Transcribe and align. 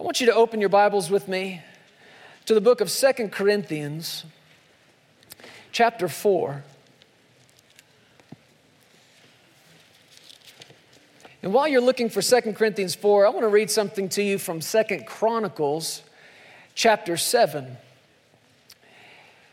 I 0.00 0.02
want 0.02 0.18
you 0.18 0.26
to 0.28 0.34
open 0.34 0.60
your 0.60 0.70
Bibles 0.70 1.10
with 1.10 1.28
me 1.28 1.60
to 2.46 2.54
the 2.54 2.60
book 2.62 2.80
of 2.80 2.90
Second 2.90 3.32
Corinthians, 3.32 4.24
chapter 5.72 6.08
4. 6.08 6.64
And 11.42 11.52
while 11.52 11.68
you're 11.68 11.82
looking 11.82 12.08
for 12.08 12.22
Second 12.22 12.56
Corinthians 12.56 12.94
4, 12.94 13.26
I 13.26 13.28
want 13.28 13.42
to 13.42 13.48
read 13.48 13.70
something 13.70 14.08
to 14.10 14.22
you 14.22 14.38
from 14.38 14.62
Second 14.62 15.06
Chronicles, 15.06 16.00
chapter 16.74 17.18
7. 17.18 17.76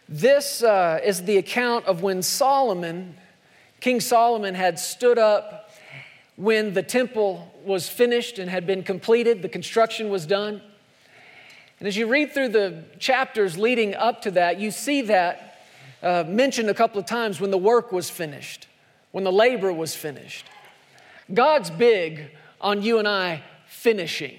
This 0.07 0.63
uh, 0.63 1.01
is 1.03 1.23
the 1.23 1.35
account 1.35 1.87
of 1.87 2.03
when 2.03 2.21
Solomon, 2.21 3.17
King 3.81 3.99
Solomon, 3.99 4.55
had 4.55 4.79
stood 4.79 5.17
up 5.17 5.66
when 6.37 6.73
the 6.73 6.83
temple 6.83 7.51
was 7.65 7.89
finished 7.89 8.39
and 8.39 8.49
had 8.49 8.65
been 8.65 8.83
completed, 8.83 9.41
the 9.41 9.49
construction 9.49 10.09
was 10.09 10.25
done. 10.25 10.61
And 11.79 11.87
as 11.87 11.97
you 11.97 12.07
read 12.07 12.31
through 12.31 12.49
the 12.49 12.85
chapters 12.99 13.57
leading 13.57 13.95
up 13.95 14.21
to 14.21 14.31
that, 14.31 14.59
you 14.59 14.71
see 14.71 15.01
that 15.01 15.59
uh, 16.01 16.23
mentioned 16.27 16.69
a 16.69 16.73
couple 16.73 16.99
of 16.99 17.07
times 17.07 17.41
when 17.41 17.51
the 17.51 17.57
work 17.57 17.91
was 17.91 18.09
finished, 18.09 18.67
when 19.11 19.23
the 19.23 19.31
labor 19.31 19.73
was 19.73 19.95
finished. 19.95 20.45
God's 21.33 21.69
big 21.71 22.31
on 22.61 22.81
you 22.81 22.99
and 22.99 23.07
I 23.07 23.43
finishing. 23.67 24.35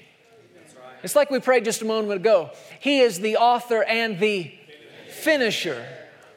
It's 1.02 1.14
like 1.14 1.30
we 1.30 1.40
prayed 1.40 1.64
just 1.64 1.82
a 1.82 1.84
moment 1.84 2.12
ago. 2.20 2.50
He 2.80 3.00
is 3.00 3.20
the 3.20 3.36
author 3.36 3.82
and 3.82 4.18
the 4.18 4.52
finisher 5.10 5.84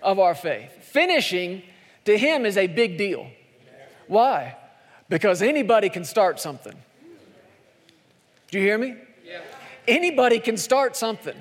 of 0.02 0.20
our 0.20 0.36
faith. 0.36 0.72
Finishing 0.82 1.64
to 2.06 2.18
him 2.18 2.46
is 2.46 2.58
a 2.58 2.68
big 2.68 2.98
deal. 2.98 3.28
Why? 4.08 4.56
Because 5.12 5.42
anybody 5.42 5.90
can 5.90 6.06
start 6.06 6.40
something. 6.40 6.74
Do 8.50 8.58
you 8.58 8.64
hear 8.64 8.78
me? 8.78 8.96
Yeah. 9.28 9.42
Anybody 9.86 10.40
can 10.40 10.56
start 10.56 10.96
something. 10.96 11.36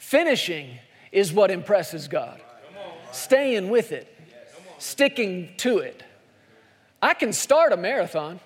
Finishing 0.00 0.80
is 1.12 1.32
what 1.32 1.52
impresses 1.52 2.08
God. 2.08 2.40
Staying 3.12 3.70
with 3.70 3.92
it, 3.92 4.12
sticking 4.78 5.50
to 5.58 5.78
it. 5.78 6.02
I 7.00 7.14
can 7.14 7.32
start 7.32 7.72
a 7.72 7.76
marathon. 7.76 8.40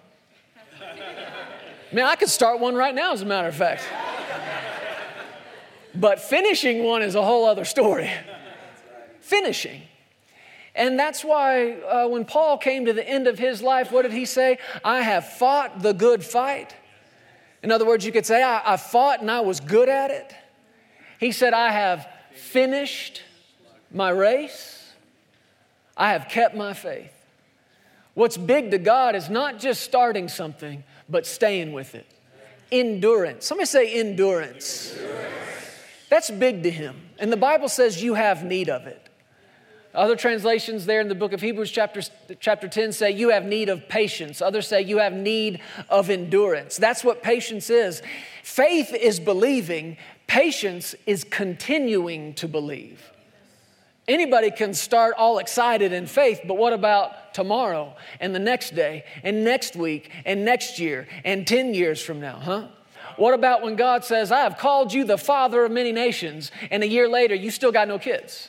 Man, 1.90 2.04
I 2.04 2.14
could 2.16 2.28
start 2.28 2.60
one 2.60 2.74
right 2.74 2.94
now, 2.94 3.14
as 3.14 3.22
a 3.22 3.26
matter 3.26 3.48
of 3.48 3.56
fact. 3.56 3.82
But 5.94 6.20
finishing 6.20 6.84
one 6.84 7.00
is 7.00 7.14
a 7.14 7.22
whole 7.22 7.46
other 7.46 7.64
story. 7.64 8.10
Finishing. 9.20 9.80
And 10.74 10.98
that's 10.98 11.22
why 11.22 11.72
uh, 11.72 12.08
when 12.08 12.24
Paul 12.24 12.56
came 12.56 12.86
to 12.86 12.92
the 12.92 13.06
end 13.06 13.26
of 13.26 13.38
his 13.38 13.60
life, 13.60 13.92
what 13.92 14.02
did 14.02 14.12
he 14.12 14.24
say? 14.24 14.58
I 14.84 15.02
have 15.02 15.26
fought 15.34 15.82
the 15.82 15.92
good 15.92 16.24
fight. 16.24 16.74
In 17.62 17.70
other 17.70 17.84
words, 17.84 18.04
you 18.04 18.12
could 18.12 18.26
say, 18.26 18.42
I, 18.42 18.74
I 18.74 18.76
fought 18.76 19.20
and 19.20 19.30
I 19.30 19.40
was 19.40 19.60
good 19.60 19.88
at 19.88 20.10
it. 20.10 20.34
He 21.20 21.30
said, 21.30 21.52
I 21.52 21.70
have 21.70 22.08
finished 22.34 23.22
my 23.92 24.10
race, 24.10 24.92
I 25.96 26.12
have 26.12 26.28
kept 26.28 26.56
my 26.56 26.72
faith. 26.72 27.12
What's 28.14 28.36
big 28.36 28.70
to 28.72 28.78
God 28.78 29.14
is 29.14 29.30
not 29.30 29.58
just 29.58 29.82
starting 29.82 30.28
something, 30.28 30.84
but 31.08 31.26
staying 31.26 31.72
with 31.72 31.94
it. 31.94 32.06
Endurance. 32.70 33.46
Somebody 33.46 33.66
say 33.66 33.92
endurance. 34.00 34.94
endurance. 34.96 35.32
That's 36.08 36.30
big 36.30 36.62
to 36.64 36.70
Him. 36.70 36.96
And 37.18 37.32
the 37.32 37.36
Bible 37.36 37.68
says 37.68 38.02
you 38.02 38.14
have 38.14 38.44
need 38.44 38.68
of 38.68 38.86
it. 38.86 39.08
Other 39.94 40.16
translations 40.16 40.86
there 40.86 41.02
in 41.02 41.08
the 41.08 41.14
book 41.14 41.32
of 41.32 41.42
Hebrews, 41.42 41.70
chapter, 41.70 42.00
chapter 42.40 42.66
10, 42.66 42.92
say 42.92 43.10
you 43.10 43.28
have 43.28 43.44
need 43.44 43.68
of 43.68 43.88
patience. 43.88 44.40
Others 44.40 44.66
say 44.66 44.80
you 44.80 44.98
have 44.98 45.12
need 45.12 45.60
of 45.90 46.08
endurance. 46.08 46.78
That's 46.78 47.04
what 47.04 47.22
patience 47.22 47.68
is. 47.68 48.00
Faith 48.42 48.94
is 48.94 49.20
believing, 49.20 49.98
patience 50.26 50.94
is 51.06 51.24
continuing 51.24 52.32
to 52.34 52.48
believe. 52.48 53.12
Anybody 54.08 54.50
can 54.50 54.72
start 54.74 55.14
all 55.16 55.38
excited 55.38 55.92
in 55.92 56.06
faith, 56.06 56.40
but 56.46 56.56
what 56.56 56.72
about 56.72 57.34
tomorrow 57.34 57.94
and 58.18 58.34
the 58.34 58.40
next 58.40 58.74
day 58.74 59.04
and 59.22 59.44
next 59.44 59.76
week 59.76 60.10
and 60.24 60.44
next 60.44 60.78
year 60.78 61.06
and 61.24 61.46
10 61.46 61.74
years 61.74 62.02
from 62.02 62.18
now, 62.18 62.36
huh? 62.36 62.68
What 63.16 63.34
about 63.34 63.62
when 63.62 63.76
God 63.76 64.04
says, 64.04 64.32
I 64.32 64.40
have 64.40 64.56
called 64.56 64.92
you 64.92 65.04
the 65.04 65.18
father 65.18 65.66
of 65.66 65.70
many 65.70 65.92
nations, 65.92 66.50
and 66.70 66.82
a 66.82 66.88
year 66.88 67.08
later 67.08 67.34
you 67.34 67.50
still 67.50 67.70
got 67.70 67.88
no 67.88 67.98
kids? 67.98 68.48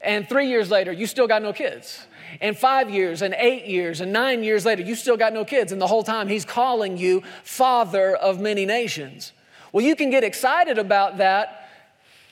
And 0.00 0.28
three 0.28 0.48
years 0.48 0.70
later, 0.70 0.92
you 0.92 1.06
still 1.06 1.26
got 1.26 1.42
no 1.42 1.52
kids. 1.52 2.06
And 2.40 2.56
five 2.56 2.90
years, 2.90 3.22
and 3.22 3.34
eight 3.38 3.66
years, 3.66 4.00
and 4.00 4.12
nine 4.12 4.44
years 4.44 4.64
later, 4.64 4.82
you 4.82 4.94
still 4.94 5.16
got 5.16 5.32
no 5.32 5.44
kids. 5.44 5.72
And 5.72 5.80
the 5.80 5.86
whole 5.86 6.04
time, 6.04 6.28
He's 6.28 6.44
calling 6.44 6.96
you 6.96 7.22
Father 7.42 8.14
of 8.14 8.40
many 8.40 8.66
nations. 8.66 9.32
Well, 9.72 9.84
you 9.84 9.96
can 9.96 10.10
get 10.10 10.24
excited 10.24 10.78
about 10.78 11.18
that 11.18 11.70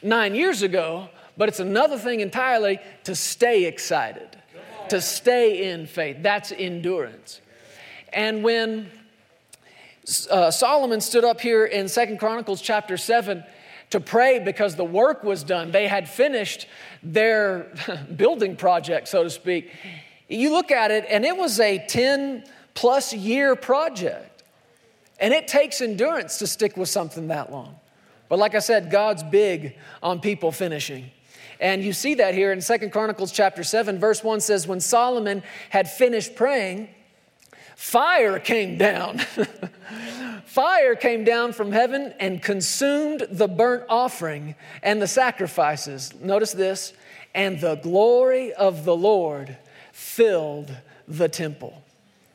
nine 0.02 0.34
years 0.34 0.62
ago, 0.62 1.08
but 1.36 1.48
it's 1.48 1.60
another 1.60 1.98
thing 1.98 2.20
entirely 2.20 2.78
to 3.04 3.14
stay 3.14 3.64
excited, 3.64 4.28
to 4.88 5.00
stay 5.00 5.70
in 5.70 5.86
faith. 5.86 6.18
That's 6.20 6.52
endurance. 6.52 7.40
And 8.12 8.42
when 8.42 8.90
uh, 10.30 10.50
Solomon 10.50 11.00
stood 11.00 11.24
up 11.24 11.40
here 11.40 11.64
in 11.64 11.88
Second 11.88 12.18
Chronicles 12.18 12.62
chapter 12.62 12.96
7, 12.96 13.44
to 13.90 14.00
pray 14.00 14.38
because 14.38 14.76
the 14.76 14.84
work 14.84 15.22
was 15.22 15.44
done. 15.44 15.70
They 15.70 15.86
had 15.86 16.08
finished 16.08 16.66
their 17.02 17.72
building 18.16 18.56
project, 18.56 19.08
so 19.08 19.22
to 19.22 19.30
speak. 19.30 19.70
You 20.28 20.50
look 20.50 20.70
at 20.70 20.90
it, 20.90 21.04
and 21.08 21.24
it 21.24 21.36
was 21.36 21.60
a 21.60 21.78
10 21.86 22.44
plus 22.74 23.12
year 23.12 23.56
project. 23.56 24.42
And 25.18 25.32
it 25.32 25.48
takes 25.48 25.80
endurance 25.80 26.38
to 26.38 26.46
stick 26.46 26.76
with 26.76 26.88
something 26.88 27.28
that 27.28 27.50
long. 27.50 27.76
But 28.28 28.38
like 28.38 28.54
I 28.54 28.58
said, 28.58 28.90
God's 28.90 29.22
big 29.22 29.76
on 30.02 30.20
people 30.20 30.52
finishing. 30.52 31.10
And 31.58 31.82
you 31.82 31.92
see 31.92 32.14
that 32.14 32.34
here 32.34 32.52
in 32.52 32.60
Second 32.60 32.90
Chronicles 32.92 33.32
chapter 33.32 33.64
7, 33.64 33.98
verse 33.98 34.22
1 34.22 34.40
says, 34.40 34.66
When 34.66 34.80
Solomon 34.80 35.42
had 35.70 35.90
finished 35.90 36.36
praying, 36.36 36.88
fire 37.76 38.40
came 38.40 38.76
down. 38.76 39.18
Fire 40.46 40.94
came 40.94 41.22
down 41.22 41.52
from 41.52 41.70
heaven 41.70 42.14
and 42.18 42.42
consumed 42.42 43.26
the 43.30 43.46
burnt 43.46 43.84
offering 43.90 44.54
and 44.82 45.02
the 45.02 45.06
sacrifices. 45.06 46.14
Notice 46.18 46.52
this, 46.52 46.94
and 47.34 47.60
the 47.60 47.74
glory 47.74 48.54
of 48.54 48.86
the 48.86 48.96
Lord 48.96 49.58
filled 49.92 50.74
the 51.06 51.28
temple. 51.28 51.82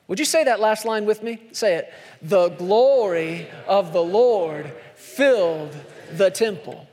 Would 0.08 0.20
you 0.20 0.26
say 0.26 0.44
that 0.44 0.60
last 0.60 0.86
line 0.86 1.06
with 1.06 1.24
me? 1.24 1.42
Say 1.52 1.78
it. 1.78 1.92
The 2.22 2.50
glory 2.50 3.48
of 3.68 3.92
the 3.92 4.04
Lord 4.04 4.72
filled 4.94 5.76
the 6.12 6.30
temple. 6.30 6.88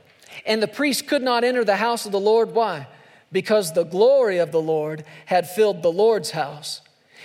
And 0.47 0.63
the 0.63 0.69
priest 0.69 1.09
could 1.09 1.23
not 1.23 1.45
enter 1.45 1.65
the 1.65 1.77
house 1.77 2.07
of 2.07 2.13
the 2.13 2.21
Lord. 2.21 2.55
Why? 2.55 2.87
Because 3.31 3.75
the 3.75 3.85
glory 3.85 4.39
of 4.39 4.51
the 4.51 4.63
Lord 4.63 5.05
had 5.27 5.51
filled 5.51 5.83
the 5.83 5.93
Lord's 5.93 6.31
house. 6.31 6.81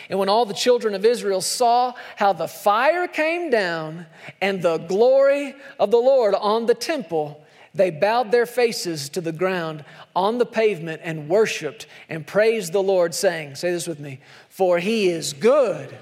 And 0.10 0.20
when 0.20 0.30
all 0.30 0.46
the 0.46 0.54
children 0.54 0.94
of 0.94 1.06
Israel 1.06 1.42
saw 1.42 1.94
how 2.16 2.34
the 2.34 2.48
fire 2.48 3.08
came 3.08 3.50
down 3.50 4.06
and 4.42 4.62
the 4.62 4.78
glory 4.78 5.56
of 5.80 5.92
the 5.92 5.98
Lord 5.98 6.36
on 6.36 6.66
the 6.66 6.76
temple, 6.76 7.44
they 7.74 7.90
bowed 7.90 8.32
their 8.32 8.46
faces 8.46 9.10
to 9.10 9.22
the 9.22 9.32
ground 9.32 9.84
on 10.16 10.38
the 10.38 10.46
pavement 10.46 11.02
and 11.04 11.28
worshiped 11.28 11.88
and 12.10 12.28
praised 12.28 12.72
the 12.72 12.84
Lord, 12.84 13.16
saying, 13.16 13.56
Say 13.56 13.72
this 13.72 13.88
with 13.88 14.00
me, 14.00 14.20
for 14.50 14.80
he 14.80 15.10
is 15.10 15.34
good 15.34 15.98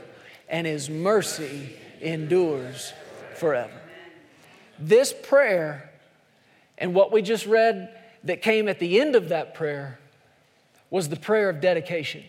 and 0.50 0.68
his 0.68 0.90
mercy 0.90 1.76
endures 2.02 2.94
forever. 3.36 3.72
This 4.78 5.14
prayer 5.14 5.92
and 6.78 6.94
what 6.96 7.12
we 7.12 7.22
just 7.22 7.46
read 7.46 7.96
that 8.24 8.42
came 8.42 8.68
at 8.68 8.80
the 8.80 9.00
end 9.00 9.16
of 9.16 9.30
that 9.30 9.54
prayer 9.54 10.00
was 10.90 11.10
the 11.10 11.16
prayer 11.16 11.50
of 11.50 11.62
dedication. 11.62 12.24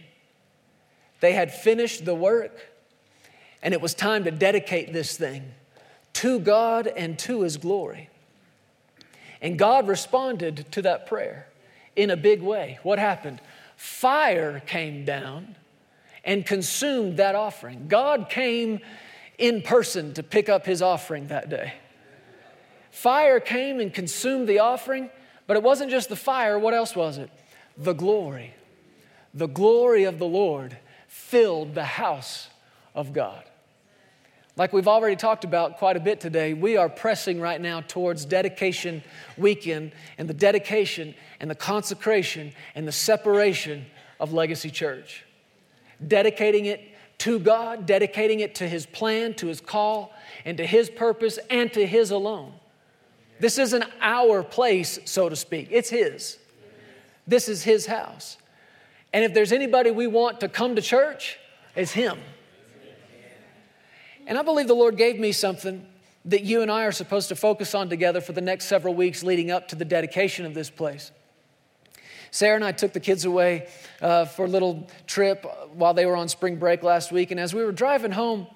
They 1.23 1.35
had 1.35 1.55
finished 1.55 2.05
the 2.05 2.17
work, 2.17 2.59
and 3.63 3.73
it 3.73 3.81
was 3.81 3.95
time 3.95 4.25
to 4.25 4.33
dedicate 4.33 4.93
this 4.93 5.17
thing 5.17 5.53
to 6.15 6.41
God 6.41 6.89
and 6.89 7.17
to 7.21 7.43
His 7.43 7.59
glory. 7.59 8.11
And 9.41 9.57
God 9.57 9.87
responded 9.87 10.67
to 10.73 10.83
that 10.83 11.07
prayer 11.07 11.47
in 11.95 12.11
a 12.11 12.17
big 12.17 12.43
way. 12.43 12.81
What 12.83 12.99
happened? 12.99 13.41
Fire 13.77 14.59
came 14.67 15.05
down 15.05 15.55
and 16.25 16.45
consumed 16.45 17.19
that 17.19 17.37
offering. 17.37 17.87
God 17.87 18.29
came 18.29 18.81
in 19.39 19.63
person 19.63 20.15
to 20.15 20.25
pick 20.25 20.49
up 20.49 20.67
his 20.67 20.83
offering 20.83 21.29
that 21.29 21.49
day. 21.49 21.75
Fire 22.91 23.39
came 23.39 23.79
and 23.79 23.95
consumed 23.95 24.49
the 24.49 24.59
offering, 24.59 25.09
but 25.47 25.57
it 25.57 25.63
wasn't 25.63 25.93
just 25.93 26.09
the 26.09 26.17
fire. 26.17 26.59
What 26.59 26.75
else 26.75 26.97
was 26.97 27.19
it? 27.19 27.31
The 27.77 27.93
glory. 27.93 28.55
The 29.35 29.47
glory 29.47 30.03
of 30.03 30.19
the 30.19 30.27
Lord 30.27 30.77
filled 31.33 31.75
the 31.75 31.83
house 31.83 32.51
of 32.95 33.15
God. 33.15 33.43
Like 34.55 34.75
we've 34.75 34.87
already 34.87 35.17
talked 35.17 35.45
about 35.45 35.79
quite 35.79 35.97
a 35.97 36.01
bit 36.01 36.21
today, 36.21 36.53
we 36.53 36.77
are 36.77 36.91
pressing 36.91 37.41
right 37.41 37.59
now 37.59 37.81
towards 37.81 38.27
dedication 38.27 39.03
weekend 39.39 39.93
and 40.19 40.29
the 40.29 40.35
dedication 40.35 41.15
and 41.41 41.51
the 41.51 41.55
consecration 41.55 42.53
and 42.75 42.87
the 42.87 42.93
separation 42.93 43.87
of 44.21 44.35
Legacy 44.35 44.69
Church. 44.69 45.25
Dedicating 46.07 46.67
it 46.67 46.83
to 47.21 47.39
God, 47.39 47.87
dedicating 47.87 48.41
it 48.41 48.57
to 48.57 48.69
His 48.69 48.85
plan, 48.85 49.33
to 49.37 49.47
His 49.47 49.63
call, 49.63 50.13
and 50.45 50.59
to 50.59 50.67
His 50.67 50.91
purpose, 50.91 51.39
and 51.49 51.73
to 51.73 51.87
His 51.87 52.11
alone. 52.11 52.53
This 53.41 53.59
isn't 53.59 53.85
our 54.03 54.43
place, 54.43 54.99
so 55.07 55.31
to 55.31 55.37
speak, 55.37 55.69
it's 55.71 55.89
His. 55.89 56.37
This 57.27 57.49
is 57.49 57.63
His 57.63 57.87
house. 57.87 58.37
And 59.13 59.25
if 59.25 59.35
there's 59.35 59.53
anybody 59.53 59.91
we 59.91 60.07
want 60.07 60.41
to 60.41 60.49
come 60.49 60.77
to 60.77 60.83
church, 60.83 61.39
it's 61.77 61.93
Him. 61.93 62.19
And 64.27 64.39
I 64.39 64.43
believe 64.43 64.69
the 64.69 64.75
Lord 64.75 64.97
gave 64.97 65.19
me 65.19 65.33
something 65.33 65.87
that 66.25 66.43
you 66.43 66.63
and 66.63 66.71
I 66.71 66.85
are 66.85 66.93
supposed 66.93 67.29
to 67.29 67.37
focus 67.37 67.75
on 67.75 67.89
together 67.89 68.21
for 68.21 68.33
the 68.33 68.41
next 68.41 68.67
several 68.67 68.95
weeks 68.95 69.23
leading 69.23 69.51
up 69.51 69.69
to 69.69 69.77
the 69.77 69.85
dedication 69.85 70.47
of 70.47 70.55
this 70.55 70.71
place. 70.71 71.11
Sarah 72.31 72.55
and 72.55 72.65
I 72.65 72.73
took 72.73 72.93
the 72.93 73.01
kids 73.01 73.25
away 73.25 73.69
uh, 74.01 74.25
for 74.25 74.47
a 74.47 74.49
little 74.49 74.89
trip 75.07 75.45
while 75.75 75.93
they 75.93 76.07
were 76.07 76.17
on 76.17 76.29
spring 76.29 76.57
break 76.57 76.83
last 76.83 77.13
week. 77.13 77.31
And 77.31 77.39
as 77.39 77.53
we 77.53 77.63
were 77.63 77.73
driving 77.73 78.13
home, 78.13 78.47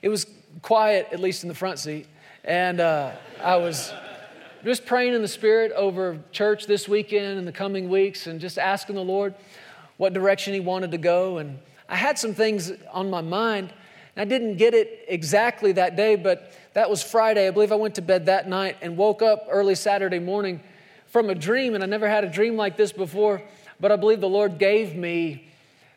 it 0.00 0.08
was 0.08 0.26
quiet, 0.62 1.08
at 1.12 1.20
least 1.20 1.42
in 1.42 1.48
the 1.48 1.54
front 1.54 1.78
seat. 1.78 2.06
And 2.44 2.80
uh, 2.80 3.12
I 3.42 3.56
was 3.56 3.92
just 4.64 4.86
praying 4.86 5.12
in 5.12 5.20
the 5.20 5.28
Spirit 5.28 5.72
over 5.72 6.18
church 6.32 6.66
this 6.66 6.88
weekend 6.88 7.38
and 7.38 7.46
the 7.46 7.52
coming 7.52 7.90
weeks 7.90 8.26
and 8.26 8.40
just 8.40 8.58
asking 8.58 8.94
the 8.94 9.04
Lord 9.04 9.34
what 9.98 10.14
direction 10.14 10.54
He 10.54 10.60
wanted 10.60 10.92
to 10.92 10.98
go. 10.98 11.36
And 11.36 11.58
I 11.88 11.96
had 11.96 12.18
some 12.18 12.32
things 12.34 12.72
on 12.90 13.10
my 13.10 13.20
mind. 13.20 13.72
And 14.16 14.22
I 14.22 14.24
didn't 14.24 14.56
get 14.56 14.72
it 14.72 15.04
exactly 15.06 15.72
that 15.72 15.94
day, 15.94 16.16
but 16.16 16.52
that 16.72 16.88
was 16.88 17.02
Friday. 17.02 17.46
I 17.46 17.50
believe 17.50 17.72
I 17.72 17.76
went 17.76 17.96
to 17.96 18.02
bed 18.02 18.26
that 18.26 18.48
night 18.48 18.78
and 18.80 18.96
woke 18.96 19.20
up 19.20 19.46
early 19.50 19.74
Saturday 19.74 20.18
morning 20.18 20.60
from 21.08 21.30
a 21.30 21.34
dream, 21.34 21.74
and 21.74 21.82
I 21.82 21.86
never 21.86 22.08
had 22.08 22.24
a 22.24 22.28
dream 22.28 22.56
like 22.56 22.76
this 22.76 22.92
before, 22.92 23.42
but 23.80 23.90
I 23.90 23.96
believe 23.96 24.20
the 24.20 24.28
Lord 24.28 24.58
gave 24.58 24.94
me 24.94 25.48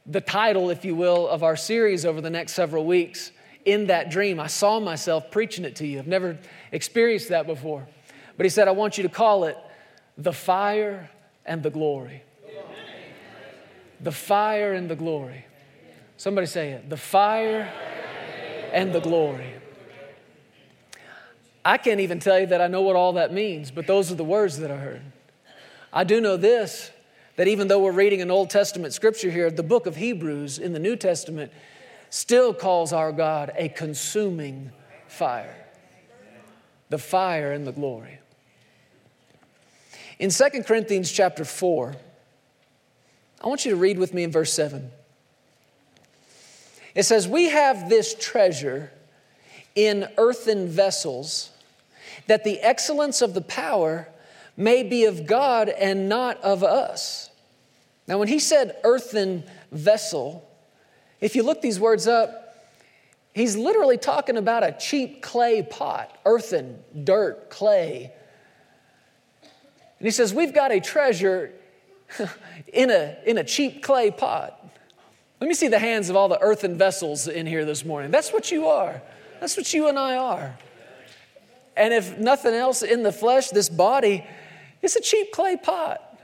the 0.05 0.21
title, 0.21 0.69
if 0.69 0.85
you 0.85 0.95
will, 0.95 1.27
of 1.27 1.43
our 1.43 1.55
series 1.55 2.05
over 2.05 2.21
the 2.21 2.29
next 2.29 2.53
several 2.53 2.85
weeks. 2.85 3.31
In 3.65 3.87
that 3.87 4.09
dream, 4.09 4.39
I 4.39 4.47
saw 4.47 4.79
myself 4.79 5.29
preaching 5.29 5.65
it 5.65 5.75
to 5.77 5.85
you. 5.85 5.99
I've 5.99 6.07
never 6.07 6.37
experienced 6.71 7.29
that 7.29 7.45
before. 7.45 7.87
But 8.37 8.45
He 8.45 8.49
said, 8.49 8.67
I 8.67 8.71
want 8.71 8.97
you 8.97 9.03
to 9.03 9.09
call 9.09 9.43
it 9.43 9.57
the 10.17 10.33
fire 10.33 11.09
and 11.45 11.61
the 11.61 11.69
glory. 11.69 12.23
The 14.03 14.11
fire 14.11 14.73
and 14.73 14.89
the 14.89 14.95
glory. 14.95 15.45
Somebody 16.17 16.47
say 16.47 16.71
it. 16.71 16.89
The 16.89 16.97
fire 16.97 17.71
and 18.71 18.93
the 18.93 18.99
glory. 18.99 19.53
I 21.63 21.77
can't 21.77 21.99
even 21.99 22.19
tell 22.19 22.39
you 22.39 22.47
that 22.47 22.61
I 22.61 22.67
know 22.67 22.81
what 22.81 22.95
all 22.95 23.13
that 23.13 23.31
means, 23.31 23.69
but 23.69 23.85
those 23.85 24.11
are 24.11 24.15
the 24.15 24.23
words 24.23 24.57
that 24.59 24.71
I 24.71 24.77
heard. 24.77 25.01
I 25.93 26.03
do 26.03 26.21
know 26.21 26.37
this 26.37 26.91
that 27.37 27.47
even 27.47 27.67
though 27.67 27.79
we're 27.79 27.91
reading 27.91 28.21
an 28.21 28.29
Old 28.29 28.49
Testament 28.49 28.93
scripture 28.93 29.31
here, 29.31 29.49
the 29.49 29.63
book 29.63 29.85
of 29.85 29.95
Hebrews 29.95 30.59
in 30.59 30.73
the 30.73 30.79
New 30.79 30.95
Testament 30.95 31.51
still 32.09 32.53
calls 32.53 32.93
our 32.93 33.11
God 33.11 33.51
a 33.55 33.69
consuming 33.69 34.71
fire. 35.07 35.55
The 36.89 36.97
fire 36.97 37.53
and 37.53 37.65
the 37.65 37.71
glory. 37.71 38.19
In 40.19 40.29
2 40.29 40.63
Corinthians 40.63 41.11
chapter 41.11 41.45
4, 41.45 41.95
I 43.43 43.47
want 43.47 43.65
you 43.65 43.71
to 43.71 43.77
read 43.77 43.97
with 43.97 44.13
me 44.13 44.23
in 44.23 44.31
verse 44.31 44.53
7. 44.53 44.91
It 46.93 47.03
says, 47.03 47.27
We 47.27 47.49
have 47.49 47.89
this 47.89 48.13
treasure 48.13 48.91
in 49.73 50.07
earthen 50.17 50.67
vessels, 50.67 51.49
that 52.27 52.43
the 52.43 52.59
excellence 52.59 53.21
of 53.21 53.33
the 53.33 53.41
power 53.41 54.07
may 54.57 54.83
be 54.83 55.05
of 55.05 55.25
God 55.25 55.69
and 55.69 56.07
not 56.07 56.39
of 56.41 56.63
us. 56.63 57.29
Now, 58.07 58.19
when 58.19 58.27
he 58.27 58.39
said 58.39 58.77
earthen 58.83 59.43
vessel, 59.71 60.47
if 61.19 61.35
you 61.35 61.43
look 61.43 61.61
these 61.61 61.79
words 61.79 62.07
up, 62.07 62.67
he's 63.33 63.55
literally 63.55 63.97
talking 63.97 64.37
about 64.37 64.63
a 64.63 64.73
cheap 64.73 65.21
clay 65.23 65.63
pot, 65.63 66.15
earthen, 66.25 66.79
dirt, 67.03 67.49
clay. 67.49 68.11
And 69.41 70.05
he 70.05 70.11
says, 70.11 70.31
We've 70.31 70.53
got 70.53 70.71
a 70.71 70.79
treasure 70.79 71.53
in 72.73 72.89
a, 72.89 73.17
in 73.25 73.37
a 73.37 73.43
cheap 73.43 73.83
clay 73.83 74.11
pot. 74.11 74.57
Let 75.39 75.47
me 75.47 75.53
see 75.53 75.67
the 75.67 75.79
hands 75.79 76.09
of 76.09 76.15
all 76.15 76.29
the 76.29 76.39
earthen 76.39 76.77
vessels 76.77 77.27
in 77.27 77.47
here 77.47 77.65
this 77.65 77.83
morning. 77.83 78.11
That's 78.11 78.31
what 78.31 78.51
you 78.51 78.67
are. 78.67 79.01
That's 79.39 79.57
what 79.57 79.73
you 79.73 79.87
and 79.87 79.97
I 79.97 80.15
are. 80.15 80.55
And 81.75 81.93
if 81.93 82.19
nothing 82.19 82.53
else 82.53 82.83
in 82.83 83.01
the 83.01 83.11
flesh, 83.11 83.49
this 83.49 83.69
body, 83.69 84.23
it's 84.81 84.95
a 84.95 85.01
cheap 85.01 85.31
clay 85.31 85.57
pot. 85.57 86.19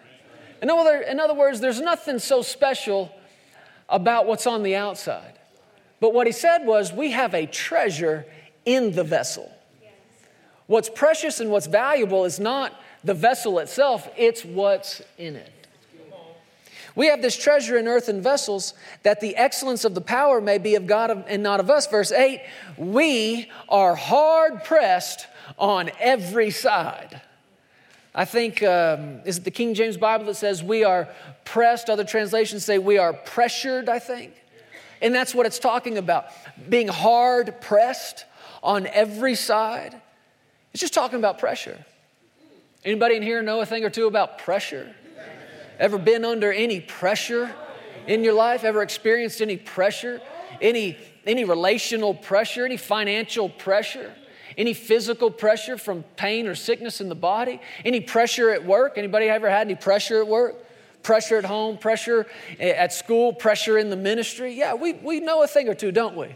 In 0.62 0.70
other, 0.70 1.02
in 1.02 1.20
other 1.20 1.34
words, 1.34 1.60
there's 1.60 1.82
nothing 1.82 2.20
so 2.20 2.42
special 2.42 3.12
about 3.90 4.28
what's 4.28 4.46
on 4.46 4.64
the 4.64 4.76
outside. 4.76 5.34
But 6.00 6.14
what 6.14 6.28
he 6.28 6.34
said 6.34 6.66
was, 6.66 6.94
we 6.94 7.12
have 7.12 7.34
a 7.34 7.46
treasure 7.46 8.26
in 8.66 8.94
the 8.94 9.04
vessel. 9.04 9.52
What's 10.68 10.90
precious 10.90 11.40
and 11.40 11.50
what's 11.50 11.68
valuable 11.68 12.26
is 12.26 12.40
not 12.40 12.74
the 13.04 13.14
vessel 13.14 13.60
itself, 13.60 14.08
it's 14.18 14.44
what's 14.44 15.02
in 15.18 15.36
it. 15.36 15.52
We 16.98 17.10
have 17.10 17.22
this 17.22 17.38
treasure 17.38 17.78
in 17.78 17.88
earthen 17.88 18.24
vessels 18.24 18.74
that 19.04 19.22
the 19.22 19.36
excellence 19.36 19.86
of 19.86 19.94
the 19.94 20.02
power 20.02 20.42
may 20.42 20.58
be 20.58 20.74
of 20.74 20.88
God 20.88 21.26
and 21.28 21.44
not 21.44 21.60
of 21.60 21.70
us. 21.70 21.86
Verse 21.86 22.12
8, 22.12 22.42
we 22.76 23.52
are 23.70 23.94
hard 23.94 24.64
pressed 24.64 25.28
on 25.60 25.92
every 26.00 26.50
side. 26.50 27.22
I 28.16 28.26
think, 28.26 28.64
um, 28.64 29.20
is 29.26 29.38
it 29.38 29.44
the 29.44 29.52
King 29.52 29.76
James 29.76 29.96
Bible 29.96 30.26
that 30.26 30.38
says 30.38 30.64
we 30.64 30.84
are 30.84 31.08
pressed? 31.46 31.88
Other 31.88 32.04
translations 32.04 32.66
say 32.66 32.80
we 32.80 32.98
are 32.98 33.14
pressured, 33.14 33.90
I 33.90 34.00
think. 34.00 34.34
And 35.00 35.14
that's 35.14 35.36
what 35.36 35.46
it's 35.46 35.60
talking 35.60 36.00
about 36.00 36.26
being 36.68 36.88
hard 36.88 37.62
pressed 37.62 38.26
on 38.64 38.88
every 38.88 39.36
side. 39.36 40.02
It's 40.74 40.82
just 40.82 40.96
talking 40.96 41.20
about 41.20 41.38
pressure. 41.38 41.78
Anybody 42.84 43.18
in 43.18 43.22
here 43.22 43.44
know 43.44 43.62
a 43.62 43.68
thing 43.68 43.86
or 43.86 43.92
two 43.92 44.08
about 44.08 44.40
pressure? 44.40 44.96
Ever 45.80 45.98
been 45.98 46.26
under 46.26 46.52
any 46.52 46.80
pressure 46.80 47.54
in 48.08 48.24
your 48.24 48.34
life? 48.34 48.64
Ever 48.64 48.82
experienced 48.82 49.42
any 49.42 49.58
pressure? 49.58 50.22
Any, 50.62 50.98
any 51.26 51.46
relational 51.46 52.14
pressure? 52.14 52.66
Any 52.66 52.78
financial 52.78 53.50
pressure? 53.50 54.14
Any 54.58 54.74
physical 54.74 55.30
pressure 55.30 55.78
from 55.78 56.04
pain 56.16 56.48
or 56.48 56.56
sickness 56.56 57.00
in 57.00 57.10
the 57.10 57.16
body? 57.16 57.62
Any 57.86 58.02
pressure 58.02 58.50
at 58.50 58.66
work? 58.66 58.98
Anybody 58.98 59.28
ever 59.28 59.50
had 59.50 59.68
any 59.68 59.76
pressure 59.76 60.22
at 60.22 60.28
work? 60.28 60.56
Pressure 61.04 61.38
at 61.38 61.46
home, 61.46 61.78
pressure 61.78 62.26
at 62.60 62.92
school, 62.92 63.32
pressure 63.32 63.78
in 63.78 63.90
the 63.92 63.96
ministry? 63.96 64.54
Yeah, 64.54 64.74
we, 64.74 64.94
we 64.94 65.20
know 65.20 65.44
a 65.44 65.48
thing 65.48 65.70
or 65.70 65.76
two, 65.76 65.92
don't 65.92 66.18
we? 66.18 66.36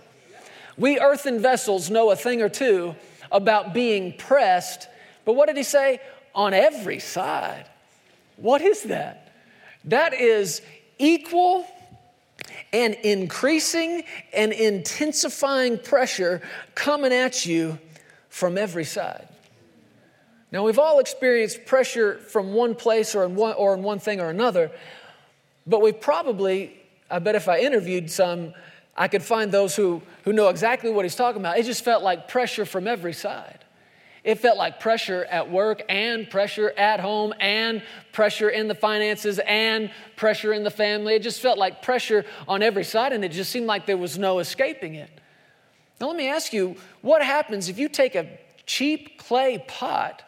We 0.77 0.99
earthen 0.99 1.41
vessels 1.41 1.89
know 1.89 2.11
a 2.11 2.15
thing 2.15 2.41
or 2.41 2.47
two 2.47 2.95
about 3.31 3.73
being 3.73 4.13
pressed, 4.13 4.87
but 5.25 5.33
what 5.33 5.47
did 5.47 5.57
he 5.57 5.63
say? 5.63 5.99
On 6.35 6.53
every 6.53 6.99
side. 6.99 7.65
What 8.37 8.61
is 8.61 8.83
that? 8.83 9.30
That 9.85 10.13
is 10.13 10.61
equal 10.99 11.65
and 12.73 12.93
increasing 12.95 14.03
and 14.33 14.51
intensifying 14.51 15.77
pressure 15.77 16.41
coming 16.75 17.11
at 17.11 17.45
you 17.45 17.79
from 18.29 18.57
every 18.57 18.85
side. 18.85 19.27
Now, 20.51 20.65
we've 20.65 20.79
all 20.79 20.99
experienced 20.99 21.65
pressure 21.65 22.17
from 22.17 22.53
one 22.53 22.75
place 22.75 23.15
or 23.15 23.23
in 23.23 23.35
one, 23.35 23.53
or 23.53 23.73
in 23.73 23.83
one 23.83 23.99
thing 23.99 24.19
or 24.19 24.29
another, 24.29 24.69
but 25.65 25.81
we 25.81 25.93
probably, 25.93 26.77
I 27.09 27.19
bet 27.19 27.35
if 27.35 27.47
I 27.47 27.59
interviewed 27.59 28.11
some, 28.11 28.53
I 28.97 29.07
could 29.07 29.23
find 29.23 29.51
those 29.51 29.75
who, 29.75 30.01
who 30.25 30.33
know 30.33 30.49
exactly 30.49 30.91
what 30.91 31.05
he's 31.05 31.15
talking 31.15 31.41
about. 31.41 31.57
It 31.57 31.65
just 31.65 31.83
felt 31.83 32.03
like 32.03 32.27
pressure 32.27 32.65
from 32.65 32.87
every 32.87 33.13
side. 33.13 33.60
It 34.23 34.35
felt 34.35 34.57
like 34.57 34.79
pressure 34.79 35.25
at 35.25 35.49
work 35.49 35.81
and 35.89 36.29
pressure 36.29 36.71
at 36.77 36.99
home 36.99 37.33
and 37.39 37.81
pressure 38.11 38.49
in 38.49 38.67
the 38.67 38.75
finances 38.75 39.39
and 39.47 39.89
pressure 40.15 40.53
in 40.53 40.63
the 40.63 40.69
family. 40.69 41.15
It 41.15 41.23
just 41.23 41.41
felt 41.41 41.57
like 41.57 41.81
pressure 41.81 42.25
on 42.47 42.61
every 42.61 42.83
side, 42.83 43.13
and 43.13 43.25
it 43.25 43.31
just 43.31 43.51
seemed 43.51 43.65
like 43.65 43.87
there 43.87 43.97
was 43.97 44.19
no 44.19 44.37
escaping 44.39 44.93
it. 44.95 45.09
Now, 45.99 46.07
let 46.07 46.15
me 46.15 46.27
ask 46.27 46.53
you 46.53 46.75
what 47.01 47.23
happens 47.23 47.67
if 47.69 47.79
you 47.79 47.89
take 47.89 48.15
a 48.15 48.27
cheap 48.65 49.17
clay 49.17 49.63
pot 49.67 50.23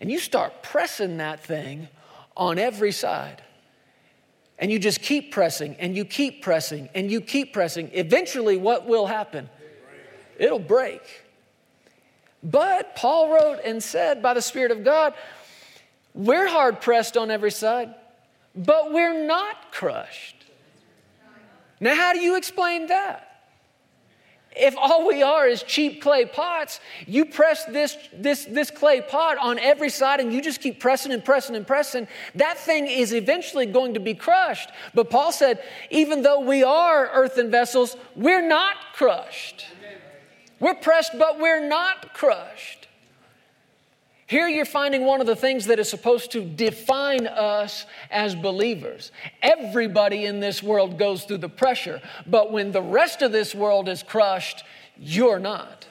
and 0.00 0.10
you 0.10 0.18
start 0.18 0.62
pressing 0.62 1.18
that 1.18 1.44
thing 1.44 1.88
on 2.36 2.58
every 2.58 2.92
side? 2.92 3.42
And 4.58 4.70
you 4.70 4.78
just 4.78 5.00
keep 5.00 5.32
pressing 5.32 5.76
and 5.76 5.96
you 5.96 6.04
keep 6.04 6.42
pressing 6.42 6.90
and 6.94 7.10
you 7.10 7.22
keep 7.22 7.54
pressing. 7.54 7.90
Eventually, 7.94 8.58
what 8.58 8.86
will 8.86 9.06
happen? 9.06 9.48
It'll 10.38 10.58
break. 10.58 11.19
But 12.42 12.96
Paul 12.96 13.32
wrote 13.32 13.60
and 13.64 13.82
said 13.82 14.22
by 14.22 14.34
the 14.34 14.42
Spirit 14.42 14.70
of 14.70 14.84
God, 14.84 15.14
we're 16.14 16.48
hard 16.48 16.80
pressed 16.80 17.16
on 17.16 17.30
every 17.30 17.50
side, 17.50 17.94
but 18.54 18.92
we're 18.92 19.26
not 19.26 19.72
crushed. 19.72 20.36
Now, 21.80 21.94
how 21.94 22.12
do 22.12 22.20
you 22.20 22.36
explain 22.36 22.88
that? 22.88 23.30
if 24.56 24.76
all 24.76 25.06
we 25.06 25.22
are 25.22 25.46
is 25.46 25.62
cheap 25.62 26.02
clay 26.02 26.24
pots, 26.24 26.80
you 27.06 27.24
press 27.24 27.64
this, 27.66 27.96
this, 28.12 28.44
this 28.46 28.70
clay 28.70 29.00
pot 29.00 29.38
on 29.38 29.58
every 29.58 29.90
side 29.90 30.20
and 30.20 30.32
you 30.32 30.42
just 30.42 30.60
keep 30.60 30.80
pressing 30.80 31.12
and 31.12 31.24
pressing 31.24 31.54
and 31.54 31.66
pressing, 31.66 32.08
that 32.34 32.58
thing 32.58 32.86
is 32.86 33.14
eventually 33.14 33.66
going 33.66 33.94
to 33.94 34.00
be 34.00 34.14
crushed. 34.14 34.70
But 34.94 35.08
Paul 35.08 35.32
said, 35.32 35.62
even 35.90 36.22
though 36.22 36.40
we 36.40 36.64
are 36.64 37.10
earthen 37.12 37.50
vessels, 37.50 37.96
we're 38.16 38.46
not 38.46 38.76
crushed. 38.94 39.66
We're 40.60 40.74
pressed, 40.74 41.18
but 41.18 41.40
we're 41.40 41.66
not 41.66 42.14
crushed. 42.14 42.86
Here 44.26 44.46
you're 44.46 44.64
finding 44.64 45.06
one 45.06 45.20
of 45.20 45.26
the 45.26 45.34
things 45.34 45.66
that 45.66 45.80
is 45.80 45.88
supposed 45.88 46.30
to 46.32 46.44
define 46.44 47.26
us 47.26 47.84
as 48.12 48.36
believers. 48.36 49.10
Everybody 49.42 50.26
in 50.26 50.38
this 50.38 50.62
world 50.62 50.98
goes 50.98 51.24
through 51.24 51.38
the 51.38 51.48
pressure, 51.48 52.00
but 52.28 52.52
when 52.52 52.70
the 52.70 52.82
rest 52.82 53.22
of 53.22 53.32
this 53.32 53.56
world 53.56 53.88
is 53.88 54.04
crushed, 54.04 54.62
you're 54.96 55.40
not. 55.40 55.88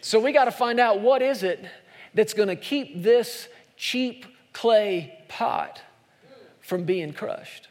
So 0.00 0.18
we 0.18 0.32
got 0.32 0.46
to 0.46 0.50
find 0.50 0.80
out 0.80 1.00
what 1.00 1.20
is 1.20 1.42
it 1.42 1.62
that's 2.14 2.32
going 2.32 2.48
to 2.48 2.56
keep 2.56 3.02
this 3.02 3.48
cheap 3.76 4.24
clay 4.54 5.18
pot 5.28 5.82
from 6.62 6.84
being 6.84 7.12
crushed. 7.12 7.68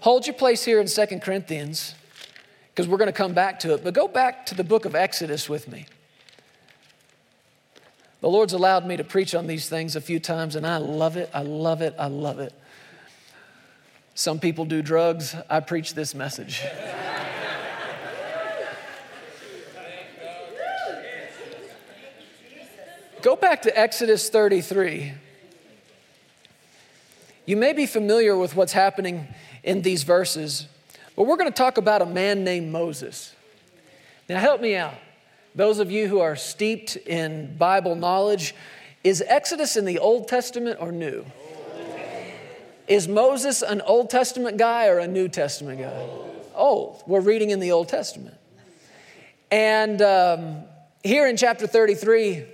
Hold 0.00 0.26
your 0.26 0.34
place 0.34 0.64
here 0.64 0.80
in 0.80 0.88
Second 0.88 1.20
Corinthians 1.20 1.94
because 2.74 2.88
we're 2.88 2.98
going 2.98 3.06
to 3.06 3.12
come 3.12 3.32
back 3.32 3.60
to 3.60 3.74
it, 3.74 3.84
but 3.84 3.94
go 3.94 4.08
back 4.08 4.46
to 4.46 4.54
the 4.54 4.64
book 4.64 4.84
of 4.84 4.94
Exodus 4.94 5.48
with 5.48 5.68
me. 5.68 5.86
The 8.20 8.28
Lord's 8.28 8.52
allowed 8.52 8.86
me 8.86 8.96
to 8.96 9.04
preach 9.04 9.34
on 9.34 9.46
these 9.46 9.68
things 9.68 9.96
a 9.96 10.00
few 10.00 10.20
times, 10.20 10.54
and 10.54 10.66
I 10.66 10.76
love 10.76 11.16
it. 11.16 11.30
I 11.32 11.42
love 11.42 11.80
it. 11.80 11.94
I 11.98 12.06
love 12.06 12.38
it. 12.38 12.52
Some 14.14 14.38
people 14.38 14.66
do 14.66 14.82
drugs. 14.82 15.34
I 15.48 15.60
preach 15.60 15.94
this 15.94 16.14
message. 16.14 16.62
Go 23.22 23.36
back 23.36 23.62
to 23.62 23.78
Exodus 23.78 24.30
33. 24.30 25.12
You 27.44 27.56
may 27.56 27.72
be 27.72 27.86
familiar 27.86 28.36
with 28.36 28.54
what's 28.54 28.72
happening 28.72 29.28
in 29.62 29.82
these 29.82 30.04
verses, 30.04 30.68
but 31.20 31.26
we're 31.26 31.36
going 31.36 31.52
to 31.52 31.54
talk 31.54 31.76
about 31.76 32.00
a 32.00 32.06
man 32.06 32.44
named 32.44 32.72
Moses. 32.72 33.34
Now, 34.26 34.40
help 34.40 34.62
me 34.62 34.74
out. 34.74 34.94
Those 35.54 35.78
of 35.78 35.90
you 35.90 36.08
who 36.08 36.20
are 36.20 36.34
steeped 36.34 36.96
in 36.96 37.58
Bible 37.58 37.94
knowledge, 37.94 38.54
is 39.04 39.22
Exodus 39.26 39.76
in 39.76 39.84
the 39.84 39.98
Old 39.98 40.28
Testament 40.28 40.78
or 40.80 40.90
New? 40.90 41.26
Is 42.88 43.06
Moses 43.06 43.60
an 43.60 43.82
Old 43.82 44.08
Testament 44.08 44.56
guy 44.56 44.86
or 44.86 44.98
a 44.98 45.06
New 45.06 45.28
Testament 45.28 45.80
guy? 45.80 46.08
Old. 46.54 47.02
We're 47.06 47.20
reading 47.20 47.50
in 47.50 47.60
the 47.60 47.72
Old 47.72 47.90
Testament. 47.90 48.38
And 49.50 50.00
um, 50.00 50.62
here 51.04 51.28
in 51.28 51.36
chapter 51.36 51.66
33, 51.66 52.46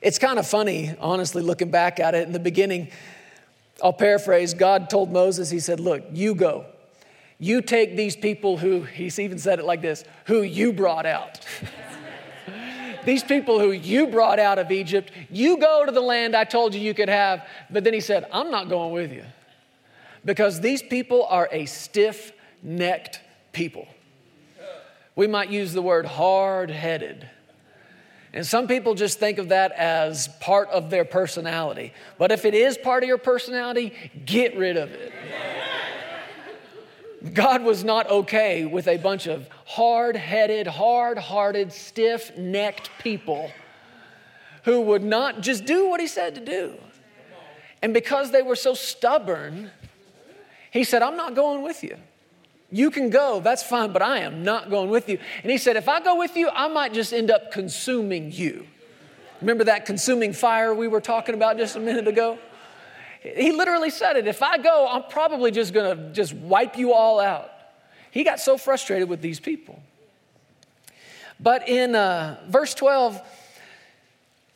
it's 0.00 0.18
kind 0.18 0.40
of 0.40 0.48
funny, 0.48 0.96
honestly, 0.98 1.42
looking 1.42 1.70
back 1.70 2.00
at 2.00 2.16
it. 2.16 2.26
In 2.26 2.32
the 2.32 2.40
beginning, 2.40 2.88
I'll 3.80 3.92
paraphrase 3.92 4.52
God 4.52 4.90
told 4.90 5.12
Moses, 5.12 5.48
He 5.48 5.60
said, 5.60 5.78
Look, 5.78 6.02
you 6.10 6.34
go. 6.34 6.66
You 7.40 7.62
take 7.62 7.96
these 7.96 8.14
people 8.14 8.58
who, 8.58 8.82
he's 8.82 9.18
even 9.18 9.38
said 9.38 9.58
it 9.58 9.64
like 9.64 9.80
this, 9.80 10.04
who 10.26 10.42
you 10.42 10.74
brought 10.74 11.06
out. 11.06 11.40
these 13.06 13.24
people 13.24 13.58
who 13.58 13.72
you 13.72 14.06
brought 14.06 14.38
out 14.38 14.58
of 14.58 14.70
Egypt, 14.70 15.10
you 15.30 15.56
go 15.56 15.86
to 15.86 15.90
the 15.90 16.02
land 16.02 16.36
I 16.36 16.44
told 16.44 16.74
you 16.74 16.80
you 16.82 16.92
could 16.92 17.08
have. 17.08 17.46
But 17.70 17.82
then 17.82 17.94
he 17.94 18.00
said, 18.00 18.26
I'm 18.30 18.50
not 18.50 18.68
going 18.68 18.92
with 18.92 19.10
you 19.10 19.24
because 20.24 20.60
these 20.60 20.82
people 20.82 21.24
are 21.24 21.48
a 21.50 21.64
stiff 21.64 22.32
necked 22.62 23.20
people. 23.52 23.88
We 25.16 25.26
might 25.26 25.50
use 25.50 25.72
the 25.72 25.82
word 25.82 26.06
hard 26.06 26.70
headed. 26.70 27.28
And 28.32 28.46
some 28.46 28.68
people 28.68 28.94
just 28.94 29.18
think 29.18 29.38
of 29.38 29.48
that 29.48 29.72
as 29.72 30.28
part 30.40 30.68
of 30.68 30.88
their 30.88 31.04
personality. 31.04 31.92
But 32.16 32.30
if 32.30 32.44
it 32.44 32.54
is 32.54 32.78
part 32.78 33.02
of 33.02 33.08
your 33.08 33.18
personality, 33.18 33.92
get 34.24 34.56
rid 34.56 34.76
of 34.76 34.92
it. 34.92 35.12
God 37.34 37.62
was 37.62 37.84
not 37.84 38.08
okay 38.10 38.64
with 38.64 38.88
a 38.88 38.96
bunch 38.96 39.26
of 39.26 39.48
hard 39.66 40.16
headed, 40.16 40.66
hard 40.66 41.18
hearted, 41.18 41.72
stiff 41.72 42.36
necked 42.36 42.90
people 42.98 43.50
who 44.64 44.80
would 44.82 45.02
not 45.02 45.40
just 45.40 45.64
do 45.64 45.88
what 45.88 46.00
he 46.00 46.06
said 46.06 46.34
to 46.34 46.44
do. 46.44 46.74
And 47.82 47.94
because 47.94 48.30
they 48.30 48.42
were 48.42 48.56
so 48.56 48.74
stubborn, 48.74 49.70
he 50.70 50.84
said, 50.84 51.02
I'm 51.02 51.16
not 51.16 51.34
going 51.34 51.62
with 51.62 51.82
you. 51.82 51.96
You 52.70 52.90
can 52.90 53.10
go, 53.10 53.40
that's 53.40 53.62
fine, 53.62 53.92
but 53.92 54.00
I 54.00 54.18
am 54.18 54.44
not 54.44 54.70
going 54.70 54.90
with 54.90 55.08
you. 55.08 55.18
And 55.42 55.50
he 55.50 55.58
said, 55.58 55.76
If 55.76 55.88
I 55.88 56.00
go 56.00 56.16
with 56.16 56.36
you, 56.36 56.48
I 56.50 56.68
might 56.68 56.92
just 56.92 57.12
end 57.12 57.30
up 57.30 57.50
consuming 57.50 58.30
you. 58.30 58.66
Remember 59.40 59.64
that 59.64 59.86
consuming 59.86 60.32
fire 60.32 60.72
we 60.72 60.86
were 60.86 61.00
talking 61.00 61.34
about 61.34 61.56
just 61.56 61.74
a 61.74 61.80
minute 61.80 62.06
ago? 62.06 62.38
He 63.20 63.52
literally 63.52 63.90
said 63.90 64.16
it. 64.16 64.26
If 64.26 64.42
I 64.42 64.58
go, 64.58 64.88
I'm 64.90 65.04
probably 65.10 65.50
just 65.50 65.72
going 65.74 65.96
to 65.96 66.12
just 66.12 66.32
wipe 66.34 66.76
you 66.76 66.92
all 66.92 67.20
out. 67.20 67.50
He 68.10 68.24
got 68.24 68.40
so 68.40 68.56
frustrated 68.56 69.08
with 69.08 69.20
these 69.20 69.38
people. 69.38 69.82
But 71.38 71.68
in 71.68 71.94
uh, 71.94 72.40
verse 72.48 72.74
12, 72.74 73.20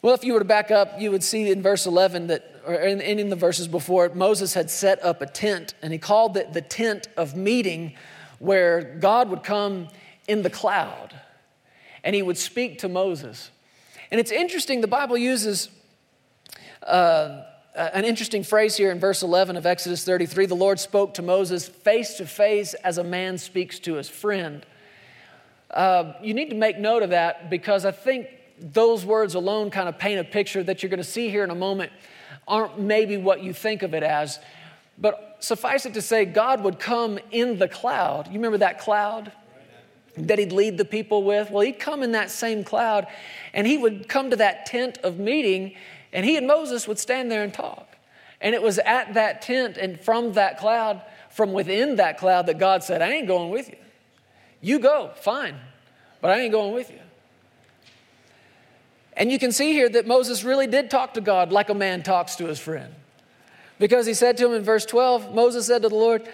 well, 0.03 0.15
if 0.15 0.25
you 0.25 0.33
were 0.33 0.41
to 0.41 0.45
back 0.45 0.71
up, 0.71 1.01
you 1.01 1.11
would 1.11 1.23
see 1.23 1.51
in 1.51 1.63
verse 1.63 1.87
11 1.87 2.27
that, 2.27 2.63
or 2.67 2.75
in, 2.75 3.01
in 3.01 3.29
the 3.29 3.37
verses 3.37 3.69
before 3.69 4.11
Moses 4.15 4.55
had 4.55 4.71
set 4.71 5.03
up 5.03 5.23
a 5.23 5.27
tent, 5.27 5.75
and 5.83 5.93
he 5.93 5.99
called 5.99 6.37
it 6.37 6.53
the 6.53 6.61
tent 6.61 7.09
of 7.17 7.37
meeting, 7.37 7.95
where 8.39 8.83
God 9.01 9.31
would 9.31 9.43
come 9.43 9.89
in 10.29 10.43
the 10.43 10.51
cloud 10.51 11.15
and 12.05 12.15
he 12.15 12.23
would 12.23 12.39
speak 12.39 12.79
to 12.81 12.89
Moses. 12.89 13.51
And 14.11 14.21
it's 14.21 14.31
interesting, 14.31 14.83
the 14.83 14.87
Bible 14.87 15.17
uses 15.17 15.71
uh, 16.83 17.43
an 17.75 18.05
interesting 18.05 18.45
phrase 18.45 18.77
here 18.77 18.91
in 18.91 19.01
verse 19.01 19.23
11 19.23 19.57
of 19.57 19.67
Exodus 19.67 20.05
33 20.05 20.47
the 20.47 20.55
Lord 20.55 20.79
spoke 20.79 21.15
to 21.15 21.23
Moses 21.23 21.69
face 21.69 22.15
to 22.15 22.27
face 22.27 22.75
as 22.75 22.99
a 22.99 23.05
man 23.05 23.37
speaks 23.39 23.79
to 23.81 23.95
his 23.95 24.09
friend. 24.09 24.65
Uh, 25.71 26.13
you 26.23 26.35
need 26.35 26.51
to 26.51 26.57
make 26.57 26.79
note 26.79 27.03
of 27.03 27.11
that 27.11 27.51
because 27.51 27.85
I 27.85 27.91
think 27.91 28.29
those 28.61 29.05
words 29.05 29.35
alone 29.35 29.71
kind 29.71 29.89
of 29.89 29.99
paint 29.99 30.21
a 30.21 30.25
picture 30.25 30.63
that 30.63 30.83
you're 30.83 30.91
going 30.91 30.99
to 30.99 31.05
see 31.05 31.29
here 31.29 31.43
in 31.43 31.51
a 31.51 31.57
moment 31.57 31.91
aren't 32.47 32.79
maybe 32.79 33.17
what 33.17 33.43
you 33.43 33.53
think 33.53 33.83
of 33.83 33.93
it 33.93 34.05
as. 34.05 34.39
But 34.97 35.39
suffice 35.41 35.85
it 35.87 35.95
to 35.95 36.03
say, 36.03 36.25
God 36.25 36.63
would 36.63 36.79
come 36.79 37.19
in 37.33 37.59
the 37.59 37.67
cloud. 37.67 38.29
You 38.29 38.35
remember 38.35 38.59
that 38.59 38.79
cloud? 38.79 39.33
that 40.17 40.39
he'd 40.39 40.53
lead 40.53 40.79
the 40.79 40.85
people 40.85 41.25
with? 41.25 41.51
Well, 41.51 41.63
he'd 41.63 41.79
come 41.81 42.03
in 42.03 42.13
that 42.13 42.31
same 42.31 42.63
cloud 42.63 43.07
and 43.53 43.67
he 43.67 43.77
would 43.77 44.09
come 44.09 44.31
to 44.31 44.37
that 44.37 44.67
tent 44.67 44.99
of 44.99 45.19
meeting 45.19 45.75
and 46.15 46.25
he 46.25 46.37
and 46.37 46.47
Moses 46.47 46.89
would 46.89 46.99
stand 46.99 47.31
there 47.31 47.43
and 47.43 47.53
talk. 47.53 47.89
And 48.41 48.55
it 48.55 48.63
was 48.63 48.79
at 48.79 49.15
that 49.15 49.43
tent 49.43 49.77
and 49.77 50.01
from 50.01 50.35
that 50.35 50.59
cloud, 50.59 51.03
from 51.31 51.53
within 51.53 51.97
that 51.97 52.19
cloud, 52.19 52.47
that 52.47 52.59
God 52.59 52.85
said, 52.85 53.03
I 53.03 53.11
ain't 53.11 53.27
going 53.27 53.51
with 53.51 53.69
you. 53.69 53.77
You 54.61 54.79
go, 54.79 55.11
fine, 55.17 55.57
but 56.21 56.31
I 56.31 56.41
ain't 56.41 56.53
going 56.53 56.73
with 56.73 56.91
you. 56.91 57.01
And 59.17 59.31
you 59.31 59.39
can 59.39 59.53
see 59.53 59.73
here 59.73 59.89
that 59.91 60.07
Moses 60.07 60.45
really 60.45 60.67
did 60.67 60.91
talk 60.91 61.15
to 61.15 61.21
God 61.21 61.53
like 61.53 61.69
a 61.69 61.75
man 61.75 62.03
talks 62.03 62.37
to 62.37 62.47
his 62.47 62.59
friend. 62.59 62.95
Because 63.79 64.07
he 64.07 64.15
said 64.15 64.37
to 64.39 64.47
him 64.47 64.55
in 64.55 64.63
verse 64.63 64.87
12, 64.87 65.35
Moses 65.35 65.67
said 65.67 65.83
to 65.83 65.89
the 65.89 65.95
Lord, 65.95 66.29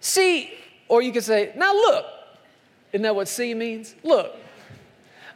See, 0.00 0.52
or 0.88 1.02
you 1.02 1.12
could 1.12 1.24
say, 1.24 1.52
Now 1.56 1.72
look. 1.72 2.06
Isn't 2.92 3.02
that 3.02 3.14
what 3.14 3.28
see 3.28 3.54
means? 3.54 3.94
Look. 4.02 4.34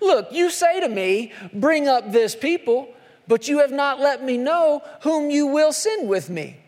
Look, 0.01 0.33
you 0.33 0.51
say 0.51 0.81
to 0.81 0.89
me, 0.89 1.33
Bring 1.53 1.89
up 1.89 2.13
this 2.13 2.35
people, 2.35 2.89
but 3.27 3.49
you 3.49 3.59
have 3.59 3.73
not 3.73 4.01
let 4.01 4.23
me 4.23 4.37
know 4.37 4.83
whom 5.03 5.31
you 5.31 5.47
will 5.47 5.73
send 5.73 6.09
with 6.09 6.29
me. 6.29 6.59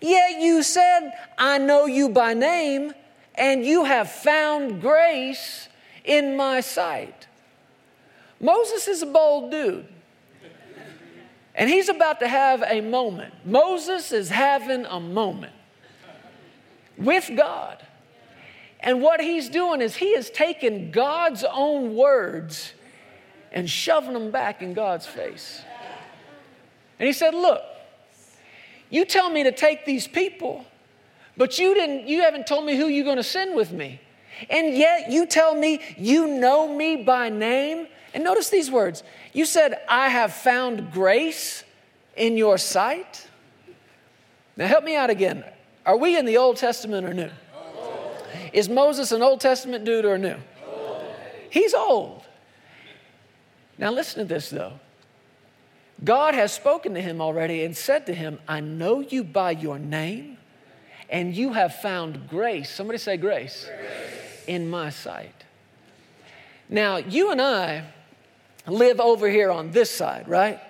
Yet 0.00 0.40
you 0.40 0.62
said, 0.62 1.12
I 1.38 1.58
know 1.58 1.86
you 1.86 2.08
by 2.08 2.34
name, 2.34 2.92
and 3.34 3.64
you 3.64 3.84
have 3.84 4.10
found 4.10 4.80
grace 4.80 5.68
in 6.04 6.36
my 6.36 6.60
sight. 6.60 7.26
Moses 8.40 8.86
is 8.88 9.02
a 9.02 9.06
bold 9.06 9.50
dude. 9.50 9.86
And 11.54 11.70
he's 11.70 11.88
about 11.88 12.20
to 12.20 12.28
have 12.28 12.62
a 12.66 12.80
moment. 12.80 13.32
Moses 13.44 14.12
is 14.12 14.28
having 14.28 14.84
a 14.86 14.98
moment 14.98 15.52
with 16.98 17.30
God. 17.36 17.84
And 18.80 19.00
what 19.00 19.20
he's 19.20 19.48
doing 19.48 19.80
is 19.80 19.96
he 19.96 20.08
is 20.08 20.30
taking 20.30 20.90
God's 20.90 21.44
own 21.44 21.94
words 21.94 22.74
and 23.52 23.70
shoving 23.70 24.12
them 24.12 24.30
back 24.30 24.62
in 24.62 24.74
God's 24.74 25.06
face. 25.06 25.62
And 26.98 27.06
he 27.06 27.12
said, 27.12 27.34
Look, 27.34 27.62
you 28.90 29.04
tell 29.04 29.30
me 29.30 29.42
to 29.42 29.52
take 29.52 29.84
these 29.84 30.06
people, 30.06 30.64
but 31.36 31.58
you 31.58 31.74
didn't, 31.74 32.06
you 32.06 32.22
haven't 32.22 32.46
told 32.46 32.64
me 32.64 32.76
who 32.76 32.86
you're 32.86 33.04
going 33.04 33.16
to 33.16 33.22
send 33.22 33.56
with 33.56 33.72
me. 33.72 34.00
And 34.50 34.76
yet 34.76 35.10
you 35.10 35.26
tell 35.26 35.54
me 35.54 35.80
you 35.96 36.26
know 36.26 36.74
me 36.74 36.96
by 36.96 37.28
name. 37.28 37.86
And 38.12 38.22
notice 38.22 38.50
these 38.50 38.70
words. 38.70 39.02
You 39.32 39.44
said, 39.44 39.80
I 39.88 40.08
have 40.08 40.32
found 40.32 40.92
grace 40.92 41.64
in 42.16 42.36
your 42.36 42.58
sight. 42.58 43.28
Now 44.56 44.66
help 44.66 44.84
me 44.84 44.96
out 44.96 45.10
again. 45.10 45.44
Are 45.84 45.96
we 45.96 46.16
in 46.16 46.24
the 46.24 46.36
Old 46.36 46.56
Testament 46.56 47.06
or 47.06 47.12
New? 47.12 47.30
Is 48.52 48.68
Moses 48.68 49.10
an 49.10 49.20
Old 49.20 49.40
Testament 49.40 49.84
dude 49.84 50.04
or 50.04 50.16
new? 50.16 50.36
Old. 50.64 51.02
He's 51.50 51.74
old. 51.74 52.22
Now, 53.78 53.90
listen 53.90 54.20
to 54.20 54.32
this 54.32 54.48
though. 54.48 54.78
God 56.04 56.34
has 56.34 56.52
spoken 56.52 56.94
to 56.94 57.00
him 57.00 57.20
already 57.20 57.64
and 57.64 57.76
said 57.76 58.06
to 58.06 58.14
him, 58.14 58.38
I 58.46 58.60
know 58.60 59.00
you 59.00 59.24
by 59.24 59.52
your 59.52 59.78
name, 59.78 60.38
and 61.08 61.34
you 61.34 61.52
have 61.52 61.76
found 61.76 62.28
grace. 62.28 62.70
Somebody 62.70 62.98
say 62.98 63.16
grace, 63.16 63.66
grace. 63.66 64.44
in 64.46 64.68
my 64.68 64.90
sight. 64.90 65.34
Now, 66.68 66.96
you 66.96 67.30
and 67.30 67.40
I 67.40 67.84
live 68.66 69.00
over 69.00 69.28
here 69.28 69.50
on 69.50 69.70
this 69.70 69.90
side, 69.90 70.28
right? 70.28 70.60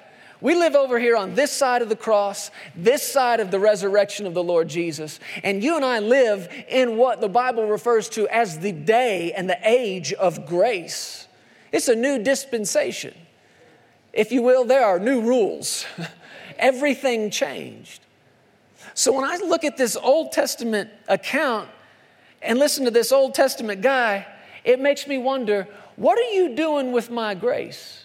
We 0.40 0.54
live 0.54 0.74
over 0.74 0.98
here 0.98 1.16
on 1.16 1.34
this 1.34 1.50
side 1.50 1.80
of 1.80 1.88
the 1.88 1.96
cross, 1.96 2.50
this 2.76 3.02
side 3.02 3.40
of 3.40 3.50
the 3.50 3.58
resurrection 3.58 4.26
of 4.26 4.34
the 4.34 4.42
Lord 4.42 4.68
Jesus. 4.68 5.18
And 5.42 5.64
you 5.64 5.76
and 5.76 5.84
I 5.84 6.00
live 6.00 6.48
in 6.68 6.96
what 6.98 7.20
the 7.20 7.28
Bible 7.28 7.66
refers 7.66 8.08
to 8.10 8.28
as 8.28 8.58
the 8.58 8.72
day 8.72 9.32
and 9.32 9.48
the 9.48 9.58
age 9.64 10.12
of 10.12 10.44
grace. 10.44 11.28
It's 11.72 11.88
a 11.88 11.96
new 11.96 12.22
dispensation. 12.22 13.14
If 14.14 14.30
you 14.30 14.42
will, 14.42 14.64
there 14.64 14.84
are 14.84 14.98
new 14.98 15.20
rules. 15.20 15.84
Everything 16.58 17.30
changed. 17.30 18.00
So 18.94 19.12
when 19.12 19.24
I 19.24 19.36
look 19.38 19.64
at 19.64 19.76
this 19.76 19.96
Old 19.96 20.30
Testament 20.30 20.88
account 21.08 21.68
and 22.40 22.58
listen 22.58 22.84
to 22.84 22.92
this 22.92 23.10
Old 23.10 23.34
Testament 23.34 23.82
guy, 23.82 24.26
it 24.62 24.78
makes 24.78 25.08
me 25.08 25.18
wonder 25.18 25.66
what 25.96 26.16
are 26.16 26.32
you 26.32 26.54
doing 26.54 26.92
with 26.92 27.10
my 27.10 27.34
grace? 27.34 28.04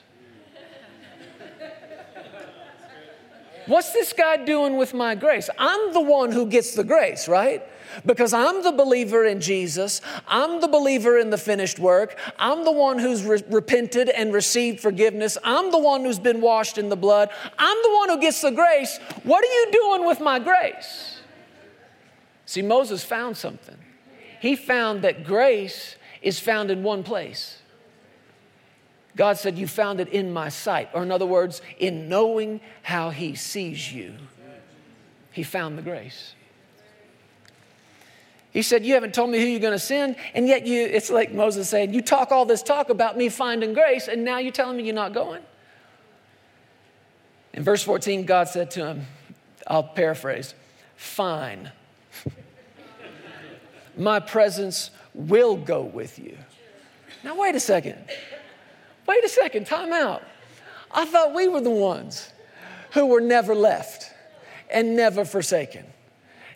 What's 3.67 3.93
this 3.93 4.13
guy 4.13 4.37
doing 4.37 4.77
with 4.77 4.95
my 4.95 5.13
grace? 5.13 5.47
I'm 5.59 5.93
the 5.93 6.01
one 6.01 6.31
who 6.31 6.47
gets 6.47 6.73
the 6.73 6.83
grace, 6.83 7.27
right? 7.27 7.63
Because 8.05 8.33
I'm 8.33 8.63
the 8.63 8.71
believer 8.71 9.25
in 9.25 9.41
Jesus. 9.41 10.01
I'm 10.27 10.61
the 10.61 10.67
believer 10.67 11.17
in 11.17 11.29
the 11.29 11.37
finished 11.37 11.79
work. 11.79 12.17
I'm 12.37 12.65
the 12.65 12.71
one 12.71 12.99
who's 12.99 13.23
re- 13.23 13.43
repented 13.49 14.09
and 14.09 14.33
received 14.33 14.79
forgiveness. 14.79 15.37
I'm 15.43 15.71
the 15.71 15.79
one 15.79 16.03
who's 16.03 16.19
been 16.19 16.41
washed 16.41 16.77
in 16.77 16.89
the 16.89 16.97
blood. 16.97 17.29
I'm 17.57 17.77
the 17.83 17.93
one 17.95 18.09
who 18.09 18.19
gets 18.19 18.41
the 18.41 18.51
grace. 18.51 18.99
What 19.23 19.43
are 19.43 19.47
you 19.47 19.71
doing 19.71 20.07
with 20.07 20.19
my 20.19 20.39
grace? 20.39 21.19
See, 22.45 22.61
Moses 22.61 23.03
found 23.03 23.37
something. 23.37 23.77
He 24.41 24.55
found 24.55 25.03
that 25.03 25.23
grace 25.23 25.95
is 26.21 26.39
found 26.39 26.71
in 26.71 26.83
one 26.83 27.03
place 27.03 27.59
God 29.19 29.37
said, 29.37 29.57
You 29.57 29.67
found 29.67 29.99
it 29.99 30.07
in 30.07 30.31
my 30.31 30.47
sight. 30.47 30.87
Or, 30.93 31.03
in 31.03 31.11
other 31.11 31.25
words, 31.25 31.61
in 31.77 32.07
knowing 32.07 32.61
how 32.83 33.09
He 33.09 33.35
sees 33.35 33.91
you, 33.91 34.13
He 35.31 35.43
found 35.43 35.77
the 35.77 35.81
grace. 35.81 36.35
He 38.51 38.61
said, 38.61 38.85
You 38.85 38.95
haven't 38.95 39.13
told 39.13 39.29
me 39.29 39.39
who 39.39 39.45
you're 39.45 39.59
going 39.59 39.73
to 39.73 39.79
send, 39.79 40.15
and 40.33 40.47
yet 40.47 40.65
you, 40.65 40.81
it's 40.81 41.09
like 41.09 41.31
Moses 41.31 41.69
saying, 41.69 41.93
You 41.93 42.01
talk 42.01 42.31
all 42.31 42.45
this 42.45 42.63
talk 42.63 42.89
about 42.89 43.17
me 43.17 43.29
finding 43.29 43.73
grace, 43.73 44.07
and 44.07 44.23
now 44.23 44.39
you're 44.39 44.51
telling 44.51 44.77
me 44.77 44.83
you're 44.83 44.95
not 44.95 45.13
going? 45.13 45.41
In 47.53 47.63
verse 47.63 47.83
14, 47.83 48.25
God 48.25 48.47
said 48.47 48.71
to 48.71 48.85
him, 48.85 49.05
I'll 49.67 49.83
paraphrase, 49.83 50.53
Fine. 50.95 51.71
My 53.97 54.19
presence 54.19 54.91
will 55.13 55.55
go 55.55 55.81
with 55.81 56.19
you. 56.19 56.37
Now, 57.23 57.37
wait 57.37 57.55
a 57.55 57.59
second. 57.59 57.97
Wait 59.07 59.23
a 59.23 59.29
second, 59.29 59.65
time 59.67 59.91
out. 59.91 60.23
I 60.91 61.05
thought 61.05 61.33
we 61.33 61.47
were 61.47 61.61
the 61.61 61.69
ones 61.69 62.31
who 62.91 63.07
were 63.07 63.21
never 63.21 63.53
left 63.53 64.11
and 64.69 64.95
never 64.95 65.25
forsaken. 65.25 65.85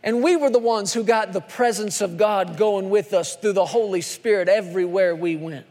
And 0.03 0.21
we 0.21 0.35
were 0.35 0.49
the 0.49 0.59
ones 0.59 0.93
who 0.93 1.03
got 1.03 1.31
the 1.31 1.41
presence 1.41 2.01
of 2.01 2.17
God 2.17 2.57
going 2.57 2.89
with 2.89 3.13
us 3.13 3.35
through 3.37 3.53
the 3.53 3.65
Holy 3.65 4.01
Spirit 4.01 4.49
everywhere 4.49 5.15
we 5.15 5.37
went. 5.37 5.65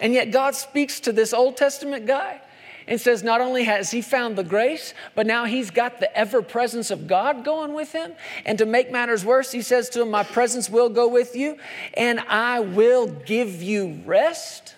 And 0.00 0.12
yet, 0.12 0.30
God 0.30 0.54
speaks 0.54 1.00
to 1.00 1.12
this 1.12 1.32
Old 1.32 1.56
Testament 1.56 2.06
guy 2.06 2.40
and 2.86 3.00
says, 3.00 3.22
not 3.22 3.40
only 3.40 3.64
has 3.64 3.90
he 3.90 4.02
found 4.02 4.36
the 4.36 4.44
grace, 4.44 4.92
but 5.14 5.26
now 5.26 5.46
he's 5.46 5.70
got 5.70 6.00
the 6.00 6.16
ever 6.16 6.42
presence 6.42 6.90
of 6.90 7.06
God 7.06 7.44
going 7.44 7.72
with 7.72 7.92
him. 7.92 8.12
And 8.44 8.58
to 8.58 8.66
make 8.66 8.92
matters 8.92 9.24
worse, 9.24 9.50
he 9.52 9.62
says 9.62 9.88
to 9.90 10.02
him, 10.02 10.10
My 10.10 10.22
presence 10.22 10.68
will 10.68 10.90
go 10.90 11.08
with 11.08 11.34
you, 11.34 11.56
and 11.96 12.20
I 12.20 12.60
will 12.60 13.06
give 13.06 13.62
you 13.62 14.02
rest. 14.04 14.74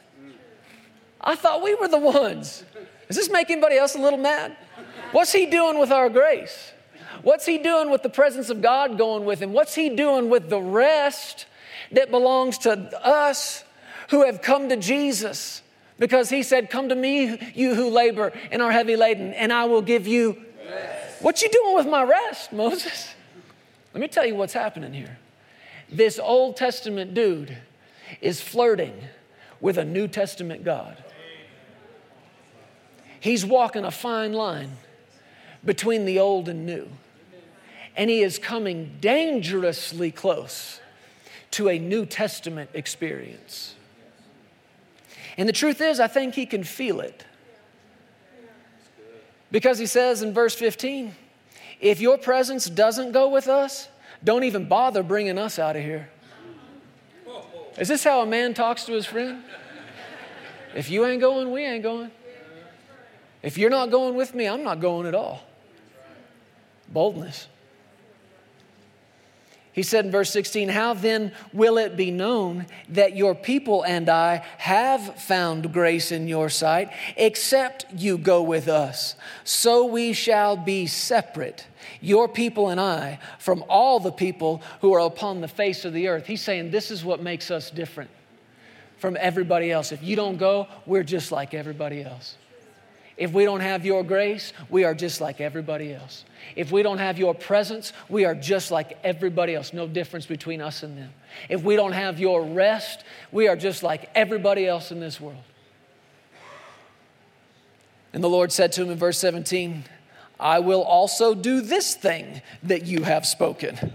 I 1.21 1.35
thought 1.35 1.63
we 1.63 1.75
were 1.75 1.89
the 1.89 1.99
ones. 1.99 2.63
Does 3.09 3.17
this 3.17 3.31
make 3.31 3.51
anybody 3.51 3.77
else 3.77 3.97
a 3.97 4.01
little 4.01 4.19
mad? 4.19 4.57
What's 5.11 5.33
he 5.33 5.47
doing 5.47 5.81
with 5.81 5.91
our 5.91 6.09
grace? 6.09 6.73
What's 7.27 7.45
he 7.45 7.59
doing 7.59 7.91
with 7.91 8.05
the 8.05 8.09
presence 8.09 8.51
of 8.51 8.63
God 8.63 8.97
going 8.97 9.25
with 9.25 9.43
him? 9.43 9.53
What's 9.53 9.75
he 9.75 9.89
doing 9.89 10.31
with 10.31 10.49
the 10.49 10.61
rest 10.61 11.47
that 11.91 12.13
belongs 12.13 12.57
to 12.59 12.73
us 13.05 13.65
who 14.11 14.25
have 14.25 14.43
come 14.43 14.69
to 14.69 14.77
Jesus? 14.77 15.61
Because 15.99 16.31
he 16.31 16.45
said, 16.45 16.71
Come 16.71 16.89
to 16.89 16.95
me, 16.95 17.37
you 17.53 17.75
who 17.75 17.91
labor 17.91 18.33
and 18.53 18.63
are 18.63 18.71
heavy 18.71 18.95
laden, 18.95 19.35
and 19.35 19.53
I 19.53 19.65
will 19.65 19.83
give 19.83 20.07
you 20.07 20.41
rest. 20.71 21.21
What 21.21 21.43
you 21.43 21.49
doing 21.49 21.75
with 21.75 21.89
my 21.89 22.05
rest, 22.05 22.53
Moses? 22.53 23.13
Let 23.93 24.01
me 24.01 24.07
tell 24.07 24.25
you 24.25 24.37
what's 24.37 24.53
happening 24.53 24.93
here. 24.93 25.19
This 25.91 26.21
Old 26.21 26.57
Testament 26.57 27.13
dude 27.13 27.59
is 28.21 28.41
flirting 28.41 28.95
with 29.61 29.79
a 29.79 29.85
New 29.85 30.07
Testament 30.07 30.63
God. 30.63 31.03
He's 33.19 33.45
walking 33.45 33.85
a 33.85 33.91
fine 33.91 34.33
line 34.33 34.77
between 35.65 36.05
the 36.05 36.21
old 36.21 36.49
and 36.49 36.65
new. 36.65 36.89
And 37.97 38.11
he 38.11 38.23
is 38.23 38.39
coming 38.39 38.97
dangerously 39.01 40.11
close 40.11 40.81
to 41.53 41.69
a 41.69 41.79
New 41.79 42.05
Testament 42.05 42.71
experience. 42.75 43.75
And 45.39 45.49
the 45.49 45.53
truth 45.53 45.81
is, 45.81 46.01
I 46.01 46.07
think 46.07 46.35
he 46.35 46.47
can 46.47 46.65
feel 46.65 47.01
it. 47.01 47.25
Because 49.51 49.79
he 49.79 49.87
says 49.87 50.23
in 50.23 50.35
verse 50.35 50.55
15, 50.55 51.15
if 51.81 52.01
your 52.01 52.19
presence 52.19 52.67
doesn't 52.67 53.13
go 53.13 53.29
with 53.29 53.49
us, 53.49 53.89
don't 54.25 54.45
even 54.45 54.67
bother 54.67 55.03
bringing 55.03 55.39
us 55.39 55.59
out 55.59 55.77
of 55.77 55.83
here. 55.83 56.11
Is 57.79 57.89
this 57.89 58.03
how 58.03 58.23
a 58.23 58.27
man 58.27 58.55
talks 58.55 58.85
to 58.87 58.93
his 58.93 59.07
friend? 59.07 59.43
If 60.75 60.91
you 60.91 61.07
ain't 61.07 61.21
going, 61.21 61.51
we 61.51 61.65
ain't 61.65 61.83
going. 61.83 62.11
If 63.43 63.57
you're 63.57 63.71
not 63.71 63.91
going 63.91 64.15
with 64.15 64.35
me, 64.35 64.47
I'm 64.47 64.63
not 64.63 64.81
going 64.81 65.07
at 65.07 65.15
all. 65.15 65.43
Boldness. 66.89 67.49
He 69.77 69.83
said 69.83 70.07
in 70.07 70.11
verse 70.11 70.31
16, 70.31 70.71
How 70.71 70.95
then 70.95 71.33
will 71.53 71.77
it 71.77 71.99
be 71.99 72.11
known 72.11 72.65
that 72.89 73.15
your 73.15 73.35
people 73.35 73.83
and 73.83 74.09
I 74.09 74.37
have 74.57 75.21
found 75.21 75.71
grace 75.71 76.11
in 76.11 76.29
your 76.29 76.49
sight, 76.49 76.91
except 77.15 77.85
you 77.95 78.17
go 78.17 78.43
with 78.43 78.69
us? 78.69 79.17
So 79.45 79.85
we 79.85 80.15
shall 80.15 80.57
be 80.57 80.87
separate, 80.87 81.67
your 82.01 82.27
people 82.27 82.71
and 82.71 82.81
I, 82.81 83.19
from 83.39 83.67
all 83.69 84.01
the 84.01 84.11
people 84.11 84.63
who 84.81 84.95
are 84.95 85.07
upon 85.07 85.43
the 85.43 85.49
face 85.49 85.85
of 85.85 85.93
the 85.93 86.09
earth. 86.09 86.27
He's 86.27 86.41
saying 86.41 86.71
this 86.71 86.91
is 86.91 87.05
what 87.05 87.23
makes 87.23 87.51
us 87.51 87.71
different 87.71 88.09
from 88.97 89.19
everybody 89.21 89.71
else. 89.71 89.93
If 89.93 90.03
you 90.03 90.17
don't 90.17 90.39
go, 90.39 90.69
we're 90.87 91.03
just 91.03 91.31
like 91.31 91.53
everybody 91.53 92.03
else. 92.03 92.37
If 93.17 93.33
we 93.33 93.45
don't 93.45 93.61
have 93.61 93.87
your 93.87 94.05
grace, 94.05 94.53
we 94.69 94.85
are 94.85 94.95
just 94.95 95.21
like 95.23 95.41
everybody 95.41 95.95
else. 95.95 96.25
If 96.55 96.71
we 96.71 96.83
don't 96.83 96.99
have 96.99 97.19
your 97.19 97.35
presence, 97.35 97.93
we 98.11 98.27
are 98.27 98.35
just 98.35 98.71
like 98.71 98.99
everybody 99.03 99.55
else. 99.55 99.73
No 99.73 99.89
difference 99.89 100.27
between 100.27 100.61
us 100.61 100.83
and 100.83 100.99
them. 100.99 101.13
If 101.49 101.63
we 101.63 101.77
don't 101.77 101.93
have 101.93 102.21
your 102.21 102.45
rest, 102.45 103.05
we 103.33 103.49
are 103.49 103.57
just 103.57 103.83
like 103.83 104.11
everybody 104.15 104.67
else 104.67 104.91
in 104.93 105.01
this 105.01 105.19
world. 105.19 105.43
And 108.13 108.23
the 108.23 108.29
Lord 108.29 108.53
said 108.53 108.73
to 108.73 108.83
him 108.83 108.91
in 108.91 108.99
verse 108.99 109.19
17, 109.19 109.85
I 110.39 110.59
will 110.59 110.83
also 110.83 111.35
do 111.35 111.63
this 111.63 111.95
thing 111.95 112.43
that 112.63 112.87
you 112.87 113.03
have 113.05 113.25
spoken. 113.27 113.95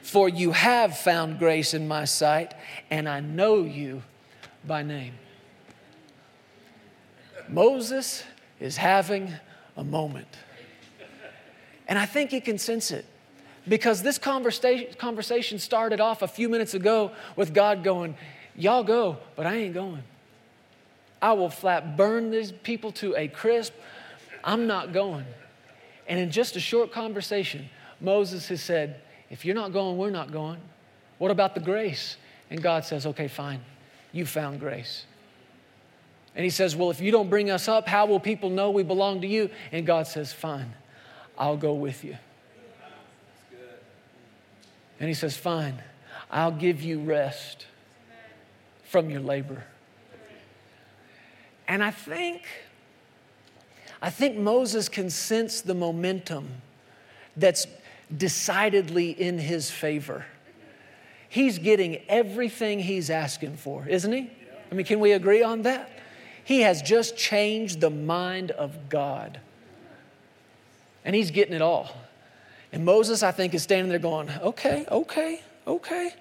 For 0.00 0.28
you 0.28 0.52
have 0.52 0.96
found 0.96 1.38
grace 1.38 1.74
in 1.74 1.86
my 1.86 2.04
sight, 2.06 2.54
and 2.90 3.08
I 3.08 3.20
know 3.20 3.62
you 3.64 4.02
by 4.66 4.82
name. 4.82 5.14
Moses 7.48 8.24
is 8.60 8.76
having 8.76 9.32
a 9.76 9.84
moment. 9.84 10.28
And 11.88 11.98
I 11.98 12.06
think 12.06 12.30
he 12.30 12.40
can 12.40 12.58
sense 12.58 12.90
it 12.90 13.04
because 13.68 14.02
this 14.02 14.18
conversation, 14.18 14.94
conversation 14.98 15.58
started 15.58 16.00
off 16.00 16.22
a 16.22 16.28
few 16.28 16.48
minutes 16.48 16.74
ago 16.74 17.12
with 17.36 17.52
God 17.54 17.84
going, 17.84 18.16
Y'all 18.58 18.84
go, 18.84 19.18
but 19.34 19.44
I 19.44 19.56
ain't 19.56 19.74
going. 19.74 20.02
I 21.20 21.34
will 21.34 21.50
flat 21.50 21.96
burn 21.96 22.30
these 22.30 22.52
people 22.52 22.90
to 22.92 23.14
a 23.14 23.28
crisp. 23.28 23.74
I'm 24.42 24.66
not 24.66 24.92
going. 24.92 25.26
And 26.08 26.18
in 26.18 26.30
just 26.30 26.56
a 26.56 26.60
short 26.60 26.90
conversation, 26.92 27.68
Moses 28.00 28.48
has 28.48 28.62
said, 28.62 29.00
If 29.28 29.44
you're 29.44 29.54
not 29.54 29.72
going, 29.72 29.98
we're 29.98 30.10
not 30.10 30.32
going. 30.32 30.60
What 31.18 31.30
about 31.30 31.54
the 31.54 31.60
grace? 31.60 32.16
And 32.50 32.62
God 32.62 32.84
says, 32.84 33.04
Okay, 33.06 33.28
fine. 33.28 33.60
You 34.12 34.24
found 34.24 34.60
grace. 34.60 35.04
And 36.36 36.44
he 36.44 36.50
says, 36.50 36.76
Well, 36.76 36.90
if 36.90 37.00
you 37.00 37.10
don't 37.10 37.30
bring 37.30 37.50
us 37.50 37.66
up, 37.66 37.88
how 37.88 38.04
will 38.06 38.20
people 38.20 38.50
know 38.50 38.70
we 38.70 38.82
belong 38.82 39.22
to 39.22 39.26
you? 39.26 39.50
And 39.72 39.86
God 39.86 40.06
says, 40.06 40.32
Fine, 40.34 40.74
I'll 41.36 41.56
go 41.56 41.72
with 41.72 42.04
you. 42.04 42.16
And 45.00 45.08
he 45.08 45.14
says, 45.14 45.34
Fine, 45.36 45.82
I'll 46.30 46.52
give 46.52 46.82
you 46.82 47.00
rest 47.00 47.66
from 48.84 49.08
your 49.08 49.20
labor. 49.20 49.64
And 51.66 51.82
I 51.82 51.90
think, 51.90 52.42
I 54.00 54.10
think 54.10 54.36
Moses 54.36 54.90
can 54.90 55.08
sense 55.08 55.62
the 55.62 55.74
momentum 55.74 56.48
that's 57.36 57.66
decidedly 58.14 59.10
in 59.10 59.38
his 59.38 59.70
favor. 59.70 60.26
He's 61.28 61.58
getting 61.58 61.96
everything 62.08 62.78
he's 62.78 63.10
asking 63.10 63.56
for, 63.56 63.86
isn't 63.88 64.12
he? 64.12 64.30
I 64.70 64.74
mean, 64.74 64.86
can 64.86 65.00
we 65.00 65.12
agree 65.12 65.42
on 65.42 65.62
that? 65.62 65.90
He 66.46 66.60
has 66.60 66.80
just 66.80 67.16
changed 67.16 67.80
the 67.80 67.90
mind 67.90 68.52
of 68.52 68.88
God. 68.88 69.40
And 71.04 71.16
he's 71.16 71.32
getting 71.32 71.52
it 71.52 71.60
all. 71.60 71.90
And 72.70 72.84
Moses, 72.84 73.24
I 73.24 73.32
think, 73.32 73.52
is 73.52 73.64
standing 73.64 73.88
there 73.88 73.98
going, 73.98 74.30
okay, 74.30 74.84
okay, 74.88 75.40
okay. 75.66 76.14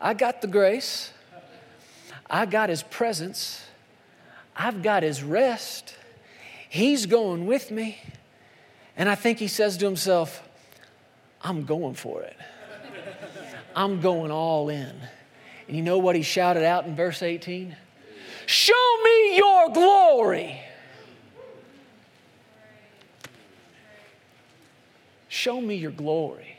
I 0.00 0.14
got 0.14 0.42
the 0.42 0.48
grace. 0.48 1.12
I 2.28 2.46
got 2.46 2.68
his 2.68 2.82
presence. 2.82 3.64
I've 4.56 4.82
got 4.82 5.04
his 5.04 5.22
rest. 5.22 5.94
He's 6.68 7.06
going 7.06 7.46
with 7.46 7.70
me. 7.70 8.00
And 8.96 9.08
I 9.08 9.14
think 9.14 9.38
he 9.38 9.46
says 9.46 9.76
to 9.76 9.84
himself, 9.84 10.42
I'm 11.42 11.64
going 11.64 11.94
for 11.94 12.22
it. 12.22 12.36
I'm 13.76 14.00
going 14.00 14.32
all 14.32 14.68
in. 14.68 14.96
And 15.68 15.76
you 15.76 15.82
know 15.82 15.98
what 15.98 16.16
he 16.16 16.22
shouted 16.22 16.64
out 16.64 16.86
in 16.86 16.96
verse 16.96 17.22
18? 17.22 17.76
Show 18.50 18.96
me 19.04 19.36
your 19.36 19.68
glory. 19.68 20.60
Show 25.28 25.60
me 25.60 25.76
your 25.76 25.92
glory. 25.92 26.56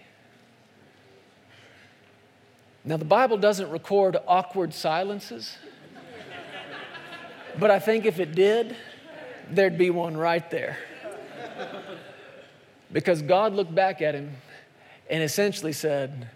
Now, 2.86 2.96
the 2.96 3.04
Bible 3.04 3.36
doesn't 3.36 3.70
record 3.70 4.16
awkward 4.26 4.74
silences, 4.74 5.58
but 7.60 7.70
I 7.70 7.80
think 7.80 8.06
if 8.06 8.22
it 8.22 8.36
did, 8.36 8.74
there'd 9.50 9.78
be 9.78 9.90
one 9.90 10.16
right 10.16 10.50
there. 10.50 10.78
Because 12.94 13.22
God 13.22 13.52
looked 13.52 13.76
back 13.76 14.02
at 14.02 14.16
him 14.16 14.32
and 15.10 15.22
essentially 15.22 15.74
said, 15.74 16.30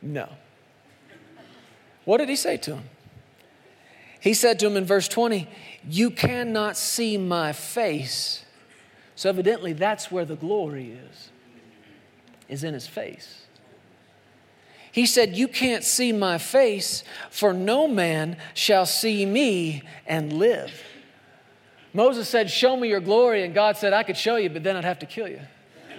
No. 0.00 0.28
What 2.04 2.18
did 2.18 2.28
he 2.28 2.36
say 2.36 2.58
to 2.58 2.76
him? 2.76 2.84
He 4.20 4.34
said 4.34 4.58
to 4.60 4.66
him 4.66 4.76
in 4.76 4.84
verse 4.84 5.08
20, 5.08 5.48
You 5.88 6.10
cannot 6.10 6.76
see 6.76 7.16
my 7.16 7.52
face. 7.52 8.44
So, 9.14 9.28
evidently, 9.28 9.72
that's 9.72 10.10
where 10.10 10.24
the 10.24 10.36
glory 10.36 10.92
is, 10.92 11.30
is 12.48 12.64
in 12.64 12.74
his 12.74 12.86
face. 12.86 13.46
He 14.92 15.06
said, 15.06 15.36
You 15.36 15.48
can't 15.48 15.84
see 15.84 16.12
my 16.12 16.38
face, 16.38 17.02
for 17.30 17.52
no 17.52 17.88
man 17.88 18.36
shall 18.54 18.86
see 18.86 19.24
me 19.24 19.82
and 20.06 20.34
live. 20.34 20.72
Moses 21.92 22.28
said, 22.28 22.50
Show 22.50 22.76
me 22.76 22.88
your 22.88 23.00
glory. 23.00 23.44
And 23.44 23.54
God 23.54 23.76
said, 23.76 23.92
I 23.92 24.02
could 24.02 24.16
show 24.16 24.36
you, 24.36 24.50
but 24.50 24.62
then 24.62 24.76
I'd 24.76 24.84
have 24.84 24.98
to 25.00 25.06
kill 25.06 25.28
you 25.28 25.40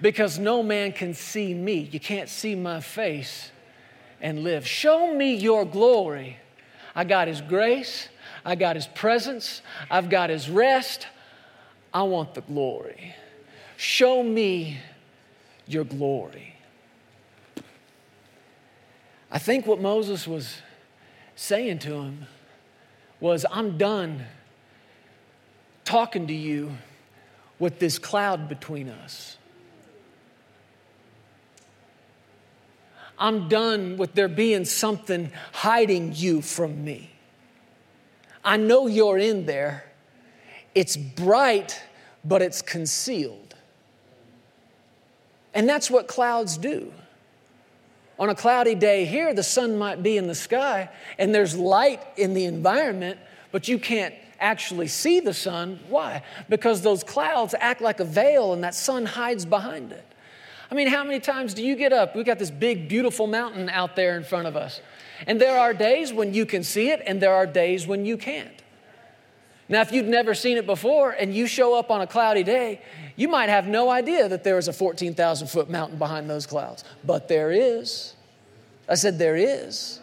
because 0.00 0.38
no 0.38 0.62
man 0.62 0.92
can 0.92 1.12
see 1.12 1.52
me. 1.52 1.88
You 1.92 2.00
can't 2.00 2.28
see 2.28 2.54
my 2.54 2.80
face 2.80 3.50
and 4.20 4.42
live. 4.42 4.66
Show 4.66 5.14
me 5.14 5.34
your 5.34 5.64
glory. 5.64 6.38
I 6.94 7.04
got 7.04 7.28
his 7.28 7.40
grace, 7.40 8.08
I 8.44 8.54
got 8.54 8.76
his 8.76 8.86
presence, 8.86 9.60
I've 9.90 10.08
got 10.08 10.30
his 10.30 10.48
rest. 10.48 11.06
I 11.92 12.02
want 12.02 12.34
the 12.34 12.42
glory. 12.42 13.14
Show 13.76 14.22
me 14.22 14.78
your 15.66 15.84
glory. 15.84 16.54
I 19.30 19.38
think 19.38 19.66
what 19.66 19.80
Moses 19.80 20.26
was 20.26 20.56
saying 21.34 21.78
to 21.80 21.94
him 22.02 22.26
was, 23.20 23.44
I'm 23.50 23.78
done 23.78 24.24
talking 25.84 26.26
to 26.26 26.34
you 26.34 26.72
with 27.58 27.78
this 27.78 27.98
cloud 27.98 28.48
between 28.48 28.88
us. 28.88 29.38
I'm 33.18 33.48
done 33.48 33.96
with 33.96 34.14
there 34.14 34.28
being 34.28 34.64
something 34.64 35.30
hiding 35.52 36.12
you 36.14 36.42
from 36.42 36.84
me. 36.84 37.10
I 38.44 38.56
know 38.56 38.86
you're 38.86 39.18
in 39.18 39.46
there. 39.46 39.84
It's 40.74 40.96
bright, 40.96 41.80
but 42.24 42.42
it's 42.42 42.62
concealed. 42.62 43.54
And 45.54 45.68
that's 45.68 45.90
what 45.90 46.06
clouds 46.06 46.58
do. 46.58 46.92
On 48.18 48.28
a 48.28 48.34
cloudy 48.34 48.74
day 48.74 49.04
here, 49.04 49.34
the 49.34 49.42
sun 49.42 49.76
might 49.76 50.02
be 50.02 50.16
in 50.16 50.26
the 50.26 50.34
sky 50.34 50.88
and 51.18 51.34
there's 51.34 51.56
light 51.56 52.02
in 52.16 52.34
the 52.34 52.44
environment, 52.44 53.18
but 53.52 53.68
you 53.68 53.78
can't 53.78 54.14
actually 54.38 54.88
see 54.88 55.20
the 55.20 55.34
sun. 55.34 55.80
Why? 55.88 56.22
Because 56.48 56.82
those 56.82 57.02
clouds 57.02 57.54
act 57.58 57.80
like 57.80 58.00
a 58.00 58.04
veil 58.04 58.52
and 58.52 58.62
that 58.64 58.74
sun 58.74 59.06
hides 59.06 59.44
behind 59.44 59.92
it. 59.92 60.04
I 60.70 60.74
mean, 60.74 60.88
how 60.88 61.04
many 61.04 61.20
times 61.20 61.54
do 61.54 61.64
you 61.64 61.76
get 61.76 61.92
up? 61.92 62.16
We've 62.16 62.26
got 62.26 62.38
this 62.38 62.50
big, 62.50 62.88
beautiful 62.88 63.26
mountain 63.26 63.68
out 63.68 63.94
there 63.96 64.16
in 64.16 64.24
front 64.24 64.48
of 64.48 64.56
us. 64.56 64.80
And 65.26 65.40
there 65.40 65.58
are 65.58 65.72
days 65.72 66.12
when 66.12 66.34
you 66.34 66.44
can 66.44 66.62
see 66.62 66.90
it, 66.90 67.02
and 67.06 67.20
there 67.20 67.34
are 67.34 67.46
days 67.46 67.86
when 67.86 68.04
you 68.04 68.16
can't. 68.16 68.50
Now, 69.68 69.80
if 69.80 69.90
you've 69.90 70.06
never 70.06 70.34
seen 70.34 70.58
it 70.58 70.66
before 70.66 71.10
and 71.10 71.34
you 71.34 71.46
show 71.46 71.76
up 71.76 71.90
on 71.90 72.00
a 72.00 72.06
cloudy 72.06 72.44
day, 72.44 72.80
you 73.16 73.28
might 73.28 73.48
have 73.48 73.66
no 73.66 73.90
idea 73.90 74.28
that 74.28 74.44
there 74.44 74.58
is 74.58 74.68
a 74.68 74.72
14,000 74.72 75.48
foot 75.48 75.68
mountain 75.68 75.98
behind 75.98 76.30
those 76.30 76.46
clouds. 76.46 76.84
But 77.02 77.26
there 77.26 77.50
is. 77.50 78.14
I 78.88 78.94
said, 78.94 79.18
there 79.18 79.36
is. 79.36 80.00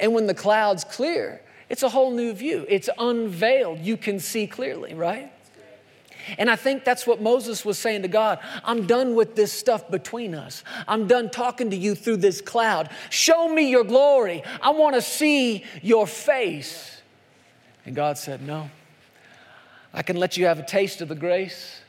And 0.00 0.12
when 0.12 0.26
the 0.26 0.34
clouds 0.34 0.82
clear, 0.82 1.40
it's 1.68 1.84
a 1.84 1.88
whole 1.88 2.10
new 2.10 2.32
view. 2.32 2.66
It's 2.68 2.88
unveiled. 2.98 3.78
You 3.78 3.96
can 3.96 4.18
see 4.18 4.48
clearly, 4.48 4.94
right? 4.94 5.32
And 6.38 6.50
I 6.50 6.56
think 6.56 6.84
that's 6.84 7.06
what 7.06 7.20
Moses 7.20 7.64
was 7.64 7.78
saying 7.78 8.02
to 8.02 8.08
God. 8.08 8.38
I'm 8.64 8.86
done 8.86 9.14
with 9.14 9.36
this 9.36 9.52
stuff 9.52 9.90
between 9.90 10.34
us. 10.34 10.64
I'm 10.88 11.06
done 11.06 11.30
talking 11.30 11.70
to 11.70 11.76
you 11.76 11.94
through 11.94 12.18
this 12.18 12.40
cloud. 12.40 12.90
Show 13.10 13.48
me 13.48 13.70
your 13.70 13.84
glory. 13.84 14.42
I 14.62 14.70
want 14.70 14.94
to 14.94 15.02
see 15.02 15.64
your 15.82 16.06
face. 16.06 17.00
And 17.86 17.94
God 17.94 18.18
said, 18.18 18.42
No, 18.42 18.70
I 19.92 20.02
can 20.02 20.16
let 20.16 20.36
you 20.36 20.46
have 20.46 20.58
a 20.58 20.64
taste 20.64 21.00
of 21.00 21.08
the 21.08 21.14
grace. 21.14 21.80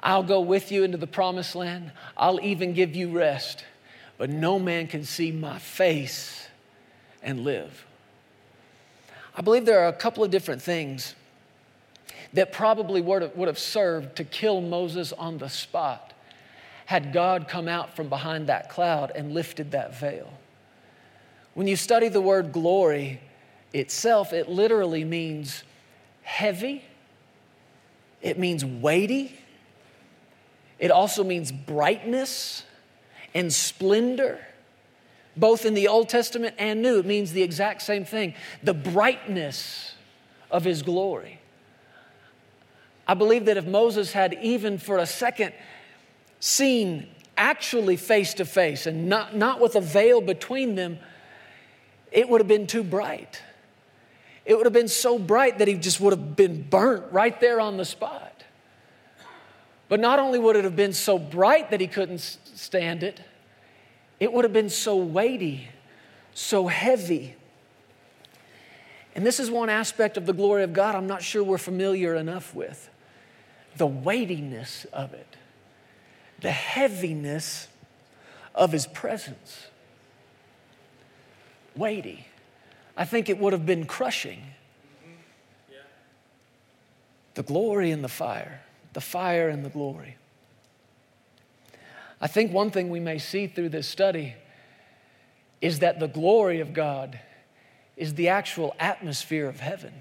I'll 0.00 0.22
go 0.22 0.40
with 0.40 0.70
you 0.70 0.84
into 0.84 0.98
the 0.98 1.06
promised 1.06 1.54
land. 1.54 1.90
I'll 2.16 2.40
even 2.40 2.74
give 2.74 2.94
you 2.94 3.10
rest. 3.10 3.64
But 4.18 4.30
no 4.30 4.58
man 4.58 4.86
can 4.86 5.04
see 5.04 5.32
my 5.32 5.58
face 5.58 6.46
and 7.22 7.40
live. 7.42 7.86
I 9.34 9.42
believe 9.42 9.64
there 9.64 9.80
are 9.80 9.88
a 9.88 9.92
couple 9.92 10.22
of 10.22 10.30
different 10.30 10.62
things 10.62 11.14
that 12.34 12.52
probably 12.52 13.00
would 13.00 13.22
have 13.22 13.58
served 13.58 14.16
to 14.16 14.24
kill 14.24 14.60
Moses 14.60 15.12
on 15.12 15.38
the 15.38 15.48
spot 15.48 16.12
had 16.86 17.12
God 17.12 17.48
come 17.48 17.66
out 17.68 17.96
from 17.96 18.08
behind 18.08 18.48
that 18.48 18.68
cloud 18.68 19.12
and 19.14 19.32
lifted 19.32 19.70
that 19.70 19.98
veil. 19.98 20.30
When 21.54 21.66
you 21.66 21.76
study 21.76 22.08
the 22.08 22.20
word 22.20 22.52
glory 22.52 23.20
itself, 23.72 24.32
it 24.32 24.48
literally 24.48 25.04
means 25.04 25.62
heavy, 26.22 26.84
it 28.20 28.38
means 28.38 28.64
weighty, 28.64 29.38
it 30.78 30.90
also 30.90 31.22
means 31.24 31.52
brightness 31.52 32.64
and 33.32 33.52
splendor. 33.52 34.44
Both 35.36 35.64
in 35.64 35.74
the 35.74 35.88
Old 35.88 36.08
Testament 36.08 36.54
and 36.58 36.82
New, 36.82 36.98
it 36.98 37.06
means 37.06 37.32
the 37.32 37.42
exact 37.42 37.82
same 37.82 38.04
thing 38.04 38.34
the 38.62 38.74
brightness 38.74 39.94
of 40.50 40.64
His 40.64 40.82
glory. 40.82 41.40
I 43.06 43.14
believe 43.14 43.44
that 43.46 43.56
if 43.56 43.66
Moses 43.66 44.12
had 44.12 44.34
even 44.42 44.78
for 44.78 44.98
a 44.98 45.06
second 45.06 45.52
seen 46.40 47.08
actually 47.36 47.96
face 47.96 48.34
to 48.34 48.44
face 48.44 48.86
and 48.86 49.08
not, 49.08 49.36
not 49.36 49.60
with 49.60 49.76
a 49.76 49.80
veil 49.80 50.20
between 50.20 50.74
them, 50.74 50.98
it 52.12 52.28
would 52.28 52.40
have 52.40 52.48
been 52.48 52.66
too 52.66 52.82
bright. 52.82 53.42
It 54.44 54.56
would 54.56 54.66
have 54.66 54.72
been 54.72 54.88
so 54.88 55.18
bright 55.18 55.58
that 55.58 55.68
he 55.68 55.74
just 55.74 56.00
would 56.00 56.12
have 56.12 56.36
been 56.36 56.62
burnt 56.62 57.12
right 57.12 57.38
there 57.40 57.60
on 57.60 57.76
the 57.76 57.84
spot. 57.84 58.44
But 59.88 60.00
not 60.00 60.18
only 60.18 60.38
would 60.38 60.56
it 60.56 60.64
have 60.64 60.76
been 60.76 60.92
so 60.92 61.18
bright 61.18 61.70
that 61.70 61.80
he 61.80 61.86
couldn't 61.86 62.18
stand 62.20 63.02
it, 63.02 63.20
it 64.20 64.32
would 64.32 64.44
have 64.44 64.52
been 64.52 64.70
so 64.70 64.96
weighty, 64.96 65.68
so 66.34 66.66
heavy. 66.66 67.34
And 69.14 69.24
this 69.24 69.38
is 69.38 69.50
one 69.50 69.68
aspect 69.68 70.16
of 70.16 70.26
the 70.26 70.32
glory 70.32 70.62
of 70.62 70.72
God 70.72 70.94
I'm 70.94 71.06
not 71.06 71.22
sure 71.22 71.42
we're 71.42 71.58
familiar 71.58 72.14
enough 72.14 72.54
with 72.54 72.90
the 73.76 73.86
weightiness 73.86 74.86
of 74.92 75.12
it, 75.12 75.36
the 76.40 76.50
heaviness 76.50 77.68
of 78.54 78.72
his 78.72 78.86
presence. 78.86 79.68
Weighty. 81.76 82.26
I 82.96 83.04
think 83.04 83.28
it 83.28 83.38
would 83.38 83.52
have 83.52 83.66
been 83.66 83.86
crushing. 83.86 84.42
The 87.34 87.42
glory 87.42 87.90
and 87.90 88.04
the 88.04 88.08
fire, 88.08 88.62
the 88.92 89.00
fire 89.00 89.48
and 89.48 89.64
the 89.64 89.70
glory. 89.70 90.16
I 92.20 92.28
think 92.28 92.52
one 92.52 92.70
thing 92.70 92.90
we 92.90 93.00
may 93.00 93.18
see 93.18 93.48
through 93.48 93.70
this 93.70 93.88
study 93.88 94.34
is 95.60 95.80
that 95.80 95.98
the 95.98 96.06
glory 96.06 96.60
of 96.60 96.72
God 96.72 97.18
is 97.96 98.14
the 98.14 98.28
actual 98.28 98.74
atmosphere 98.78 99.48
of 99.48 99.60
heaven. 99.60 99.92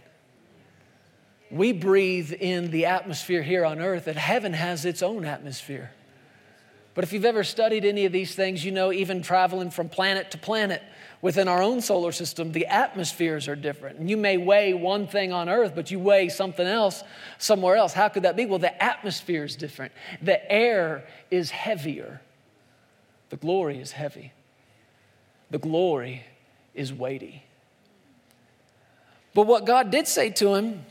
We 1.53 1.71
breathe 1.71 2.33
in 2.33 2.71
the 2.71 2.87
atmosphere 2.87 3.43
here 3.43 3.63
on 3.63 3.79
earth, 3.79 4.07
and 4.07 4.17
heaven 4.17 4.53
has 4.53 4.85
its 4.85 5.03
own 5.03 5.23
atmosphere. 5.23 5.91
But 6.95 7.03
if 7.03 7.13
you've 7.13 7.25
ever 7.25 7.43
studied 7.43 7.85
any 7.85 8.05
of 8.05 8.11
these 8.11 8.33
things, 8.33 8.65
you 8.65 8.71
know, 8.71 8.91
even 8.91 9.21
traveling 9.21 9.69
from 9.69 9.87
planet 9.87 10.31
to 10.31 10.39
planet 10.39 10.81
within 11.21 11.47
our 11.47 11.61
own 11.61 11.81
solar 11.81 12.11
system, 12.11 12.53
the 12.53 12.65
atmospheres 12.65 13.47
are 13.47 13.55
different. 13.55 13.99
And 13.99 14.09
you 14.09 14.17
may 14.17 14.37
weigh 14.37 14.73
one 14.73 15.05
thing 15.05 15.31
on 15.31 15.47
earth, 15.47 15.73
but 15.75 15.91
you 15.91 15.99
weigh 15.99 16.29
something 16.29 16.65
else 16.65 17.03
somewhere 17.37 17.75
else. 17.75 17.93
How 17.93 18.09
could 18.09 18.23
that 18.23 18.35
be? 18.35 18.47
Well, 18.47 18.57
the 18.57 18.83
atmosphere 18.83 19.43
is 19.43 19.55
different, 19.55 19.91
the 20.23 20.51
air 20.51 21.05
is 21.29 21.51
heavier, 21.51 22.19
the 23.29 23.37
glory 23.37 23.77
is 23.77 23.91
heavy, 23.91 24.33
the 25.51 25.59
glory 25.59 26.23
is 26.73 26.91
weighty. 26.91 27.43
But 29.35 29.45
what 29.45 29.65
God 29.65 29.91
did 29.91 30.07
say 30.07 30.31
to 30.31 30.55
him, 30.55 30.85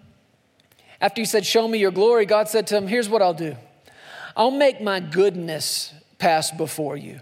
after 1.03 1.21
he 1.21 1.27
said, 1.27 1.45
Show 1.45 1.69
me 1.69 1.79
your 1.79 1.91
glory, 1.91 2.25
God 2.25 2.49
said 2.49 2.67
to 2.69 2.77
him, 2.77 2.87
Here's 2.87 3.11
what 3.11 3.21
I'll 3.21 3.35
do 3.35 3.57
I'll 4.35 4.51
make 4.51 4.81
my 4.81 5.01
goodness 5.01 5.93
pass 6.19 6.51
before 6.51 6.97
you, 6.97 7.21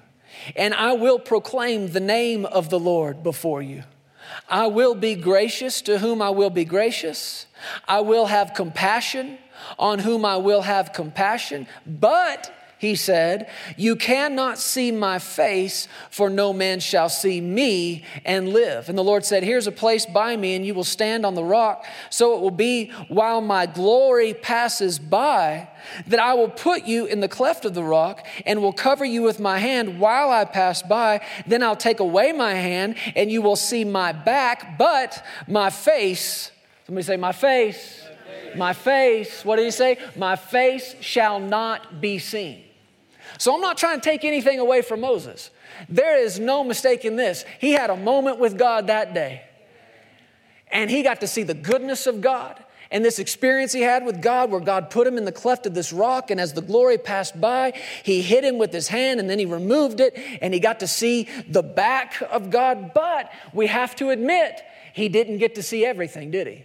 and 0.54 0.72
I 0.74 0.92
will 0.92 1.18
proclaim 1.18 1.88
the 1.88 2.00
name 2.00 2.46
of 2.46 2.70
the 2.70 2.78
Lord 2.78 3.24
before 3.24 3.62
you. 3.62 3.82
I 4.48 4.68
will 4.68 4.94
be 4.94 5.16
gracious 5.16 5.82
to 5.82 5.98
whom 5.98 6.22
I 6.22 6.30
will 6.30 6.50
be 6.50 6.64
gracious. 6.64 7.46
I 7.88 8.00
will 8.00 8.26
have 8.26 8.54
compassion 8.54 9.38
on 9.76 9.98
whom 9.98 10.24
I 10.24 10.36
will 10.36 10.62
have 10.62 10.92
compassion. 10.92 11.66
But 11.84 12.52
he 12.80 12.96
said, 12.96 13.50
You 13.76 13.94
cannot 13.94 14.58
see 14.58 14.90
my 14.90 15.18
face, 15.18 15.86
for 16.08 16.30
no 16.30 16.54
man 16.54 16.80
shall 16.80 17.10
see 17.10 17.38
me 17.38 18.04
and 18.24 18.54
live. 18.54 18.88
And 18.88 18.96
the 18.96 19.04
Lord 19.04 19.22
said, 19.26 19.42
Here's 19.42 19.66
a 19.66 19.72
place 19.72 20.06
by 20.06 20.34
me, 20.34 20.56
and 20.56 20.64
you 20.64 20.72
will 20.72 20.82
stand 20.82 21.26
on 21.26 21.34
the 21.34 21.44
rock. 21.44 21.84
So 22.08 22.34
it 22.34 22.40
will 22.40 22.50
be 22.50 22.86
while 23.08 23.42
my 23.42 23.66
glory 23.66 24.32
passes 24.32 24.98
by 24.98 25.68
that 26.06 26.20
I 26.20 26.32
will 26.32 26.48
put 26.48 26.84
you 26.84 27.04
in 27.04 27.20
the 27.20 27.28
cleft 27.28 27.66
of 27.66 27.74
the 27.74 27.84
rock 27.84 28.26
and 28.46 28.62
will 28.62 28.72
cover 28.72 29.04
you 29.04 29.20
with 29.20 29.38
my 29.38 29.58
hand 29.58 30.00
while 30.00 30.30
I 30.30 30.46
pass 30.46 30.80
by. 30.82 31.20
Then 31.46 31.62
I'll 31.62 31.76
take 31.76 32.00
away 32.00 32.32
my 32.32 32.54
hand, 32.54 32.96
and 33.14 33.30
you 33.30 33.42
will 33.42 33.56
see 33.56 33.84
my 33.84 34.12
back, 34.12 34.78
but 34.78 35.22
my 35.46 35.68
face. 35.68 36.50
Somebody 36.86 37.04
say, 37.04 37.18
My 37.18 37.32
face. 37.32 38.06
My 38.56 38.72
face, 38.72 39.44
what 39.44 39.56
did 39.56 39.66
he 39.66 39.70
say? 39.70 39.98
My 40.16 40.34
face 40.34 40.96
shall 41.00 41.38
not 41.38 42.00
be 42.00 42.18
seen. 42.18 42.64
So 43.38 43.54
I'm 43.54 43.60
not 43.60 43.76
trying 43.76 44.00
to 44.00 44.04
take 44.04 44.24
anything 44.24 44.58
away 44.58 44.82
from 44.82 45.00
Moses. 45.00 45.50
There 45.88 46.18
is 46.18 46.38
no 46.38 46.64
mistake 46.64 47.04
in 47.04 47.16
this. 47.16 47.44
He 47.60 47.72
had 47.72 47.90
a 47.90 47.96
moment 47.96 48.38
with 48.38 48.58
God 48.58 48.88
that 48.88 49.14
day, 49.14 49.42
and 50.70 50.90
he 50.90 51.02
got 51.02 51.20
to 51.20 51.26
see 51.26 51.42
the 51.42 51.54
goodness 51.54 52.06
of 52.06 52.20
God. 52.20 52.62
And 52.92 53.04
this 53.04 53.20
experience 53.20 53.72
he 53.72 53.82
had 53.82 54.04
with 54.04 54.20
God, 54.20 54.50
where 54.50 54.60
God 54.60 54.90
put 54.90 55.06
him 55.06 55.16
in 55.16 55.24
the 55.24 55.30
cleft 55.30 55.64
of 55.64 55.74
this 55.74 55.92
rock, 55.92 56.32
and 56.32 56.40
as 56.40 56.54
the 56.54 56.62
glory 56.62 56.98
passed 56.98 57.40
by, 57.40 57.72
he 58.02 58.20
hit 58.20 58.42
him 58.42 58.58
with 58.58 58.72
his 58.72 58.88
hand 58.88 59.20
and 59.20 59.30
then 59.30 59.38
he 59.38 59.46
removed 59.46 60.00
it, 60.00 60.14
and 60.42 60.52
he 60.52 60.58
got 60.58 60.80
to 60.80 60.88
see 60.88 61.28
the 61.48 61.62
back 61.62 62.20
of 62.32 62.50
God. 62.50 62.92
But 62.92 63.30
we 63.52 63.68
have 63.68 63.94
to 63.96 64.10
admit, 64.10 64.60
he 64.92 65.08
didn't 65.08 65.38
get 65.38 65.54
to 65.54 65.62
see 65.62 65.86
everything, 65.86 66.32
did 66.32 66.48
he? 66.48 66.64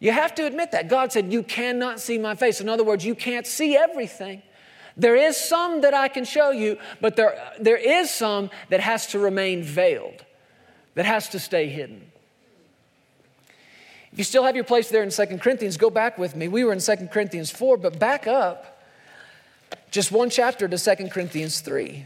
You 0.00 0.12
have 0.12 0.34
to 0.36 0.46
admit 0.46 0.72
that. 0.72 0.88
God 0.88 1.12
said, 1.12 1.32
You 1.32 1.42
cannot 1.42 2.00
see 2.00 2.18
my 2.18 2.34
face. 2.34 2.60
In 2.60 2.68
other 2.68 2.82
words, 2.82 3.04
you 3.04 3.14
can't 3.14 3.46
see 3.46 3.76
everything. 3.76 4.42
There 5.00 5.16
is 5.16 5.38
some 5.38 5.80
that 5.80 5.94
I 5.94 6.08
can 6.08 6.26
show 6.26 6.50
you, 6.50 6.76
but 7.00 7.16
there, 7.16 7.34
there 7.58 7.78
is 7.78 8.10
some 8.10 8.50
that 8.68 8.80
has 8.80 9.06
to 9.08 9.18
remain 9.18 9.62
veiled, 9.62 10.26
that 10.94 11.06
has 11.06 11.30
to 11.30 11.38
stay 11.38 11.68
hidden. 11.68 12.12
If 14.12 14.18
you 14.18 14.24
still 14.24 14.44
have 14.44 14.54
your 14.54 14.64
place 14.64 14.90
there 14.90 15.02
in 15.02 15.08
2 15.08 15.38
Corinthians, 15.38 15.78
go 15.78 15.88
back 15.88 16.18
with 16.18 16.36
me. 16.36 16.48
We 16.48 16.64
were 16.64 16.74
in 16.74 16.80
2 16.80 17.08
Corinthians 17.10 17.50
4, 17.50 17.78
but 17.78 17.98
back 17.98 18.26
up 18.26 18.82
just 19.90 20.12
one 20.12 20.28
chapter 20.28 20.68
to 20.68 20.76
2 20.76 21.08
Corinthians 21.08 21.60
3. 21.60 22.04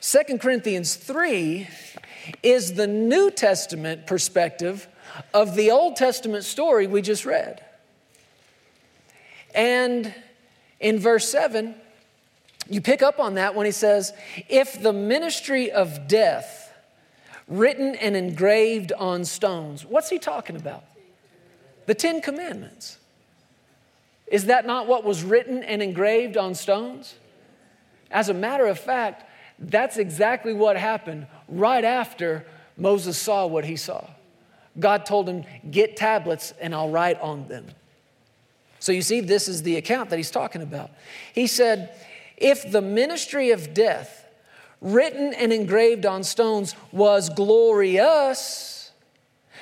2 0.00 0.38
Corinthians 0.38 0.94
3 0.94 1.66
is 2.44 2.74
the 2.74 2.86
New 2.86 3.32
Testament 3.32 4.06
perspective 4.06 4.86
of 5.34 5.56
the 5.56 5.72
Old 5.72 5.96
Testament 5.96 6.44
story 6.44 6.86
we 6.86 7.02
just 7.02 7.26
read. 7.26 7.64
And 9.54 10.14
in 10.80 10.98
verse 10.98 11.28
7, 11.28 11.74
you 12.68 12.80
pick 12.80 13.02
up 13.02 13.18
on 13.18 13.34
that 13.34 13.54
when 13.54 13.66
he 13.66 13.72
says, 13.72 14.12
If 14.48 14.80
the 14.80 14.92
ministry 14.92 15.70
of 15.70 16.08
death, 16.08 16.72
written 17.48 17.94
and 17.96 18.16
engraved 18.16 18.92
on 18.92 19.24
stones, 19.24 19.84
what's 19.84 20.08
he 20.08 20.18
talking 20.18 20.56
about? 20.56 20.84
The 21.86 21.94
Ten 21.94 22.20
Commandments. 22.20 22.98
Is 24.26 24.46
that 24.46 24.66
not 24.66 24.86
what 24.86 25.04
was 25.04 25.22
written 25.22 25.62
and 25.62 25.82
engraved 25.82 26.36
on 26.36 26.54
stones? 26.54 27.14
As 28.10 28.28
a 28.28 28.34
matter 28.34 28.66
of 28.66 28.78
fact, 28.78 29.28
that's 29.58 29.98
exactly 29.98 30.54
what 30.54 30.76
happened 30.76 31.26
right 31.48 31.84
after 31.84 32.46
Moses 32.76 33.18
saw 33.18 33.46
what 33.46 33.64
he 33.64 33.76
saw. 33.76 34.08
God 34.78 35.04
told 35.04 35.28
him, 35.28 35.44
Get 35.70 35.96
tablets 35.96 36.54
and 36.60 36.74
I'll 36.74 36.88
write 36.88 37.20
on 37.20 37.48
them. 37.48 37.66
So 38.82 38.90
you 38.90 39.02
see, 39.02 39.20
this 39.20 39.46
is 39.46 39.62
the 39.62 39.76
account 39.76 40.10
that 40.10 40.16
he's 40.16 40.32
talking 40.32 40.60
about. 40.60 40.90
He 41.32 41.46
said, 41.46 41.94
If 42.36 42.68
the 42.68 42.82
ministry 42.82 43.52
of 43.52 43.74
death, 43.74 44.26
written 44.80 45.32
and 45.34 45.52
engraved 45.52 46.04
on 46.04 46.24
stones, 46.24 46.74
was 46.90 47.28
glorious, 47.28 48.90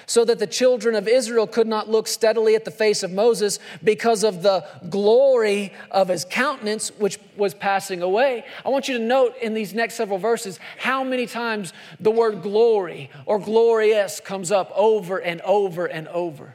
so 0.06 0.24
that 0.24 0.38
the 0.38 0.46
children 0.46 0.94
of 0.94 1.06
Israel 1.06 1.46
could 1.46 1.66
not 1.66 1.90
look 1.90 2.09
steadily 2.09 2.54
at 2.54 2.64
the 2.64 2.70
face 2.70 3.02
of 3.02 3.12
Moses 3.12 3.59
because 3.85 4.24
of 4.24 4.42
the 4.42 4.66
glory 4.88 5.74
of 5.90 6.09
his 6.09 6.24
countenance, 6.24 6.88
which 6.98 7.18
was 7.37 7.52
passing 7.52 8.00
away. 8.00 8.46
I 8.64 8.70
want 8.70 8.88
you 8.88 8.96
to 8.96 9.04
note 9.04 9.37
in 9.42 9.52
these 9.52 9.74
next 9.74 9.96
several 9.96 10.18
verses 10.18 10.59
how 10.78 11.04
many 11.04 11.26
times 11.26 11.74
the 12.00 12.11
word 12.11 12.40
glory 12.40 13.11
or 13.26 13.38
glorious 13.38 14.18
comes 14.18 14.50
up 14.50 14.72
over 14.74 15.18
and 15.18 15.42
over 15.42 15.85
and 15.85 16.09
over. 16.09 16.54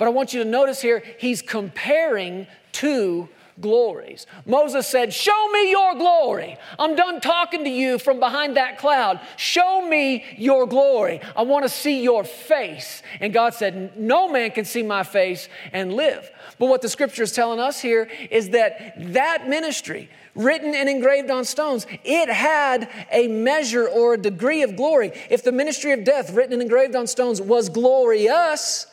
But 0.00 0.06
I 0.06 0.12
want 0.12 0.32
you 0.32 0.42
to 0.42 0.48
notice 0.48 0.80
here, 0.80 1.02
he's 1.18 1.42
comparing 1.42 2.46
two 2.72 3.28
glories. 3.60 4.26
Moses 4.46 4.86
said, 4.86 5.12
Show 5.12 5.48
me 5.52 5.70
your 5.70 5.94
glory. 5.94 6.56
I'm 6.78 6.96
done 6.96 7.20
talking 7.20 7.64
to 7.64 7.70
you 7.70 7.98
from 7.98 8.18
behind 8.18 8.56
that 8.56 8.78
cloud. 8.78 9.20
Show 9.36 9.86
me 9.86 10.24
your 10.38 10.66
glory. 10.66 11.20
I 11.36 11.42
want 11.42 11.64
to 11.64 11.68
see 11.68 12.02
your 12.02 12.24
face. 12.24 13.02
And 13.20 13.34
God 13.34 13.52
said, 13.52 13.98
No 13.98 14.26
man 14.26 14.52
can 14.52 14.64
see 14.64 14.82
my 14.82 15.02
face 15.02 15.50
and 15.70 15.92
live. 15.92 16.30
But 16.58 16.70
what 16.70 16.80
the 16.80 16.88
scripture 16.88 17.24
is 17.24 17.32
telling 17.32 17.60
us 17.60 17.78
here 17.78 18.08
is 18.30 18.48
that 18.50 18.94
that 19.12 19.50
ministry, 19.50 20.08
written 20.34 20.74
and 20.74 20.88
engraved 20.88 21.30
on 21.30 21.44
stones, 21.44 21.86
it 22.04 22.30
had 22.30 22.88
a 23.12 23.28
measure 23.28 23.86
or 23.86 24.14
a 24.14 24.18
degree 24.18 24.62
of 24.62 24.76
glory. 24.76 25.12
If 25.28 25.44
the 25.44 25.52
ministry 25.52 25.92
of 25.92 26.04
death, 26.04 26.32
written 26.32 26.54
and 26.54 26.62
engraved 26.62 26.96
on 26.96 27.06
stones, 27.06 27.42
was 27.42 27.68
glorious, 27.68 28.86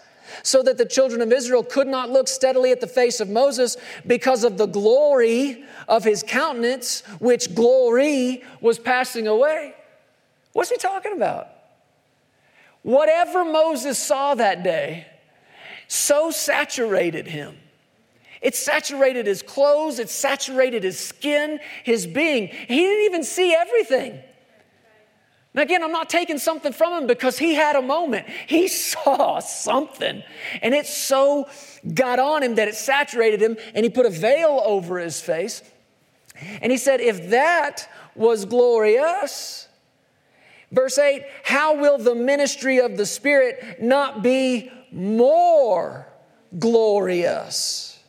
so 0.44 0.64
that 0.64 0.78
the 0.78 0.86
children 0.86 1.22
of 1.22 1.32
Israel 1.32 1.64
could 1.64 1.88
not 1.88 2.10
look 2.10 2.28
steadily 2.28 2.72
at 2.72 2.82
the 2.82 2.88
face 2.88 3.20
of 3.20 3.30
Moses 3.30 3.78
because 4.06 4.44
of 4.44 4.58
the 4.58 4.66
glory 4.66 5.64
of 5.88 6.04
his 6.04 6.24
countenance, 6.24 7.02
which 7.20 7.54
glory 7.56 8.44
was 8.62 8.80
passing 8.80 9.28
away. 9.28 9.74
What's 10.54 10.70
he 10.70 10.78
talking 10.78 11.14
about? 11.14 11.50
Whatever 12.84 13.44
Moses 13.44 13.98
saw 13.98 14.36
that 14.36 14.64
day 14.64 15.08
so 15.88 16.32
saturated 16.32 17.28
him. 17.28 17.58
It 18.42 18.56
saturated 18.56 19.26
his 19.26 19.42
clothes, 19.42 20.00
it 20.00 20.10
saturated 20.10 20.84
his 20.84 21.00
skin, 21.00 21.60
his 21.84 22.06
being. 22.06 22.48
He 22.48 22.78
didn't 22.78 23.06
even 23.06 23.24
see 23.24 23.54
everything. 23.54 24.20
And 25.58 25.64
again, 25.64 25.84
I'm 25.84 25.92
not 25.92 26.08
taking 26.08 26.38
something 26.38 26.72
from 26.72 26.94
him 26.94 27.08
because 27.08 27.40
he 27.40 27.56
had 27.56 27.76
a 27.76 27.82
moment. 27.82 28.28
He 28.46 28.68
saw 28.68 29.40
something, 29.40 30.22
and 30.62 30.76
it 30.76 30.86
so 30.86 31.50
got 31.96 32.20
on 32.20 32.44
him 32.44 32.54
that 32.56 32.68
it 32.68 32.76
saturated 32.76 33.42
him, 33.42 33.58
and 33.74 33.84
he 33.84 33.90
put 33.90 34.06
a 34.06 34.12
veil 34.12 34.62
over 34.64 35.00
his 35.00 35.20
face. 35.20 35.64
And 36.62 36.72
he 36.72 36.78
said, 36.78 37.02
If 37.02 37.32
that 37.32 37.90
was 38.14 38.46
glorious, 38.46 39.68
verse 40.72 41.00
8, 41.00 41.24
how 41.44 41.76
will 41.82 41.98
the 41.98 42.14
ministry 42.14 42.80
of 42.80 42.96
the 42.96 43.08
Spirit 43.08 43.82
not 43.82 44.22
be 44.22 44.72
more 44.92 46.08
glorious? 46.60 48.00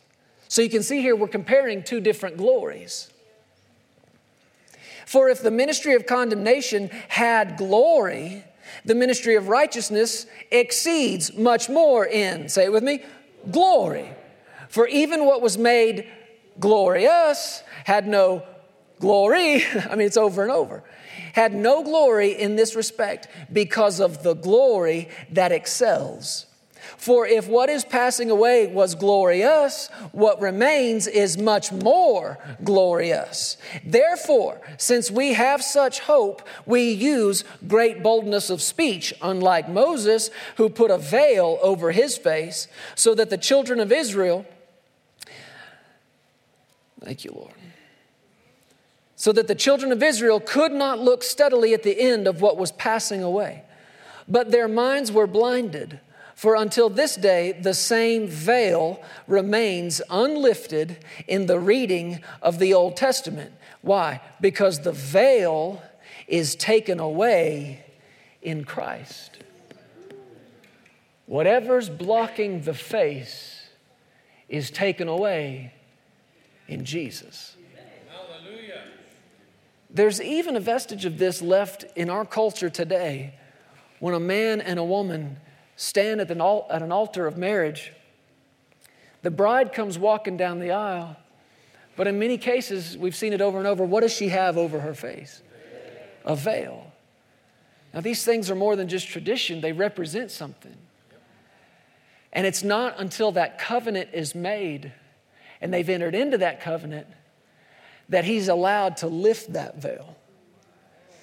So 0.49 0.61
you 0.61 0.69
can 0.69 0.83
see 0.83 1.01
here 1.01 1.15
we're 1.15 1.27
comparing 1.27 1.81
two 1.81 1.99
different 1.99 2.37
glories. 2.37 3.08
For 5.09 5.27
if 5.27 5.41
the 5.41 5.49
ministry 5.49 5.95
of 5.95 6.05
condemnation 6.05 6.91
had 7.07 7.57
glory, 7.57 8.43
the 8.85 8.93
ministry 8.93 9.33
of 9.33 9.47
righteousness 9.47 10.27
exceeds 10.51 11.35
much 11.35 11.67
more 11.67 12.05
in, 12.05 12.47
say 12.47 12.65
it 12.65 12.71
with 12.71 12.83
me, 12.83 13.01
glory. 13.49 14.13
For 14.67 14.87
even 14.87 15.25
what 15.25 15.41
was 15.41 15.57
made 15.57 16.07
glorious, 16.59 17.63
had 17.85 18.07
no 18.07 18.43
glory. 18.99 19.65
I 19.89 19.95
mean, 19.95 20.05
it's 20.05 20.15
over 20.15 20.43
and 20.43 20.51
over. 20.51 20.83
Had 21.33 21.55
no 21.55 21.83
glory 21.83 22.39
in 22.39 22.55
this 22.55 22.75
respect 22.75 23.29
because 23.51 23.99
of 23.99 24.21
the 24.21 24.35
glory 24.35 25.09
that 25.31 25.51
excels. 25.51 26.45
For 26.99 27.25
if 27.25 27.47
what 27.47 27.69
is 27.69 27.85
passing 27.85 28.29
away 28.29 28.67
was 28.67 28.93
glorious, 28.93 29.87
what 30.11 30.41
remains 30.41 31.07
is 31.07 31.37
much 31.37 31.71
more 31.71 32.37
glorious. 32.61 33.55
Therefore, 33.85 34.59
since 34.75 35.09
we 35.09 35.31
have 35.31 35.63
such 35.63 36.01
hope, 36.01 36.45
we 36.65 36.91
use 36.91 37.45
great 37.65 38.03
boldness 38.03 38.49
of 38.49 38.61
speech, 38.61 39.13
unlike 39.21 39.69
Moses, 39.69 40.29
who 40.57 40.67
put 40.67 40.91
a 40.91 40.97
veil 40.97 41.57
over 41.61 41.93
his 41.93 42.17
face, 42.17 42.67
so 42.95 43.15
that 43.15 43.29
the 43.29 43.37
children 43.37 43.79
of 43.79 43.93
Israel, 43.93 44.45
thank 47.01 47.23
you, 47.23 47.31
Lord 47.33 47.53
so 49.15 49.33
that 49.33 49.49
the 49.49 49.55
children 49.55 49.91
of 49.91 50.01
Israel 50.01 50.39
could 50.39 50.71
not 50.71 50.97
look 50.97 51.23
steadily 51.23 51.73
at 51.73 51.83
the 51.83 51.99
end 51.99 52.25
of 52.25 52.39
what 52.41 52.55
was 52.55 52.71
passing 52.71 53.21
away. 53.21 53.63
But 54.29 54.51
their 54.51 54.69
minds 54.69 55.11
were 55.11 55.27
blinded. 55.27 55.99
For 56.39 56.55
until 56.55 56.89
this 56.89 57.17
day, 57.17 57.51
the 57.51 57.73
same 57.73 58.25
veil 58.25 59.03
remains 59.27 60.01
unlifted 60.09 61.03
in 61.27 61.47
the 61.47 61.59
reading 61.59 62.21
of 62.41 62.59
the 62.59 62.73
Old 62.73 62.95
Testament. 62.95 63.51
Why? 63.81 64.21
Because 64.39 64.79
the 64.79 64.93
veil 64.93 65.83
is 66.29 66.55
taken 66.55 66.97
away 66.97 67.83
in 68.41 68.63
Christ. 68.63 69.39
Whatever's 71.25 71.89
blocking 71.89 72.61
the 72.61 72.73
face 72.73 73.61
is 74.47 74.71
taken 74.71 75.09
away 75.09 75.73
in 76.69 76.85
Jesus. 76.85 77.57
Hallelujah. 78.09 78.83
There's 79.89 80.21
even 80.21 80.55
a 80.55 80.61
vestige 80.61 81.03
of 81.03 81.17
this 81.17 81.41
left 81.41 81.83
in 81.97 82.09
our 82.09 82.23
culture 82.23 82.69
today 82.69 83.33
when 83.99 84.13
a 84.13 84.21
man 84.21 84.61
and 84.61 84.79
a 84.79 84.85
woman 84.85 85.35
stand 85.79 86.19
at 86.19 86.29
an, 86.29 86.41
at 86.41 86.81
an 86.81 86.91
altar 86.91 87.25
of 87.25 87.37
marriage. 87.37 87.93
The 89.21 89.31
bride 89.31 89.71
comes 89.71 89.97
walking 89.97 90.35
down 90.35 90.59
the 90.59 90.71
aisle, 90.71 91.15
but 91.95 92.05
in 92.05 92.19
many 92.19 92.37
cases, 92.37 92.97
we've 92.97 93.15
seen 93.15 93.31
it 93.31 93.39
over 93.39 93.57
and 93.57 93.65
over. 93.65 93.85
What 93.85 94.01
does 94.01 94.13
she 94.13 94.27
have 94.27 94.57
over 94.57 94.81
her 94.81 94.93
face? 94.93 95.41
A 96.25 96.35
veil. 96.35 96.91
Now, 97.93 98.01
these 98.01 98.25
things 98.25 98.51
are 98.51 98.55
more 98.55 98.75
than 98.75 98.89
just 98.89 99.07
tradition, 99.07 99.61
they 99.61 99.71
represent 99.71 100.31
something. 100.31 100.75
And 102.33 102.45
it's 102.45 102.61
not 102.61 102.99
until 102.99 103.31
that 103.31 103.57
covenant 103.57 104.09
is 104.11 104.35
made 104.35 104.91
and 105.61 105.73
they've 105.73 105.89
entered 105.89 106.13
into 106.13 106.39
that 106.39 106.59
covenant 106.59 107.07
that 108.09 108.25
he's 108.25 108.49
allowed 108.49 108.97
to 108.97 109.07
lift 109.07 109.53
that 109.53 109.77
veil. 109.77 110.17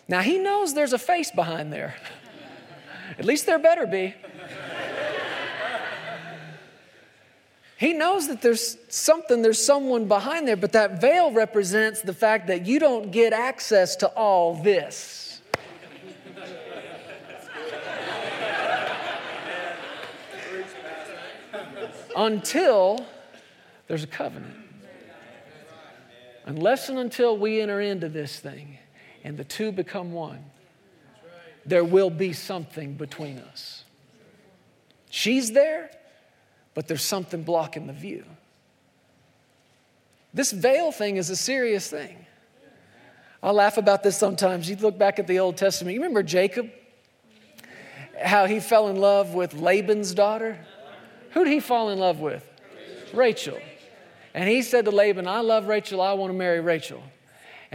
Now, 0.09 0.23
he 0.23 0.38
knows 0.38 0.73
there's 0.73 0.95
a 0.95 0.99
face 0.99 1.31
behind 1.31 1.73
there. 1.73 1.95
At 3.19 3.27
least 3.27 3.45
there 3.45 3.59
better 3.59 3.87
be. 3.87 4.14
He 7.79 7.93
knows 7.93 8.29
that 8.29 8.41
there's 8.41 8.79
something, 8.89 9.43
there's 9.43 9.63
someone 9.63 10.09
behind 10.09 10.49
there, 10.49 10.57
but 10.57 10.73
that 10.73 11.01
veil 11.01 11.31
represents 11.31 12.01
the 12.01 12.15
fact 12.15 12.47
that 12.47 12.67
you 12.67 12.79
don't 12.79 13.11
get 13.11 13.35
access 13.35 13.97
to 13.97 14.09
all 14.09 14.55
this. 14.55 15.27
until 22.17 23.05
there's 23.87 24.03
a 24.03 24.09
covenant. 24.09 24.55
Unless 26.47 26.89
and 26.89 26.99
until 26.99 27.37
we 27.37 27.61
enter 27.61 27.81
into 27.81 28.09
this 28.09 28.41
thing 28.41 28.79
and 29.23 29.37
the 29.37 29.45
two 29.45 29.71
become 29.71 30.13
one, 30.13 30.43
there 31.65 31.85
will 31.85 32.11
be 32.11 32.33
something 32.33 32.95
between 32.95 33.39
us. 33.39 33.85
She's 35.16 35.52
there, 35.52 35.88
but 36.74 36.88
there's 36.88 37.02
something 37.02 37.42
blocking 37.42 37.87
the 37.87 37.94
view. 37.94 38.22
This 40.35 40.52
veil 40.52 40.92
thing 40.92 41.16
is 41.16 41.31
a 41.31 41.37
serious 41.37 41.88
thing. 41.88 42.26
I 43.42 43.50
laugh 43.50 43.79
about 43.79 44.02
this 44.02 44.18
sometimes. 44.18 44.68
You 44.68 44.76
look 44.76 44.98
back 44.98 45.18
at 45.18 45.26
the 45.26 45.38
Old 45.38 45.57
Testament. 45.57 45.94
You 45.94 46.00
remember 46.00 46.22
Jacob? 46.22 46.70
How 48.22 48.44
he 48.44 48.61
fell 48.61 48.88
in 48.88 48.96
love 48.96 49.33
with 49.33 49.55
Laban's 49.55 50.12
daughter? 50.12 50.59
Who 51.31 51.44
did 51.44 51.52
he 51.55 51.61
fall 51.61 51.88
in 51.88 51.98
love 51.98 52.20
with? 52.20 52.46
Rachel. 53.14 53.59
And 54.35 54.46
he 54.46 54.61
said 54.61 54.85
to 54.85 54.90
Laban, 54.90 55.26
I 55.26 55.40
love 55.40 55.66
Rachel. 55.66 56.02
I 56.02 56.12
want 56.12 56.31
to 56.31 56.37
marry 56.37 56.61
Rachel. 56.61 57.02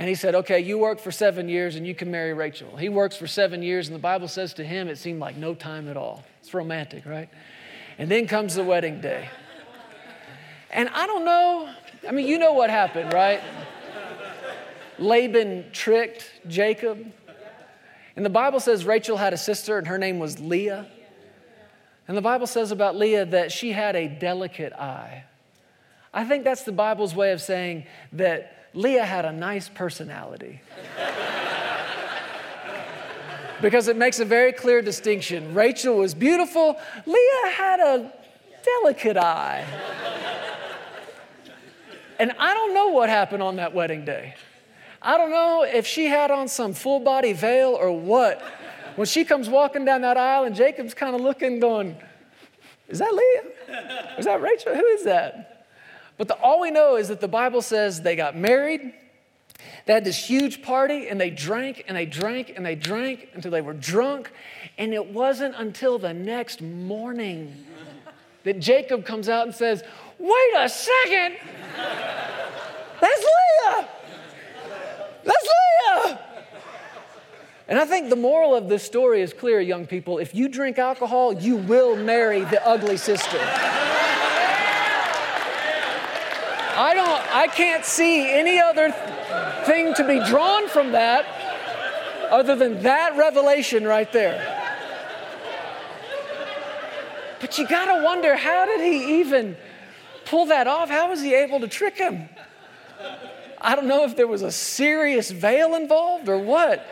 And 0.02 0.10
he 0.10 0.16
said, 0.16 0.34
Okay, 0.34 0.60
you 0.60 0.80
work 0.80 1.00
for 1.00 1.12
seven 1.12 1.48
years 1.48 1.76
and 1.76 1.86
you 1.86 1.94
can 1.94 2.10
marry 2.10 2.34
Rachel. 2.34 2.76
He 2.76 2.90
works 2.90 3.16
for 3.16 3.28
seven 3.28 3.62
years, 3.62 3.88
and 3.88 3.94
the 3.96 4.02
Bible 4.02 4.28
says 4.28 4.52
to 4.56 4.64
him 4.64 4.88
it 4.88 4.98
seemed 4.98 5.20
like 5.20 5.38
no 5.38 5.54
time 5.54 5.88
at 5.88 5.96
all. 5.96 6.24
It's 6.40 6.52
romantic, 6.56 7.06
right? 7.06 7.30
And 8.00 8.10
then 8.10 8.26
comes 8.26 8.56
the 8.56 8.64
wedding 8.64 9.00
day. 9.00 9.30
And 10.72 10.90
I 10.90 11.06
don't 11.06 11.24
know, 11.24 11.70
I 12.10 12.14
mean, 12.14 12.26
you 12.26 12.40
know 12.40 12.54
what 12.54 12.72
happened, 12.72 13.14
right? 13.14 13.42
Laban 14.98 15.66
tricked 15.72 16.32
Jacob. 16.48 17.06
And 18.16 18.26
the 18.26 18.32
Bible 18.32 18.60
says 18.60 18.86
Rachel 18.86 19.18
had 19.18 19.34
a 19.34 19.38
sister, 19.38 19.78
and 19.78 19.86
her 19.86 20.00
name 20.00 20.18
was 20.18 20.40
Leah. 20.40 20.88
And 22.08 22.18
the 22.18 22.24
Bible 22.24 22.48
says 22.48 22.72
about 22.72 22.96
Leah 22.96 23.26
that 23.28 23.52
she 23.52 23.72
had 23.72 23.96
a 23.96 24.08
delicate 24.08 24.74
eye. 24.74 25.26
I 26.12 26.26
think 26.26 26.44
that's 26.44 26.64
the 26.64 26.72
Bible's 26.72 27.14
way 27.14 27.34
of 27.34 27.40
saying 27.40 27.86
that 28.14 28.61
Leah 28.74 29.06
had 29.06 29.26
a 29.26 29.32
nice 29.32 29.70
personality. 29.70 30.62
because 33.62 33.88
it 33.88 33.98
makes 33.98 34.20
a 34.20 34.26
very 34.26 34.52
clear 34.52 34.82
distinction. 34.82 35.54
Rachel 35.54 35.98
was 35.98 36.14
beautiful, 36.14 36.78
Leah 37.06 37.52
had 37.54 37.80
a 37.80 38.14
delicate 38.64 39.18
eye. 39.18 39.66
and 42.20 42.32
I 42.40 42.54
don't 42.54 42.74
know 42.74 42.88
what 42.90 43.10
happened 43.10 43.44
on 43.44 43.58
that 43.58 43.74
wedding 43.74 44.06
day. 44.06 44.36
I 45.02 45.18
don't 45.18 45.32
know 45.32 45.64
if 45.64 45.88
she 45.88 46.06
had 46.06 46.32
on 46.32 46.48
some 46.48 46.74
full 46.74 47.00
body 47.00 47.34
veil 47.34 47.70
or 47.70 47.92
what. 47.92 48.42
When 48.96 49.08
she 49.08 49.26
comes 49.26 49.50
walking 49.50 49.86
down 49.86 50.02
that 50.02 50.18
aisle 50.18 50.44
and 50.44 50.56
Jacob's 50.56 50.94
kind 50.94 51.16
of 51.16 51.22
looking, 51.22 51.60
going, 51.60 51.96
Is 52.88 53.00
that 53.00 53.12
Leah? 53.14 54.14
Is 54.18 54.26
that 54.26 54.42
Rachel? 54.42 54.76
Who 54.76 54.86
is 54.86 55.04
that? 55.06 55.51
But 56.18 56.28
the, 56.28 56.36
all 56.36 56.62
we 56.62 56.72
know 56.72 56.98
is 56.98 57.08
that 57.08 57.22
the 57.22 57.28
Bible 57.28 57.62
says 57.62 58.02
they 58.02 58.16
got 58.16 58.36
married, 58.36 58.94
they 59.86 59.94
had 59.94 60.04
this 60.04 60.18
huge 60.18 60.62
party 60.62 61.08
and 61.08 61.20
they 61.20 61.30
drank 61.30 61.84
and 61.88 61.98
they 61.98 62.06
drank 62.06 62.54
and 62.56 62.66
they 62.66 62.76
drank 62.76 63.30
until 63.34 63.52
they 63.52 63.62
were 63.62 63.74
drunk. 63.74 64.32
And 64.78 64.94
it 64.94 65.08
wasn't 65.08 65.56
until 65.58 65.98
the 65.98 66.14
next 66.14 66.62
morning 66.62 67.66
that 68.44 68.60
Jacob 68.60 69.06
comes 69.06 69.30
out 69.30 69.46
and 69.46 69.56
says, 69.56 69.84
Wait 70.20 70.54
a 70.58 70.70
second! 70.70 71.38
That's 73.00 73.24
Leah! 73.24 73.88
That's 75.24 75.48
Leah! 75.48 76.20
And 77.68 77.80
I 77.80 77.86
think 77.86 78.10
the 78.10 78.16
moral 78.16 78.54
of 78.54 78.68
this 78.68 78.84
story 78.84 79.22
is 79.22 79.34
clear, 79.34 79.60
young 79.62 79.88
people. 79.88 80.20
If 80.20 80.36
you 80.36 80.48
drink 80.48 80.78
alcohol, 80.78 81.34
you 81.34 81.56
will 81.56 81.96
marry 81.96 82.42
the 82.42 82.66
ugly 82.68 82.98
sister. 82.98 83.40
I 86.76 86.94
don't, 86.94 87.36
I 87.36 87.48
can't 87.48 87.86
see 87.86 88.32
any 88.32 88.60
other 88.60 88.92
thing 89.66 89.94
to 89.96 90.08
be 90.08 90.24
drawn 90.26 90.68
from 90.70 90.94
that 90.94 91.26
other 92.32 92.56
than 92.56 92.84
that 92.84 93.18
revelation 93.18 93.84
right 93.86 94.12
there. 94.12 94.58
But 97.40 97.58
you 97.58 97.68
gotta 97.68 98.04
wonder 98.04 98.36
how 98.36 98.66
did 98.66 98.82
he 98.82 99.20
even 99.20 99.58
pull 100.26 100.46
that 100.46 100.68
off? 100.68 100.90
How 100.90 101.10
was 101.10 101.22
he 101.22 101.34
able 101.34 101.60
to 101.60 101.68
trick 101.68 101.98
him? 101.98 102.30
I 103.60 103.76
don't 103.76 103.88
know 103.88 104.04
if 104.06 104.16
there 104.16 104.28
was 104.28 104.42
a 104.42 104.52
serious 104.52 105.30
veil 105.30 105.76
involved 105.76 106.30
or 106.30 106.38
what. 106.38 106.86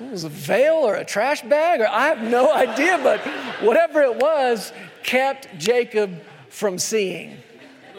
It 0.00 0.10
was 0.10 0.24
a 0.24 0.28
veil 0.28 0.74
or 0.74 0.94
a 0.94 1.04
trash 1.04 1.42
bag, 1.42 1.80
or 1.80 1.88
I 1.88 2.08
have 2.08 2.22
no 2.22 2.52
idea, 2.54 2.98
but 3.02 3.20
whatever 3.62 4.02
it 4.02 4.16
was 4.16 4.72
kept 5.02 5.58
Jacob 5.58 6.22
from 6.48 6.78
seeing. 6.78 7.38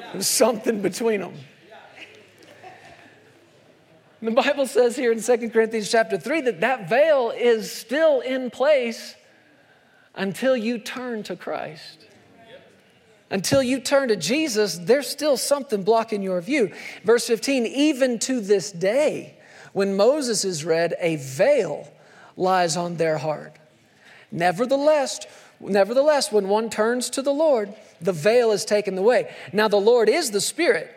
There 0.08 0.17
was 0.17 0.28
something 0.28 0.82
between 0.82 1.22
them. 1.22 1.34
The 4.22 4.32
Bible 4.32 4.66
says 4.66 4.95
here 4.95 5.12
in 5.12 5.22
2 5.22 5.49
Corinthians 5.49 5.91
chapter 5.91 6.18
3 6.18 6.41
that 6.41 6.62
that 6.62 6.89
veil 6.89 7.32
is 7.36 7.72
still 7.72 8.22
in 8.22 8.49
place 8.49 9.16
until 10.16 10.58
you 10.58 10.80
turn 10.80 11.22
to 11.24 11.36
Christ. 11.36 12.08
Until 13.30 13.62
you 13.62 13.80
turn 13.80 14.08
to 14.08 14.16
Jesus, 14.16 14.78
there's 14.78 15.08
still 15.08 15.38
something 15.38 15.84
blocking 15.84 16.24
your 16.24 16.41
view. 16.41 16.74
Verse 17.03 17.28
15, 17.28 17.66
even 17.66 18.20
to 18.20 18.39
this 18.39 18.72
day, 18.72 19.38
when 19.74 19.95
Moses 19.95 20.45
is 20.45 20.64
read, 20.64 20.95
a 20.99 21.18
veil 21.18 21.91
lies 22.38 22.78
on 22.78 22.95
their 22.95 23.18
heart. 23.18 23.58
Nevertheless, 24.32 25.20
nevertheless, 25.60 26.32
when 26.32 26.47
one 26.47 26.70
turns 26.70 27.10
to 27.12 27.22
the 27.22 27.34
Lord, 27.34 27.74
the 28.02 28.14
veil 28.14 28.52
is 28.52 28.66
taken 28.66 28.98
away. 28.98 29.34
Now, 29.54 29.68
the 29.68 29.78
Lord 29.78 30.10
is 30.10 30.32
the 30.32 30.41
Spirit. 30.41 30.93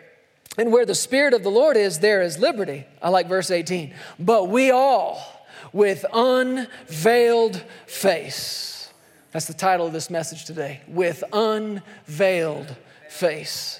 And 0.57 0.71
where 0.71 0.85
the 0.85 0.95
Spirit 0.95 1.33
of 1.33 1.43
the 1.43 1.51
Lord 1.51 1.77
is, 1.77 1.99
there 1.99 2.21
is 2.21 2.37
liberty. 2.37 2.85
I 3.01 3.09
like 3.09 3.27
verse 3.27 3.51
18. 3.51 3.93
But 4.19 4.49
we 4.49 4.71
all, 4.71 5.45
with 5.71 6.05
unveiled 6.13 7.63
face. 7.85 8.89
That's 9.31 9.45
the 9.45 9.53
title 9.53 9.87
of 9.87 9.93
this 9.93 10.09
message 10.09 10.45
today. 10.45 10.81
With 10.87 11.23
unveiled 11.31 12.75
face. 13.09 13.79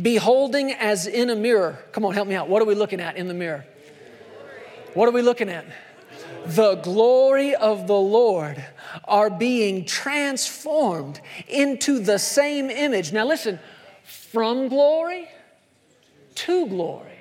Beholding 0.00 0.72
as 0.72 1.06
in 1.06 1.30
a 1.30 1.36
mirror. 1.36 1.78
Come 1.92 2.04
on, 2.04 2.14
help 2.14 2.26
me 2.26 2.34
out. 2.34 2.48
What 2.48 2.62
are 2.62 2.64
we 2.64 2.74
looking 2.74 3.00
at 3.00 3.16
in 3.16 3.28
the 3.28 3.34
mirror? 3.34 3.64
What 4.94 5.08
are 5.08 5.12
we 5.12 5.22
looking 5.22 5.48
at? 5.48 5.64
The 6.46 6.76
glory 6.76 7.54
of 7.54 7.86
the 7.86 7.98
Lord 7.98 8.64
are 9.04 9.30
being 9.30 9.84
transformed 9.84 11.20
into 11.48 11.98
the 11.98 12.18
same 12.18 12.70
image. 12.70 13.12
Now, 13.12 13.26
listen, 13.26 13.58
from 14.04 14.68
glory 14.68 15.28
to 16.34 16.66
glory. 16.66 17.11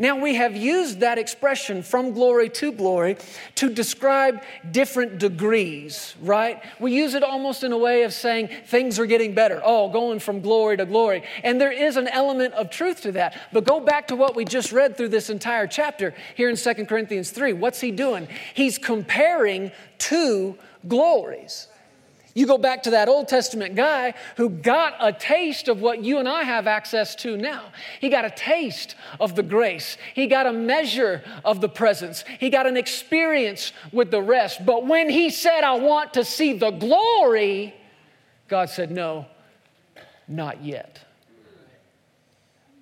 Now, 0.00 0.16
we 0.16 0.36
have 0.36 0.56
used 0.56 1.00
that 1.00 1.18
expression 1.18 1.82
from 1.82 2.12
glory 2.12 2.48
to 2.50 2.70
glory 2.70 3.16
to 3.56 3.68
describe 3.68 4.42
different 4.70 5.18
degrees, 5.18 6.14
right? 6.22 6.62
We 6.78 6.92
use 6.92 7.14
it 7.14 7.24
almost 7.24 7.64
in 7.64 7.72
a 7.72 7.78
way 7.78 8.04
of 8.04 8.12
saying 8.12 8.50
things 8.66 9.00
are 9.00 9.06
getting 9.06 9.34
better. 9.34 9.60
Oh, 9.64 9.88
going 9.88 10.20
from 10.20 10.40
glory 10.40 10.76
to 10.76 10.86
glory. 10.86 11.24
And 11.42 11.60
there 11.60 11.72
is 11.72 11.96
an 11.96 12.06
element 12.06 12.54
of 12.54 12.70
truth 12.70 13.00
to 13.02 13.12
that. 13.12 13.36
But 13.52 13.64
go 13.64 13.80
back 13.80 14.06
to 14.08 14.16
what 14.16 14.36
we 14.36 14.44
just 14.44 14.70
read 14.70 14.96
through 14.96 15.08
this 15.08 15.30
entire 15.30 15.66
chapter 15.66 16.14
here 16.36 16.48
in 16.48 16.54
2 16.54 16.86
Corinthians 16.86 17.32
3. 17.32 17.52
What's 17.54 17.80
he 17.80 17.90
doing? 17.90 18.28
He's 18.54 18.78
comparing 18.78 19.72
two 19.98 20.56
glories. 20.86 21.66
You 22.38 22.46
go 22.46 22.56
back 22.56 22.84
to 22.84 22.90
that 22.90 23.08
Old 23.08 23.26
Testament 23.26 23.74
guy 23.74 24.14
who 24.36 24.48
got 24.48 24.94
a 25.00 25.12
taste 25.12 25.66
of 25.66 25.80
what 25.80 26.04
you 26.04 26.20
and 26.20 26.28
I 26.28 26.44
have 26.44 26.68
access 26.68 27.16
to 27.16 27.36
now. 27.36 27.72
He 28.00 28.08
got 28.10 28.24
a 28.24 28.30
taste 28.30 28.94
of 29.18 29.34
the 29.34 29.42
grace, 29.42 29.96
he 30.14 30.28
got 30.28 30.46
a 30.46 30.52
measure 30.52 31.24
of 31.44 31.60
the 31.60 31.68
presence, 31.68 32.22
he 32.38 32.48
got 32.48 32.68
an 32.68 32.76
experience 32.76 33.72
with 33.90 34.12
the 34.12 34.22
rest. 34.22 34.64
But 34.64 34.86
when 34.86 35.10
he 35.10 35.30
said, 35.30 35.64
I 35.64 35.80
want 35.80 36.14
to 36.14 36.24
see 36.24 36.52
the 36.52 36.70
glory, 36.70 37.74
God 38.46 38.70
said, 38.70 38.92
No, 38.92 39.26
not 40.28 40.62
yet. 40.62 41.00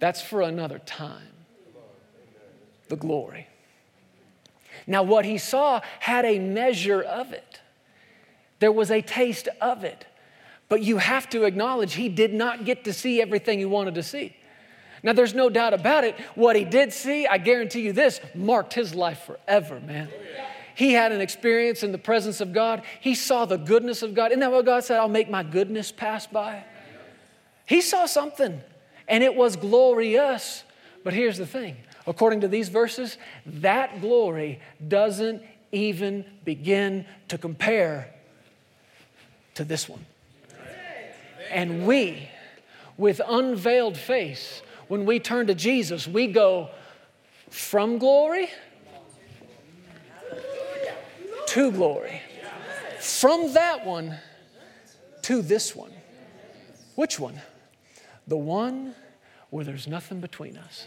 That's 0.00 0.20
for 0.20 0.42
another 0.42 0.80
time. 0.80 1.32
The 2.88 2.96
glory. 2.96 3.48
Now, 4.86 5.02
what 5.02 5.24
he 5.24 5.38
saw 5.38 5.80
had 6.00 6.26
a 6.26 6.38
measure 6.38 7.00
of 7.00 7.32
it. 7.32 7.55
There 8.58 8.72
was 8.72 8.90
a 8.90 9.02
taste 9.02 9.48
of 9.60 9.84
it. 9.84 10.06
But 10.68 10.82
you 10.82 10.98
have 10.98 11.28
to 11.30 11.44
acknowledge 11.44 11.94
he 11.94 12.08
did 12.08 12.34
not 12.34 12.64
get 12.64 12.84
to 12.84 12.92
see 12.92 13.22
everything 13.22 13.58
he 13.58 13.64
wanted 13.64 13.94
to 13.94 14.02
see. 14.02 14.36
Now, 15.02 15.12
there's 15.12 15.34
no 15.34 15.48
doubt 15.48 15.74
about 15.74 16.04
it. 16.04 16.18
What 16.34 16.56
he 16.56 16.64
did 16.64 16.92
see, 16.92 17.26
I 17.26 17.38
guarantee 17.38 17.82
you 17.82 17.92
this, 17.92 18.20
marked 18.34 18.74
his 18.74 18.94
life 18.94 19.22
forever, 19.24 19.78
man. 19.80 20.08
He 20.74 20.92
had 20.92 21.12
an 21.12 21.20
experience 21.20 21.82
in 21.82 21.92
the 21.92 21.98
presence 21.98 22.40
of 22.40 22.52
God. 22.52 22.82
He 23.00 23.14
saw 23.14 23.44
the 23.44 23.56
goodness 23.56 24.02
of 24.02 24.14
God. 24.14 24.32
Isn't 24.32 24.40
that 24.40 24.50
what 24.50 24.64
God 24.64 24.84
said? 24.84 24.98
I'll 24.98 25.08
make 25.08 25.30
my 25.30 25.42
goodness 25.42 25.92
pass 25.92 26.26
by. 26.26 26.64
He 27.66 27.80
saw 27.80 28.06
something, 28.06 28.60
and 29.06 29.22
it 29.22 29.34
was 29.34 29.56
glorious. 29.56 30.64
But 31.04 31.14
here's 31.14 31.38
the 31.38 31.46
thing 31.46 31.76
according 32.06 32.40
to 32.40 32.48
these 32.48 32.68
verses, 32.68 33.18
that 33.46 34.00
glory 34.00 34.60
doesn't 34.86 35.42
even 35.72 36.24
begin 36.44 37.04
to 37.28 37.38
compare 37.38 38.12
to 39.56 39.64
this 39.64 39.88
one. 39.88 40.04
And 41.50 41.86
we, 41.86 42.28
with 42.96 43.20
unveiled 43.26 43.96
face, 43.96 44.62
when 44.88 45.04
we 45.04 45.18
turn 45.18 45.48
to 45.48 45.54
Jesus, 45.54 46.06
we 46.06 46.28
go 46.28 46.70
from 47.50 47.98
glory 47.98 48.48
to 51.48 51.72
glory. 51.72 52.20
From 53.00 53.52
that 53.54 53.86
one 53.86 54.16
to 55.22 55.42
this 55.42 55.74
one. 55.74 55.92
Which 56.94 57.18
one? 57.18 57.40
The 58.26 58.36
one 58.36 58.94
where 59.56 59.64
there's 59.64 59.88
nothing 59.88 60.20
between 60.20 60.58
us. 60.58 60.86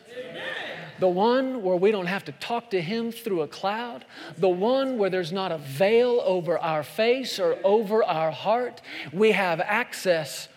The 0.99 1.07
one 1.07 1.63
where 1.63 1.75
we 1.75 1.89
don't 1.89 2.05
have 2.05 2.25
to 2.25 2.31
talk 2.33 2.69
to 2.69 2.79
Him 2.79 3.11
through 3.11 3.41
a 3.41 3.47
cloud. 3.47 4.05
The 4.37 4.47
one 4.47 4.99
where 4.99 5.09
there's 5.09 5.31
not 5.31 5.51
a 5.51 5.57
veil 5.57 6.21
over 6.23 6.59
our 6.59 6.83
face 6.83 7.39
or 7.39 7.57
over 7.63 8.03
our 8.03 8.29
heart. 8.29 8.81
We 9.11 9.31
have 9.31 9.59
access 9.59 10.49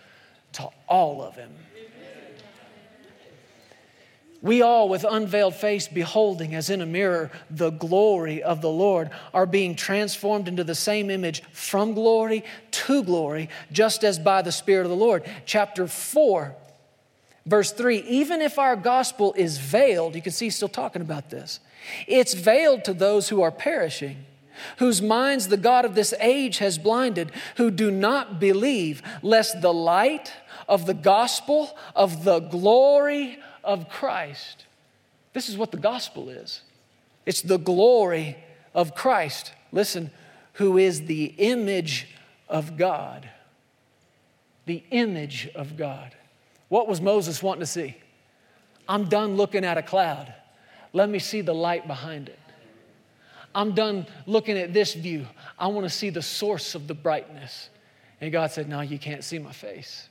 to 0.53 0.69
all 0.87 1.23
of 1.23 1.35
Him. 1.35 1.49
We 4.43 4.61
all, 4.61 4.89
with 4.89 5.05
unveiled 5.09 5.55
face, 5.55 5.87
beholding 5.87 6.53
as 6.53 6.69
in 6.69 6.81
a 6.81 6.85
mirror 6.85 7.31
the 7.49 7.71
glory 7.71 8.43
of 8.43 8.61
the 8.61 8.69
Lord, 8.69 9.09
are 9.33 9.47
being 9.47 9.73
transformed 9.73 10.47
into 10.47 10.63
the 10.63 10.75
same 10.75 11.09
image 11.09 11.41
from 11.51 11.95
glory 11.95 12.43
to 12.69 13.03
glory, 13.03 13.49
just 13.71 14.03
as 14.03 14.19
by 14.19 14.43
the 14.43 14.51
Spirit 14.51 14.83
of 14.83 14.89
the 14.91 14.95
Lord. 14.95 15.23
Chapter 15.45 15.87
4 15.87 16.55
Verse 17.45 17.71
3 17.71 17.97
even 18.07 18.41
if 18.41 18.57
our 18.57 18.75
gospel 18.75 19.33
is 19.33 19.57
veiled, 19.57 20.15
you 20.15 20.21
can 20.21 20.31
see 20.31 20.45
he's 20.45 20.55
still 20.55 20.69
talking 20.69 21.01
about 21.01 21.29
this, 21.29 21.59
it's 22.07 22.33
veiled 22.33 22.85
to 22.85 22.93
those 22.93 23.29
who 23.29 23.41
are 23.41 23.51
perishing, 23.51 24.25
whose 24.77 25.01
minds 25.01 25.47
the 25.47 25.57
God 25.57 25.85
of 25.85 25.95
this 25.95 26.13
age 26.19 26.59
has 26.59 26.77
blinded, 26.77 27.31
who 27.57 27.69
do 27.69 27.91
not 27.91 28.39
believe, 28.39 29.01
lest 29.21 29.61
the 29.61 29.73
light 29.73 30.31
of 30.67 30.85
the 30.85 30.93
gospel 30.93 31.77
of 31.95 32.23
the 32.23 32.39
glory 32.39 33.39
of 33.63 33.89
Christ. 33.89 34.65
This 35.33 35.49
is 35.49 35.57
what 35.57 35.71
the 35.71 35.77
gospel 35.77 36.29
is 36.29 36.61
it's 37.25 37.41
the 37.41 37.57
glory 37.59 38.37
of 38.73 38.95
Christ. 38.95 39.53
Listen, 39.71 40.11
who 40.53 40.77
is 40.77 41.05
the 41.05 41.25
image 41.37 42.07
of 42.49 42.77
God. 42.77 43.29
The 44.65 44.83
image 44.91 45.49
of 45.55 45.77
God. 45.77 46.15
What 46.73 46.87
was 46.87 46.99
Moses 46.99 47.43
wanting 47.43 47.59
to 47.59 47.67
see? 47.67 47.95
I'm 48.89 49.05
done 49.05 49.35
looking 49.35 49.63
at 49.63 49.77
a 49.77 49.83
cloud. 49.83 50.33
Let 50.91 51.07
me 51.07 51.19
see 51.19 51.41
the 51.41 51.53
light 51.53 51.85
behind 51.85 52.29
it. 52.29 52.39
I'm 53.53 53.75
done 53.75 54.07
looking 54.25 54.57
at 54.57 54.73
this 54.73 54.95
view. 54.95 55.27
I 55.59 55.67
want 55.67 55.85
to 55.85 55.89
see 55.91 56.09
the 56.09 56.23
source 56.23 56.73
of 56.73 56.87
the 56.87 56.95
brightness. 56.95 57.69
And 58.19 58.31
God 58.31 58.49
said, 58.49 58.67
No, 58.67 58.81
you 58.81 58.97
can't 58.97 59.23
see 59.23 59.37
my 59.37 59.51
face. 59.51 60.09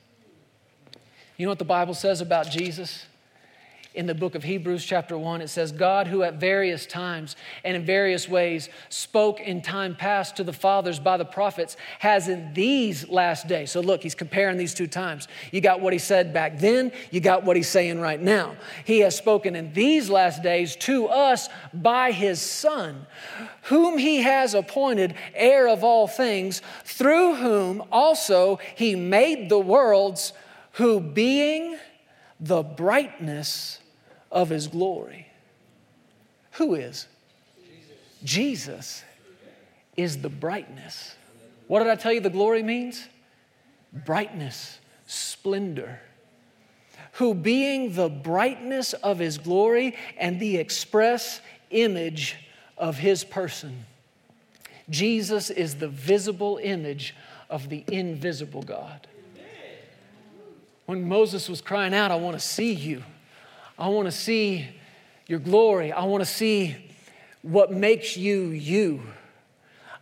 You 1.35 1.45
know 1.45 1.51
what 1.51 1.59
the 1.59 1.65
Bible 1.65 1.95
says 1.95 2.21
about 2.21 2.49
Jesus? 2.49 3.07
In 3.93 4.07
the 4.07 4.15
book 4.15 4.33
of 4.33 4.43
Hebrews, 4.43 4.83
chapter 4.83 5.15
1, 5.17 5.41
it 5.41 5.49
says, 5.49 5.71
God, 5.71 6.07
who 6.07 6.23
at 6.23 6.35
various 6.35 6.85
times 6.87 7.35
and 7.63 7.75
in 7.75 7.85
various 7.85 8.27
ways 8.27 8.69
spoke 8.89 9.39
in 9.39 9.61
time 9.61 9.95
past 9.95 10.35
to 10.37 10.43
the 10.43 10.53
fathers 10.53 10.99
by 10.99 11.17
the 11.17 11.25
prophets, 11.25 11.77
has 11.99 12.27
in 12.27 12.53
these 12.53 13.07
last 13.07 13.47
days. 13.47 13.71
So 13.71 13.81
look, 13.81 14.01
he's 14.01 14.15
comparing 14.15 14.57
these 14.57 14.73
two 14.73 14.87
times. 14.87 15.27
You 15.51 15.61
got 15.61 15.79
what 15.79 15.93
he 15.93 15.99
said 15.99 16.33
back 16.33 16.57
then, 16.57 16.91
you 17.11 17.19
got 17.19 17.43
what 17.43 17.55
he's 17.55 17.67
saying 17.67 17.99
right 17.99 18.21
now. 18.21 18.55
He 18.83 19.01
has 19.01 19.15
spoken 19.15 19.55
in 19.55 19.73
these 19.73 20.09
last 20.09 20.41
days 20.41 20.75
to 20.77 21.07
us 21.07 21.47
by 21.71 22.11
his 22.11 22.41
Son, 22.41 23.05
whom 23.63 23.99
he 23.99 24.21
has 24.21 24.55
appointed 24.55 25.13
heir 25.35 25.67
of 25.67 25.83
all 25.83 26.07
things, 26.07 26.63
through 26.83 27.35
whom 27.35 27.83
also 27.91 28.59
he 28.75 28.95
made 28.95 29.49
the 29.49 29.59
worlds, 29.59 30.33
who 30.73 30.99
being 30.99 31.77
the 32.39 32.63
brightness 32.63 33.79
of 34.33 34.49
his 34.49 34.67
glory. 34.67 35.27
Who 36.53 36.73
is? 36.75 37.07
Jesus. 38.23 39.03
Is 39.95 40.21
the 40.21 40.29
brightness. 40.29 41.15
What 41.67 41.79
did 41.79 41.87
I 41.87 41.95
tell 41.95 42.11
you 42.11 42.19
the 42.19 42.31
glory 42.31 42.63
means? 42.63 43.07
Brightness, 43.93 44.79
splendor. 45.05 45.99
Who, 47.13 47.35
being 47.35 47.93
the 47.93 48.09
brightness 48.09 48.93
of 48.93 49.19
his 49.19 49.37
glory 49.37 49.95
and 50.17 50.39
the 50.39 50.57
express 50.57 51.41
image 51.69 52.37
of 52.75 52.97
his 52.97 53.23
person, 53.23 53.85
Jesus 54.89 55.51
is 55.51 55.75
the 55.75 55.87
visible 55.87 56.59
image 56.61 57.15
of 57.51 57.69
the 57.69 57.83
invisible 57.87 58.63
God. 58.63 59.07
When 60.87 61.07
Moses 61.07 61.47
was 61.47 61.61
crying 61.61 61.93
out, 61.93 62.09
I 62.09 62.15
want 62.15 62.35
to 62.35 62.45
see 62.45 62.73
you. 62.73 63.03
I 63.77 63.89
want 63.89 64.05
to 64.05 64.11
see 64.11 64.67
your 65.27 65.39
glory. 65.39 65.91
I 65.91 66.05
want 66.05 66.21
to 66.21 66.29
see 66.29 66.75
what 67.41 67.71
makes 67.71 68.15
you 68.17 68.49
you. 68.49 69.03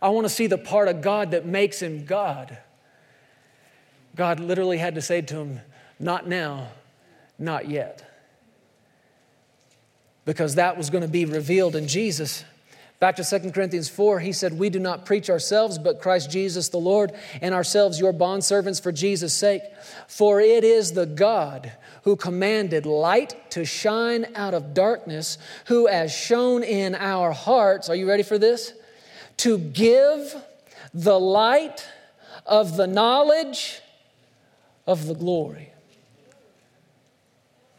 I 0.00 0.08
want 0.08 0.24
to 0.24 0.28
see 0.28 0.46
the 0.46 0.58
part 0.58 0.88
of 0.88 1.00
God 1.00 1.30
that 1.30 1.46
makes 1.46 1.80
him 1.80 2.04
God. 2.04 2.58
God 4.16 4.40
literally 4.40 4.78
had 4.78 4.96
to 4.96 5.02
say 5.02 5.22
to 5.22 5.36
him, 5.36 5.60
Not 5.98 6.28
now, 6.28 6.68
not 7.38 7.68
yet. 7.68 8.08
Because 10.24 10.56
that 10.56 10.76
was 10.76 10.90
going 10.90 11.02
to 11.02 11.08
be 11.08 11.24
revealed 11.24 11.74
in 11.74 11.88
Jesus. 11.88 12.44
Back 13.02 13.16
to 13.16 13.24
2 13.24 13.50
Corinthians 13.50 13.88
4, 13.88 14.20
he 14.20 14.30
said, 14.30 14.56
We 14.56 14.70
do 14.70 14.78
not 14.78 15.04
preach 15.04 15.28
ourselves, 15.28 15.76
but 15.76 16.00
Christ 16.00 16.30
Jesus 16.30 16.68
the 16.68 16.76
Lord, 16.76 17.10
and 17.40 17.52
ourselves 17.52 17.98
your 17.98 18.12
bondservants 18.12 18.80
for 18.80 18.92
Jesus' 18.92 19.34
sake. 19.34 19.62
For 20.06 20.40
it 20.40 20.62
is 20.62 20.92
the 20.92 21.04
God 21.04 21.72
who 22.04 22.14
commanded 22.14 22.86
light 22.86 23.50
to 23.50 23.64
shine 23.64 24.26
out 24.36 24.54
of 24.54 24.72
darkness, 24.72 25.36
who 25.66 25.88
has 25.88 26.14
shone 26.14 26.62
in 26.62 26.94
our 26.94 27.32
hearts. 27.32 27.88
Are 27.88 27.96
you 27.96 28.08
ready 28.08 28.22
for 28.22 28.38
this? 28.38 28.72
To 29.38 29.58
give 29.58 30.36
the 30.94 31.18
light 31.18 31.84
of 32.46 32.76
the 32.76 32.86
knowledge 32.86 33.80
of 34.86 35.08
the 35.08 35.14
glory 35.14 35.71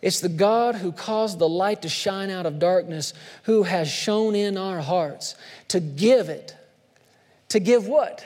it's 0.04 0.20
the 0.20 0.28
God 0.28 0.76
who 0.76 0.92
caused 0.92 1.40
the 1.40 1.48
light 1.48 1.84
to 1.84 1.90
shine 1.90 2.30
out 2.30 2.46
of 2.46 2.60
darkness, 2.60 3.14
who 3.44 3.64
has 3.64 3.90
shone 3.90 4.36
in 4.36 4.58
our 4.58 4.82
hearts 4.82 5.36
to 5.70 5.80
give 5.80 6.28
it. 6.28 6.54
To 7.50 7.62
give 7.62 7.88
what? 7.88 8.26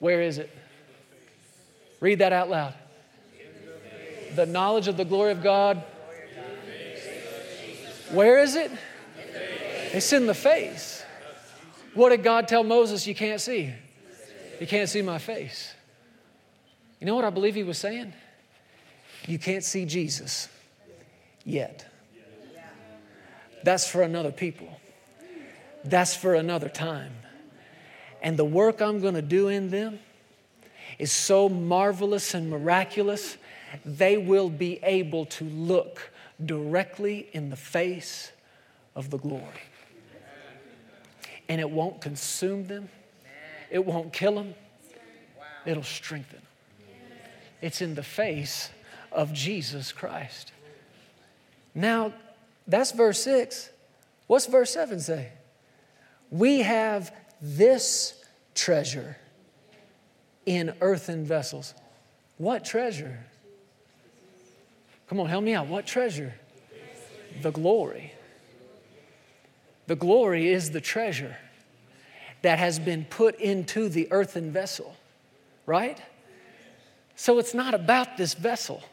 Where 0.00 0.20
is 0.20 0.38
it? 0.38 0.50
Read 2.00 2.18
that 2.18 2.32
out 2.32 2.50
loud 2.50 2.74
the 4.34 4.46
knowledge 4.46 4.88
of 4.88 4.96
the 4.96 5.04
glory 5.04 5.32
of 5.32 5.42
God. 5.42 5.82
Where 8.12 8.40
is 8.40 8.56
it? 8.56 8.70
It's 9.92 10.12
in 10.12 10.26
the 10.26 10.34
face. 10.34 11.04
What 11.94 12.10
did 12.10 12.22
God 12.22 12.48
tell 12.48 12.62
Moses 12.62 13.06
you 13.06 13.14
can't 13.14 13.40
see? 13.40 13.72
You 14.60 14.66
can't 14.66 14.88
see 14.88 15.02
my 15.02 15.18
face. 15.18 15.74
You 17.00 17.06
know 17.06 17.14
what 17.14 17.24
I 17.24 17.30
believe 17.30 17.54
he 17.54 17.62
was 17.62 17.78
saying? 17.78 18.12
You 19.26 19.38
can't 19.38 19.64
see 19.64 19.84
Jesus 19.84 20.48
yet. 21.44 21.86
That's 23.64 23.88
for 23.88 24.02
another 24.02 24.32
people. 24.32 24.68
That's 25.84 26.14
for 26.14 26.34
another 26.34 26.68
time. 26.68 27.12
And 28.22 28.36
the 28.36 28.44
work 28.44 28.80
I'm 28.80 29.00
going 29.00 29.14
to 29.14 29.22
do 29.22 29.48
in 29.48 29.70
them 29.70 29.98
is 30.98 31.10
so 31.10 31.48
marvelous 31.48 32.34
and 32.34 32.50
miraculous 32.50 33.36
they 33.84 34.16
will 34.16 34.50
be 34.50 34.80
able 34.82 35.26
to 35.26 35.44
look 35.44 36.10
directly 36.44 37.28
in 37.32 37.50
the 37.50 37.56
face 37.56 38.32
of 38.94 39.10
the 39.10 39.18
glory. 39.18 39.44
And 41.48 41.60
it 41.60 41.70
won't 41.70 42.00
consume 42.00 42.66
them, 42.66 42.88
it 43.70 43.84
won't 43.84 44.12
kill 44.12 44.36
them, 44.36 44.54
it'll 45.66 45.82
strengthen 45.82 46.38
them. 46.38 46.88
It's 47.60 47.82
in 47.82 47.94
the 47.94 48.02
face 48.02 48.70
of 49.12 49.32
Jesus 49.32 49.92
Christ. 49.92 50.52
Now, 51.74 52.12
that's 52.66 52.92
verse 52.92 53.22
6. 53.22 53.70
What's 54.26 54.46
verse 54.46 54.72
7 54.72 55.00
say? 55.00 55.32
We 56.30 56.60
have 56.60 57.12
this 57.42 58.22
treasure 58.54 59.16
in 60.46 60.74
earthen 60.80 61.24
vessels. 61.24 61.74
What 62.38 62.64
treasure? 62.64 63.18
Come 65.10 65.18
on, 65.18 65.28
help 65.28 65.42
me 65.42 65.54
out. 65.54 65.66
What 65.66 65.88
treasure? 65.88 66.32
The 67.42 67.50
glory. 67.50 68.12
The 69.88 69.96
glory 69.96 70.46
is 70.46 70.70
the 70.70 70.80
treasure 70.80 71.36
that 72.42 72.60
has 72.60 72.78
been 72.78 73.04
put 73.04 73.34
into 73.40 73.88
the 73.88 74.06
earthen 74.12 74.52
vessel, 74.52 74.94
right? 75.66 76.00
So 77.16 77.40
it's 77.40 77.54
not 77.54 77.74
about 77.74 78.18
this 78.18 78.34
vessel. 78.34 78.84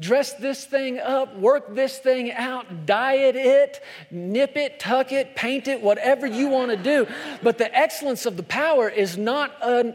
Dress 0.00 0.32
this 0.32 0.64
thing 0.64 0.98
up, 0.98 1.38
work 1.38 1.76
this 1.76 1.98
thing 1.98 2.32
out, 2.32 2.84
diet 2.84 3.36
it, 3.36 3.84
nip 4.10 4.56
it, 4.56 4.80
tuck 4.80 5.12
it, 5.12 5.36
paint 5.36 5.68
it, 5.68 5.80
whatever 5.80 6.26
you 6.26 6.48
want 6.48 6.72
to 6.72 6.76
do. 6.76 7.06
But 7.40 7.58
the 7.58 7.72
excellence 7.72 8.26
of 8.26 8.36
the 8.36 8.42
power 8.42 8.88
is 8.88 9.16
not 9.16 9.52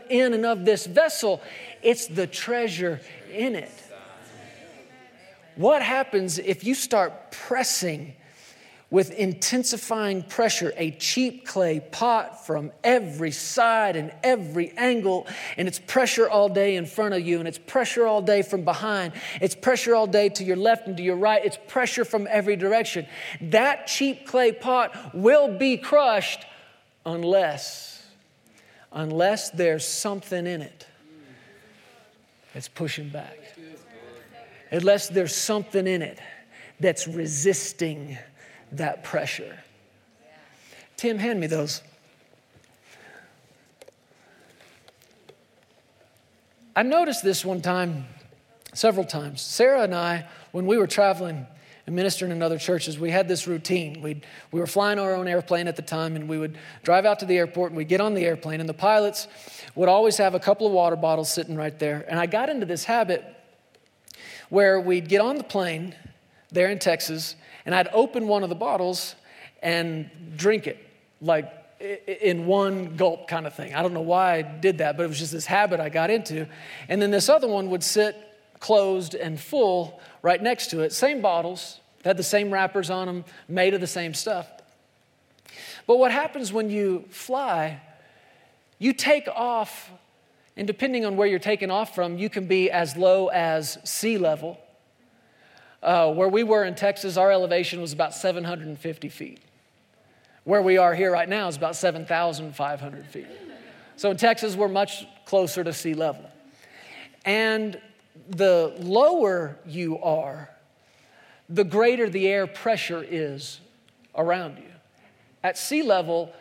in 0.10 0.34
and 0.34 0.46
of 0.46 0.64
this 0.64 0.86
vessel, 0.86 1.42
it's 1.84 2.08
the 2.08 2.26
treasure 2.26 3.02
in 3.30 3.56
it. 3.56 3.70
What 5.60 5.82
happens 5.82 6.40
if 6.40 6.64
you 6.64 6.74
start 6.74 7.32
pressing 7.32 8.14
with 8.90 9.12
intensifying 9.12 10.24
pressure 10.24 10.72
a 10.78 10.92
cheap 10.92 11.46
clay 11.46 11.82
pot 11.82 12.46
from 12.46 12.72
every 12.82 13.32
side 13.32 13.98
and 13.98 14.14
every 14.24 14.72
angle, 14.78 15.28
and 15.58 15.68
it's 15.68 15.78
pressure 15.78 16.30
all 16.30 16.48
day 16.48 16.78
in 16.78 16.86
front 16.86 17.14
of 17.14 17.28
you, 17.28 17.40
and 17.40 17.48
it's 17.48 17.58
pressure 17.58 18.08
all 18.08 18.22
day 18.22 18.42
from 18.42 18.64
behind, 18.64 19.12
it's 19.42 19.54
pressure 19.54 19.94
all 19.96 20.08
day 20.08 20.30
to 20.30 20.46
your 20.46 20.56
left 20.56 20.88
and 20.88 20.96
to 20.96 21.04
your 21.04 21.18
right, 21.18 21.44
it's 21.44 21.60
pressure 21.68 22.06
from 22.06 22.26
every 22.32 22.56
direction. 22.56 23.06
That 23.42 23.86
cheap 23.86 24.26
clay 24.26 24.54
pot 24.54 25.14
will 25.14 25.58
be 25.58 25.76
crushed 25.76 26.46
unless, 27.06 28.02
unless 28.94 29.50
there's 29.50 29.86
something 29.86 30.48
in 30.48 30.62
it 30.62 30.88
that's 32.54 32.70
pushing 32.70 33.10
back 33.10 33.49
unless 34.72 35.10
there's 35.10 35.36
something 35.36 35.88
in 35.88 36.02
it 36.02 36.20
that's 36.80 37.08
resisting 37.08 38.18
that 38.72 39.04
pressure. 39.04 39.58
Tim, 40.98 41.18
hand 41.18 41.40
me 41.40 41.48
those. 41.48 41.82
I 46.76 46.84
noticed 46.84 47.24
this 47.24 47.44
one 47.44 47.62
time, 47.62 48.06
several 48.74 49.06
times. 49.06 49.42
Sarah 49.42 49.84
and 49.84 49.94
I, 49.94 50.28
when 50.52 50.66
we 50.66 50.78
were 50.78 50.88
traveling 50.88 51.46
and 51.86 51.96
ministering 51.96 52.32
in 52.32 52.42
other 52.42 52.58
churches, 52.58 53.00
we 53.00 53.12
had 53.12 53.28
this 53.28 53.48
routine. 53.48 54.02
We'd, 54.02 54.26
we 54.52 54.60
were 54.60 54.68
flying 54.68 55.00
our 55.00 55.16
own 55.16 55.28
airplane 55.28 55.68
at 55.68 55.76
the 55.76 55.82
time, 55.82 56.16
and 56.16 56.30
we 56.30 56.38
would 56.38 56.58
drive 56.84 57.06
out 57.06 57.20
to 57.20 57.26
the 57.26 57.38
airport 57.38 57.72
and 57.72 57.78
we'd 57.78 57.90
get 57.90 58.00
on 58.00 58.14
the 58.14 58.24
airplane, 58.26 58.60
and 58.60 58.70
the 58.70 58.74
pilots 58.74 59.28
would 59.76 59.90
always 59.90 60.18
have 60.18 60.36
a 60.36 60.40
couple 60.40 60.68
of 60.68 60.74
water 60.74 60.96
bottles 60.96 61.32
sitting 61.32 61.56
right 61.56 61.78
there. 61.80 62.06
And 62.08 62.20
I 62.20 62.28
got 62.28 62.50
into 62.50 62.66
this 62.66 62.84
habit 62.84 63.26
where 64.50 64.80
we'd 64.80 65.08
get 65.08 65.22
on 65.22 65.38
the 65.38 65.44
plane 65.44 65.96
there 66.52 66.70
in 66.70 66.80
Texas, 66.80 67.36
and 67.66 67.76
I'd 67.76 67.88
open 67.94 68.28
one 68.28 68.44
of 68.44 68.50
the 68.50 68.56
bottles 68.56 69.16
and 69.62 70.10
drink 70.36 70.68
it, 70.68 70.78
like 71.22 71.54
in 71.80 72.46
one 72.46 72.98
gulp 72.98 73.28
kind 73.28 73.48
of 73.48 73.54
thing. 73.54 73.74
I 73.74 73.82
don't 73.82 73.94
know 73.94 74.02
why 74.02 74.36
I 74.36 74.42
did 74.42 74.80
that, 74.80 74.98
but 74.98 75.04
it 75.04 75.08
was 75.08 75.20
just 75.20 75.32
this 75.32 75.46
habit 75.46 75.80
I 75.80 75.90
got 75.90 76.10
into. 76.10 76.48
And 76.90 77.02
then 77.02 77.12
this 77.12 77.30
other 77.30 77.48
one 77.48 77.70
would 77.70 77.84
sit 77.84 78.18
closed 78.60 79.16
and 79.16 79.40
full 79.40 80.02
right 80.22 80.42
next 80.42 80.72
to 80.72 80.82
it. 80.82 80.92
Same 80.92 81.22
bottles, 81.22 81.80
had 82.04 82.18
the 82.18 82.24
same 82.24 82.52
wrappers 82.52 82.90
on 82.90 83.08
them, 83.08 83.26
made 83.48 83.74
of 83.74 83.82
the 83.82 83.88
same 83.88 84.14
stuff. 84.14 84.48
But 85.88 85.98
what 85.98 86.12
happens 86.12 86.52
when 86.52 86.70
you 86.70 87.06
fly, 87.10 87.82
you 88.78 88.94
take 88.94 89.28
off 89.28 89.90
and 90.58 90.68
depending 90.68 91.06
on 91.06 91.16
where 91.16 91.28
you're 91.28 91.40
taken 91.40 91.72
off 91.72 91.96
from, 91.96 92.18
you 92.18 92.30
can 92.30 92.46
be 92.46 92.70
as 92.70 92.98
low 92.98 93.28
as 93.28 93.78
sea 93.84 94.18
level. 94.18 94.60
Uh, 95.82 96.12
where 96.12 96.28
we 96.28 96.44
were 96.44 96.66
in 96.66 96.76
Texas, 96.76 97.16
our 97.16 97.32
elevation 97.32 97.80
was 97.80 97.94
about 97.94 98.14
750 98.14 99.10
feet. 99.10 99.40
Where 100.44 100.62
we 100.62 100.78
are 100.78 100.94
here 100.94 101.12
right 101.12 101.30
now 101.30 101.48
is 101.48 101.56
about 101.56 101.76
7,500 101.76 103.06
feet. 103.06 103.28
So 103.96 104.12
in 104.12 104.18
Texas, 104.18 104.56
we're 104.56 104.68
much 104.68 105.06
closer 105.26 105.64
to 105.64 105.72
sea 105.72 105.94
level. 105.94 106.30
And 107.26 107.80
the 108.30 108.74
lower 108.80 109.58
you 109.66 110.00
are, 110.00 110.50
the 111.48 111.64
greater 111.64 112.10
the 112.10 112.28
air 112.28 112.48
pressure 112.48 113.06
is 113.08 113.60
around 114.16 114.58
you. 114.58 114.64
At 115.44 115.58
sea 115.58 115.84
level, 115.84 116.34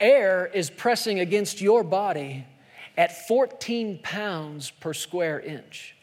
air 0.00 0.46
is 0.46 0.70
pressing 0.70 1.20
against 1.20 1.60
your 1.60 1.82
body 1.82 2.46
at 2.96 3.26
14 3.26 4.00
pounds 4.02 4.70
per 4.70 4.92
square 4.92 5.40
inch. 5.40 5.96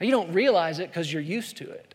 Now, 0.00 0.06
you 0.06 0.12
don't 0.12 0.32
realize 0.32 0.78
it 0.78 0.88
because 0.88 1.12
you're 1.12 1.22
used 1.22 1.56
to 1.58 1.70
it, 1.70 1.94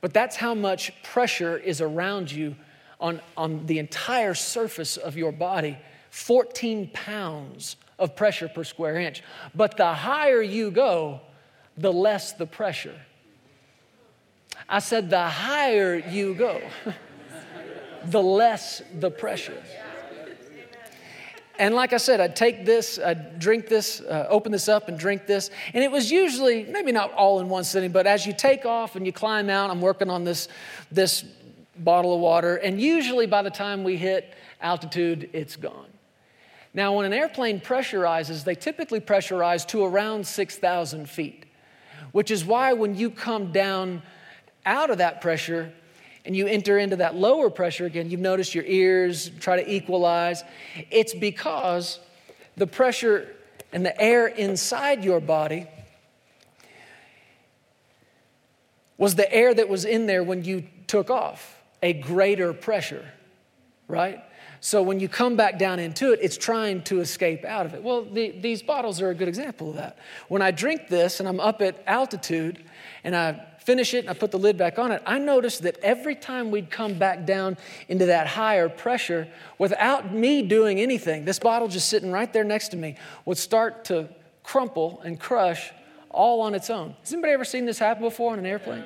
but 0.00 0.12
that's 0.12 0.36
how 0.36 0.54
much 0.54 0.92
pressure 1.02 1.56
is 1.56 1.80
around 1.80 2.30
you 2.30 2.56
on, 3.00 3.20
on 3.36 3.66
the 3.66 3.78
entire 3.78 4.34
surface 4.34 4.96
of 4.96 5.16
your 5.16 5.32
body 5.32 5.78
14 6.10 6.90
pounds 6.94 7.76
of 7.98 8.16
pressure 8.16 8.48
per 8.48 8.64
square 8.64 8.96
inch. 8.96 9.22
But 9.54 9.76
the 9.76 9.92
higher 9.92 10.40
you 10.40 10.70
go, 10.70 11.20
the 11.76 11.92
less 11.92 12.32
the 12.32 12.46
pressure. 12.46 12.98
I 14.66 14.78
said, 14.78 15.10
the 15.10 15.28
higher 15.28 15.96
you 15.96 16.34
go, 16.34 16.60
the 18.06 18.22
less 18.22 18.82
the 18.98 19.10
pressure. 19.10 19.62
And 21.58 21.74
like 21.74 21.92
I 21.92 21.96
said, 21.96 22.20
I'd 22.20 22.36
take 22.36 22.64
this, 22.64 22.98
I'd 22.98 23.38
drink 23.38 23.68
this, 23.68 24.00
uh, 24.00 24.26
open 24.28 24.52
this 24.52 24.68
up 24.68 24.88
and 24.88 24.98
drink 24.98 25.26
this. 25.26 25.50
And 25.72 25.82
it 25.82 25.90
was 25.90 26.10
usually, 26.10 26.64
maybe 26.64 26.92
not 26.92 27.12
all 27.12 27.40
in 27.40 27.48
one 27.48 27.64
sitting, 27.64 27.92
but 27.92 28.06
as 28.06 28.26
you 28.26 28.32
take 28.32 28.66
off 28.66 28.96
and 28.96 29.06
you 29.06 29.12
climb 29.12 29.48
out, 29.48 29.70
I'm 29.70 29.80
working 29.80 30.10
on 30.10 30.24
this, 30.24 30.48
this 30.90 31.24
bottle 31.78 32.14
of 32.14 32.20
water. 32.20 32.56
And 32.56 32.80
usually 32.80 33.26
by 33.26 33.42
the 33.42 33.50
time 33.50 33.84
we 33.84 33.96
hit 33.96 34.34
altitude, 34.60 35.30
it's 35.32 35.56
gone. 35.56 35.88
Now, 36.74 36.94
when 36.94 37.06
an 37.06 37.14
airplane 37.14 37.58
pressurizes, 37.58 38.44
they 38.44 38.54
typically 38.54 39.00
pressurize 39.00 39.66
to 39.68 39.82
around 39.84 40.26
6,000 40.26 41.08
feet, 41.08 41.46
which 42.12 42.30
is 42.30 42.44
why 42.44 42.74
when 42.74 42.94
you 42.94 43.10
come 43.10 43.50
down 43.50 44.02
out 44.66 44.90
of 44.90 44.98
that 44.98 45.22
pressure, 45.22 45.72
and 46.26 46.36
you 46.36 46.46
enter 46.46 46.76
into 46.76 46.96
that 46.96 47.14
lower 47.14 47.48
pressure 47.48 47.86
again, 47.86 48.10
you've 48.10 48.20
noticed 48.20 48.54
your 48.54 48.64
ears 48.64 49.30
try 49.40 49.62
to 49.62 49.72
equalize. 49.72 50.42
It's 50.90 51.14
because 51.14 52.00
the 52.56 52.66
pressure 52.66 53.34
and 53.72 53.86
the 53.86 53.98
air 54.00 54.26
inside 54.26 55.04
your 55.04 55.20
body 55.20 55.68
was 58.98 59.14
the 59.14 59.32
air 59.32 59.54
that 59.54 59.68
was 59.68 59.84
in 59.84 60.06
there 60.06 60.24
when 60.24 60.42
you 60.44 60.64
took 60.86 61.10
off, 61.10 61.62
a 61.82 61.92
greater 61.92 62.52
pressure, 62.52 63.04
right? 63.86 64.20
So 64.60 64.82
when 64.82 64.98
you 64.98 65.08
come 65.08 65.36
back 65.36 65.58
down 65.58 65.78
into 65.78 66.12
it, 66.12 66.18
it's 66.22 66.36
trying 66.36 66.82
to 66.84 67.00
escape 67.00 67.44
out 67.44 67.66
of 67.66 67.74
it. 67.74 67.82
Well, 67.82 68.04
the, 68.04 68.30
these 68.30 68.62
bottles 68.62 69.00
are 69.00 69.10
a 69.10 69.14
good 69.14 69.28
example 69.28 69.70
of 69.70 69.76
that. 69.76 69.98
When 70.28 70.42
I 70.42 70.50
drink 70.50 70.88
this 70.88 71.20
and 71.20 71.28
I'm 71.28 71.38
up 71.38 71.62
at 71.62 71.82
altitude 71.86 72.64
and 73.04 73.14
I 73.14 73.46
finish 73.66 73.94
it 73.94 73.98
and 73.98 74.10
I 74.10 74.14
put 74.14 74.30
the 74.30 74.38
lid 74.38 74.56
back 74.56 74.78
on 74.78 74.92
it, 74.92 75.02
I 75.04 75.18
noticed 75.18 75.64
that 75.64 75.76
every 75.82 76.14
time 76.14 76.52
we'd 76.52 76.70
come 76.70 76.94
back 76.94 77.26
down 77.26 77.58
into 77.88 78.06
that 78.06 78.28
higher 78.28 78.68
pressure, 78.68 79.26
without 79.58 80.14
me 80.14 80.40
doing 80.42 80.78
anything, 80.78 81.24
this 81.24 81.40
bottle 81.40 81.66
just 81.66 81.88
sitting 81.88 82.12
right 82.12 82.32
there 82.32 82.44
next 82.44 82.68
to 82.68 82.76
me 82.76 82.94
would 83.24 83.38
start 83.38 83.84
to 83.86 84.08
crumple 84.44 85.02
and 85.04 85.18
crush 85.18 85.72
all 86.10 86.40
on 86.42 86.54
its 86.54 86.70
own. 86.70 86.94
Has 87.00 87.12
anybody 87.12 87.32
ever 87.32 87.44
seen 87.44 87.66
this 87.66 87.80
happen 87.80 88.04
before 88.04 88.32
on 88.32 88.38
an 88.38 88.46
airplane? 88.46 88.84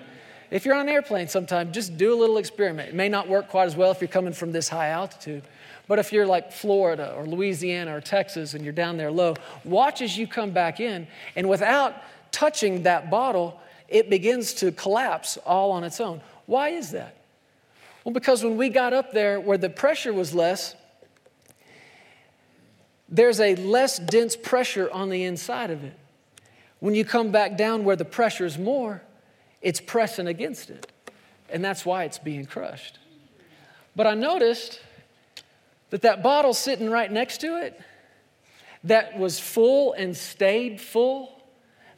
If 0.50 0.64
you're 0.64 0.74
on 0.74 0.80
an 0.80 0.88
airplane 0.88 1.28
sometime, 1.28 1.72
just 1.72 1.98
do 1.98 2.14
a 2.14 2.18
little 2.18 2.38
experiment. 2.38 2.88
It 2.88 2.94
may 2.94 3.08
not 3.10 3.28
work 3.28 3.48
quite 3.48 3.66
as 3.66 3.76
well 3.76 3.90
if 3.90 4.00
you're 4.00 4.08
coming 4.08 4.32
from 4.32 4.50
this 4.50 4.68
high 4.68 4.88
altitude. 4.88 5.44
But 5.86 5.98
if 5.98 6.10
you're 6.12 6.26
like 6.26 6.52
Florida 6.52 7.14
or 7.16 7.26
Louisiana 7.26 7.94
or 7.94 8.00
Texas 8.00 8.54
and 8.54 8.64
you're 8.64 8.72
down 8.72 8.96
there 8.96 9.12
low, 9.12 9.34
watch 9.62 10.00
as 10.00 10.16
you 10.16 10.26
come 10.26 10.52
back 10.52 10.80
in, 10.80 11.06
and 11.36 11.48
without 11.48 11.94
touching 12.32 12.84
that 12.84 13.10
bottle, 13.10 13.60
it 13.90 14.08
begins 14.08 14.54
to 14.54 14.72
collapse 14.72 15.36
all 15.44 15.72
on 15.72 15.84
its 15.84 16.00
own. 16.00 16.20
Why 16.46 16.70
is 16.70 16.92
that? 16.92 17.16
Well, 18.04 18.14
because 18.14 18.42
when 18.42 18.56
we 18.56 18.70
got 18.70 18.92
up 18.92 19.12
there 19.12 19.40
where 19.40 19.58
the 19.58 19.68
pressure 19.68 20.12
was 20.12 20.34
less, 20.34 20.74
there's 23.08 23.40
a 23.40 23.56
less 23.56 23.98
dense 23.98 24.36
pressure 24.36 24.90
on 24.90 25.10
the 25.10 25.24
inside 25.24 25.70
of 25.70 25.84
it. 25.84 25.98
When 26.78 26.94
you 26.94 27.04
come 27.04 27.30
back 27.30 27.58
down 27.58 27.84
where 27.84 27.96
the 27.96 28.04
pressure 28.04 28.46
is 28.46 28.56
more, 28.56 29.02
it's 29.60 29.80
pressing 29.80 30.28
against 30.28 30.70
it. 30.70 30.90
And 31.50 31.62
that's 31.62 31.84
why 31.84 32.04
it's 32.04 32.18
being 32.18 32.46
crushed. 32.46 32.98
But 33.96 34.06
I 34.06 34.14
noticed 34.14 34.80
that 35.90 36.02
that 36.02 36.22
bottle 36.22 36.54
sitting 36.54 36.88
right 36.88 37.10
next 37.10 37.38
to 37.38 37.60
it, 37.60 37.78
that 38.84 39.18
was 39.18 39.38
full 39.38 39.92
and 39.92 40.16
stayed 40.16 40.80
full 40.80 41.42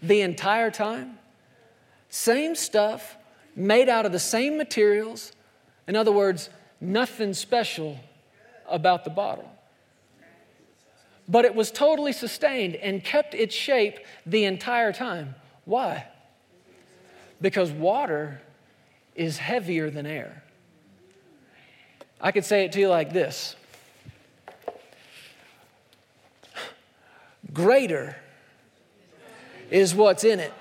the 0.03 0.22
entire 0.22 0.70
time, 0.70 1.18
same 2.12 2.54
stuff, 2.54 3.16
made 3.56 3.88
out 3.88 4.04
of 4.04 4.12
the 4.12 4.18
same 4.18 4.58
materials. 4.58 5.32
In 5.88 5.96
other 5.96 6.12
words, 6.12 6.50
nothing 6.78 7.32
special 7.32 7.98
about 8.68 9.04
the 9.04 9.10
bottle. 9.10 9.50
But 11.26 11.46
it 11.46 11.54
was 11.54 11.70
totally 11.70 12.12
sustained 12.12 12.74
and 12.76 13.02
kept 13.02 13.34
its 13.34 13.54
shape 13.54 13.98
the 14.26 14.44
entire 14.44 14.92
time. 14.92 15.36
Why? 15.64 16.06
Because 17.40 17.70
water 17.70 18.42
is 19.14 19.38
heavier 19.38 19.88
than 19.88 20.04
air. 20.04 20.42
I 22.20 22.30
could 22.30 22.44
say 22.44 22.66
it 22.66 22.72
to 22.72 22.80
you 22.80 22.88
like 22.88 23.14
this 23.14 23.56
Greater 27.54 28.16
is 29.70 29.94
what's 29.94 30.24
in 30.24 30.38
it 30.38 30.52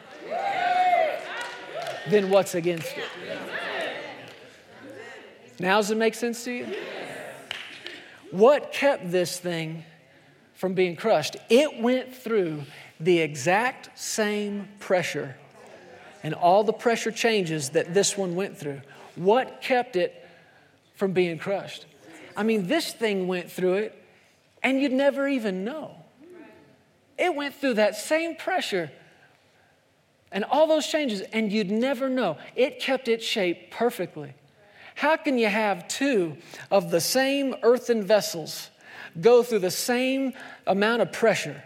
than 2.10 2.30
what's 2.30 2.56
against 2.56 2.98
it. 2.98 3.04
Now, 5.60 5.78
does 5.78 5.92
it 5.92 5.98
make 5.98 6.16
sense 6.16 6.44
to 6.46 6.52
you? 6.52 6.68
What 8.32 8.72
kept 8.72 9.12
this 9.12 9.40
thing 9.40 9.84
from 10.56 10.74
being 10.74 10.96
crushed? 10.96 11.36
It 11.50 11.80
went 11.80 12.16
through 12.16 12.64
the 13.00 13.20
exact 13.20 13.98
same 14.00 14.68
pressure 14.80 15.36
and 16.24 16.34
all 16.34 16.64
the 16.64 16.74
pressure 16.74 17.12
changes 17.12 17.70
that 17.70 17.94
this 17.94 18.18
one 18.18 18.36
went 18.36 18.58
through. 18.58 18.82
What 19.16 19.62
kept 19.62 19.96
it 19.96 20.28
from 20.96 21.12
being 21.12 21.38
crushed? 21.38 21.86
I 22.38 22.44
mean, 22.44 22.68
this 22.68 22.94
thing 22.94 23.28
went 23.28 23.52
through 23.52 23.76
it 23.76 24.04
and 24.64 24.80
you'd 24.80 24.92
never 24.92 25.28
even 25.28 25.64
know. 25.64 25.96
It 27.18 27.36
went 27.36 27.56
through 27.56 27.76
that 27.76 27.96
same 27.96 28.36
pressure 28.36 28.92
and 30.32 30.44
all 30.46 30.68
those 30.68 30.88
changes, 30.88 31.22
and 31.34 31.52
you'd 31.52 31.72
never 31.72 32.10
know. 32.10 32.38
It 32.56 32.80
kept 32.80 33.08
its 33.08 33.26
shape 33.26 33.72
perfectly. 33.72 34.34
How 34.96 35.18
can 35.18 35.38
you 35.38 35.48
have 35.48 35.88
two 35.88 36.38
of 36.70 36.92
the 36.92 37.02
same 37.02 37.56
earthen 37.64 38.04
vessels 38.04 38.70
go 39.20 39.44
through 39.44 39.60
the 39.60 39.72
same 39.72 40.34
amount 40.68 41.02
of 41.02 41.12
pressure, 41.12 41.64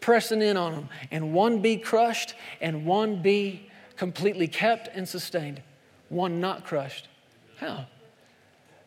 pressing 0.00 0.40
in 0.40 0.56
on 0.56 0.72
them, 0.72 0.88
and 1.10 1.34
one 1.34 1.60
be 1.60 1.76
crushed 1.76 2.34
and 2.60 2.86
one 2.86 3.22
be 3.22 3.68
completely 3.96 4.46
kept 4.46 4.88
and 4.94 5.08
sustained, 5.08 5.62
one 6.08 6.40
not 6.40 6.64
crushed? 6.64 7.08
How? 7.56 7.86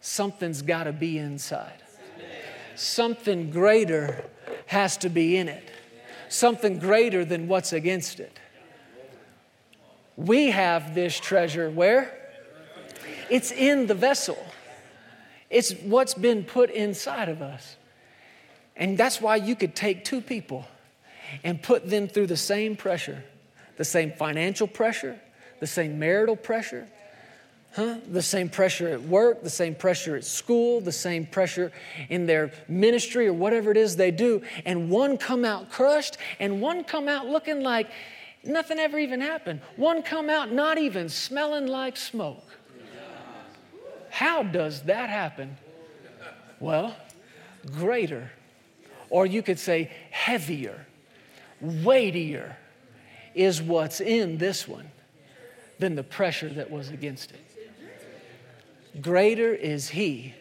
Something's 0.01 0.61
got 0.61 0.85
to 0.85 0.93
be 0.93 1.17
inside. 1.17 1.83
Something 2.75 3.51
greater 3.51 4.23
has 4.67 4.95
to 4.97 5.09
be 5.09 5.35
in 5.35 5.49
it. 5.49 5.69
Something 6.29 6.79
greater 6.79 7.25
than 7.25 7.47
what's 7.47 7.73
against 7.73 8.19
it. 8.19 8.39
We 10.19 10.51
have 10.51 10.95
this 10.95 11.17
treasure 11.17 11.69
where? 11.69 12.13
It's 13.29 13.53
in 13.53 13.87
the 13.87 13.93
vessel. 13.95 14.37
It's 15.49 15.71
what's 15.71 16.13
been 16.13 16.43
put 16.43 16.69
inside 16.71 17.29
of 17.29 17.41
us. 17.41 17.77
And 18.75 18.97
that's 18.97 19.21
why 19.21 19.37
you 19.37 19.55
could 19.55 19.75
take 19.75 20.03
two 20.03 20.19
people 20.19 20.67
and 21.41 21.63
put 21.63 21.89
them 21.89 22.09
through 22.09 22.27
the 22.27 22.35
same 22.35 22.75
pressure, 22.75 23.23
the 23.77 23.85
same 23.85 24.11
financial 24.11 24.67
pressure, 24.67 25.17
the 25.61 25.67
same 25.67 25.99
marital 25.99 26.35
pressure, 26.35 26.85
huh? 27.73 27.99
the 28.11 28.21
same 28.21 28.49
pressure 28.49 28.89
at 28.89 29.01
work, 29.03 29.41
the 29.41 29.49
same 29.49 29.73
pressure 29.73 30.17
at 30.17 30.25
school, 30.25 30.81
the 30.81 30.91
same 30.91 31.25
pressure 31.27 31.71
in 32.09 32.25
their 32.25 32.51
ministry 32.67 33.25
or 33.25 33.33
whatever 33.33 33.71
it 33.71 33.77
is 33.77 33.95
they 33.95 34.11
do, 34.11 34.41
and 34.65 34.89
one 34.89 35.17
come 35.17 35.45
out 35.45 35.69
crushed 35.69 36.17
and 36.41 36.59
one 36.59 36.83
come 36.83 37.07
out 37.07 37.25
looking 37.25 37.61
like 37.61 37.89
Nothing 38.43 38.79
ever 38.79 38.97
even 38.97 39.21
happened. 39.21 39.61
One 39.75 40.01
come 40.01 40.29
out 40.29 40.51
not 40.51 40.77
even 40.77 41.09
smelling 41.09 41.67
like 41.67 41.97
smoke. 41.97 42.43
How 44.09 44.43
does 44.43 44.83
that 44.83 45.09
happen? 45.09 45.57
Well, 46.59 46.95
greater, 47.77 48.31
or 49.09 49.25
you 49.25 49.41
could 49.41 49.59
say 49.59 49.91
heavier, 50.11 50.85
weightier 51.61 52.57
is 53.35 53.61
what's 53.61 54.01
in 54.01 54.37
this 54.37 54.67
one 54.67 54.89
than 55.77 55.95
the 55.95 56.03
pressure 56.03 56.49
that 56.49 56.69
was 56.69 56.89
against 56.89 57.31
it. 57.31 59.01
Greater 59.01 59.53
is 59.53 59.89
He 59.89 60.33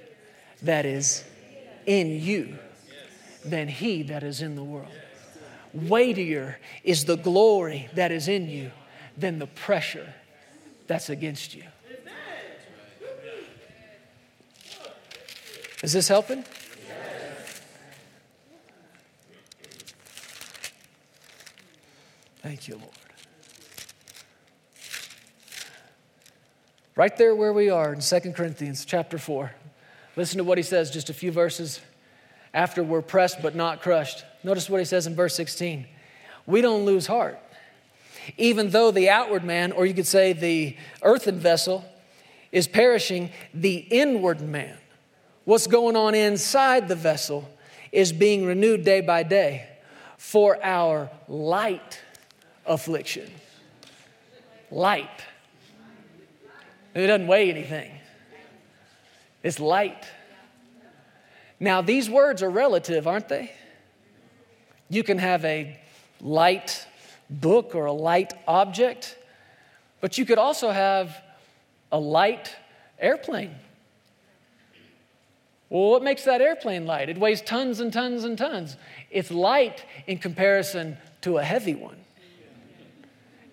that 0.62 0.86
is 0.86 1.24
in 1.86 2.20
you 2.20 2.58
than 3.44 3.68
he 3.68 4.02
that 4.04 4.22
is 4.22 4.42
in 4.42 4.54
the 4.54 4.64
world. 4.64 4.92
Weightier 5.86 6.58
is 6.82 7.04
the 7.04 7.16
glory 7.16 7.88
that 7.94 8.10
is 8.10 8.28
in 8.28 8.48
you 8.48 8.70
than 9.16 9.38
the 9.38 9.46
pressure 9.46 10.14
that's 10.86 11.10
against 11.10 11.54
you. 11.54 11.64
Is 15.82 15.92
this 15.92 16.08
helping? 16.08 16.44
Thank 22.42 22.66
you, 22.66 22.76
Lord. 22.76 22.88
Right 26.96 27.16
there 27.16 27.34
where 27.34 27.52
we 27.52 27.70
are 27.70 27.92
in 27.92 28.00
2 28.00 28.20
Corinthians 28.32 28.84
chapter 28.84 29.18
4. 29.18 29.52
Listen 30.16 30.38
to 30.38 30.44
what 30.44 30.58
he 30.58 30.64
says 30.64 30.90
just 30.90 31.10
a 31.10 31.14
few 31.14 31.30
verses 31.30 31.80
after 32.54 32.82
we're 32.82 33.02
pressed 33.02 33.42
but 33.42 33.54
not 33.54 33.82
crushed. 33.82 34.24
Notice 34.42 34.68
what 34.68 34.78
he 34.78 34.84
says 34.84 35.06
in 35.06 35.14
verse 35.14 35.34
16. 35.34 35.86
We 36.46 36.60
don't 36.60 36.84
lose 36.84 37.06
heart. 37.06 37.38
Even 38.36 38.70
though 38.70 38.90
the 38.90 39.08
outward 39.08 39.44
man, 39.44 39.72
or 39.72 39.86
you 39.86 39.94
could 39.94 40.06
say 40.06 40.32
the 40.32 40.76
earthen 41.02 41.38
vessel, 41.38 41.84
is 42.52 42.66
perishing, 42.66 43.30
the 43.54 43.76
inward 43.76 44.40
man, 44.40 44.76
what's 45.44 45.66
going 45.66 45.96
on 45.96 46.14
inside 46.14 46.88
the 46.88 46.94
vessel, 46.94 47.48
is 47.92 48.12
being 48.12 48.44
renewed 48.44 48.84
day 48.84 49.00
by 49.00 49.22
day 49.22 49.66
for 50.16 50.58
our 50.62 51.10
light 51.26 52.00
affliction. 52.66 53.30
Light. 54.70 55.24
It 56.94 57.06
doesn't 57.06 57.26
weigh 57.26 57.50
anything, 57.50 57.92
it's 59.42 59.60
light. 59.60 60.06
Now, 61.60 61.82
these 61.82 62.08
words 62.08 62.42
are 62.42 62.50
relative, 62.50 63.06
aren't 63.06 63.28
they? 63.28 63.52
You 64.88 65.02
can 65.02 65.18
have 65.18 65.44
a 65.44 65.78
light 66.20 66.86
book 67.28 67.74
or 67.74 67.86
a 67.86 67.92
light 67.92 68.32
object, 68.46 69.18
but 70.00 70.18
you 70.18 70.24
could 70.24 70.38
also 70.38 70.70
have 70.70 71.20
a 71.90 71.98
light 71.98 72.54
airplane. 72.98 73.54
Well, 75.70 75.90
what 75.90 76.02
makes 76.02 76.24
that 76.24 76.40
airplane 76.40 76.86
light? 76.86 77.10
It 77.10 77.18
weighs 77.18 77.42
tons 77.42 77.80
and 77.80 77.92
tons 77.92 78.24
and 78.24 78.38
tons. 78.38 78.76
It's 79.10 79.30
light 79.30 79.84
in 80.06 80.18
comparison 80.18 80.96
to 81.22 81.38
a 81.38 81.44
heavy 81.44 81.74
one. 81.74 81.96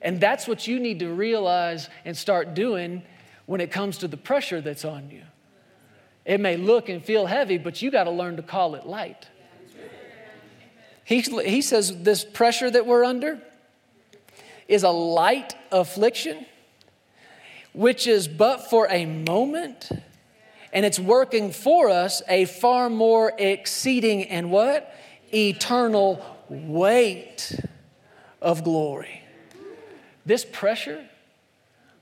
And 0.01 0.22
that's 0.22 0.47
what 0.47 0.68
you 0.68 0.80
need 0.80 0.99
to 0.99 1.12
realize 1.12 1.89
and 2.06 2.16
start 2.16 2.53
doing 2.53 3.01
when 3.47 3.60
it 3.60 3.72
comes 3.72 3.97
to 3.97 4.08
the 4.08 4.18
pressure 4.18 4.62
that's 4.62 4.86
on 4.86 5.10
you. 5.10 5.24
It 6.26 6.39
may 6.39 6.57
look 6.57 6.89
and 6.89 7.03
feel 7.03 7.28
heavy, 7.28 7.57
but 7.57 7.82
you 7.82 7.91
got 7.91 8.05
to 8.05 8.11
learn 8.11 8.38
to 8.38 8.41
call 8.41 8.76
it 8.76 8.86
light. 8.86 9.28
He, 11.03 11.21
he 11.21 11.61
says 11.61 12.01
this 12.01 12.26
pressure 12.26 12.69
that 12.69 12.88
we're 12.88 13.03
under 13.03 13.39
is 14.67 14.82
a 14.82 14.89
light 14.89 15.55
affliction, 15.71 16.47
which 17.73 18.07
is 18.07 18.28
but 18.28 18.69
for 18.71 18.88
a 18.89 19.05
moment, 19.05 19.91
and 20.73 20.84
it's 20.84 20.99
working 20.99 21.51
for 21.51 21.91
us 21.91 22.23
a 22.28 22.45
far 22.45 22.89
more 22.89 23.32
exceeding 23.38 24.23
and 24.23 24.49
what? 24.49 24.95
Eternal 25.32 26.26
weight 26.49 27.59
of 28.41 28.63
glory. 28.63 29.21
This 30.26 30.43
pressure, 30.43 31.05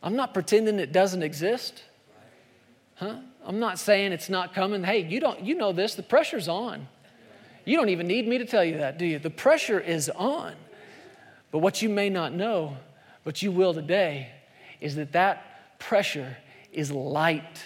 I'm 0.02 0.16
not 0.16 0.34
pretending 0.34 0.80
it 0.80 0.94
doesn't 0.94 1.24
exist. 1.24 1.84
Huh? 2.96 3.18
I'm 3.46 3.60
not 3.60 3.80
saying 3.80 4.12
it's 4.12 4.30
not 4.30 4.54
coming. 4.54 4.84
Hey, 4.84 5.04
you 5.04 5.20
don't 5.20 5.44
you 5.44 5.56
know 5.56 5.74
this, 5.74 5.96
the 5.96 6.04
pressure's 6.04 6.48
on. 6.48 6.88
You 7.66 7.78
don't 7.78 7.90
even 7.90 8.08
need 8.08 8.28
me 8.28 8.38
to 8.38 8.46
tell 8.46 8.64
you 8.64 8.78
that, 8.78 8.98
do 8.98 9.06
you? 9.06 9.20
The 9.20 9.30
pressure 9.30 9.80
is 9.80 10.10
on. 10.10 10.54
But 11.52 11.60
what 11.60 11.82
you 11.82 11.90
may 11.90 12.10
not 12.10 12.34
know, 12.34 12.78
but 13.24 13.42
you 13.42 13.52
will 13.52 13.74
today, 13.74 14.30
is 14.82 14.96
that 14.96 15.14
that 15.14 15.80
pressure 15.80 16.38
is 16.72 16.92
light 16.92 17.64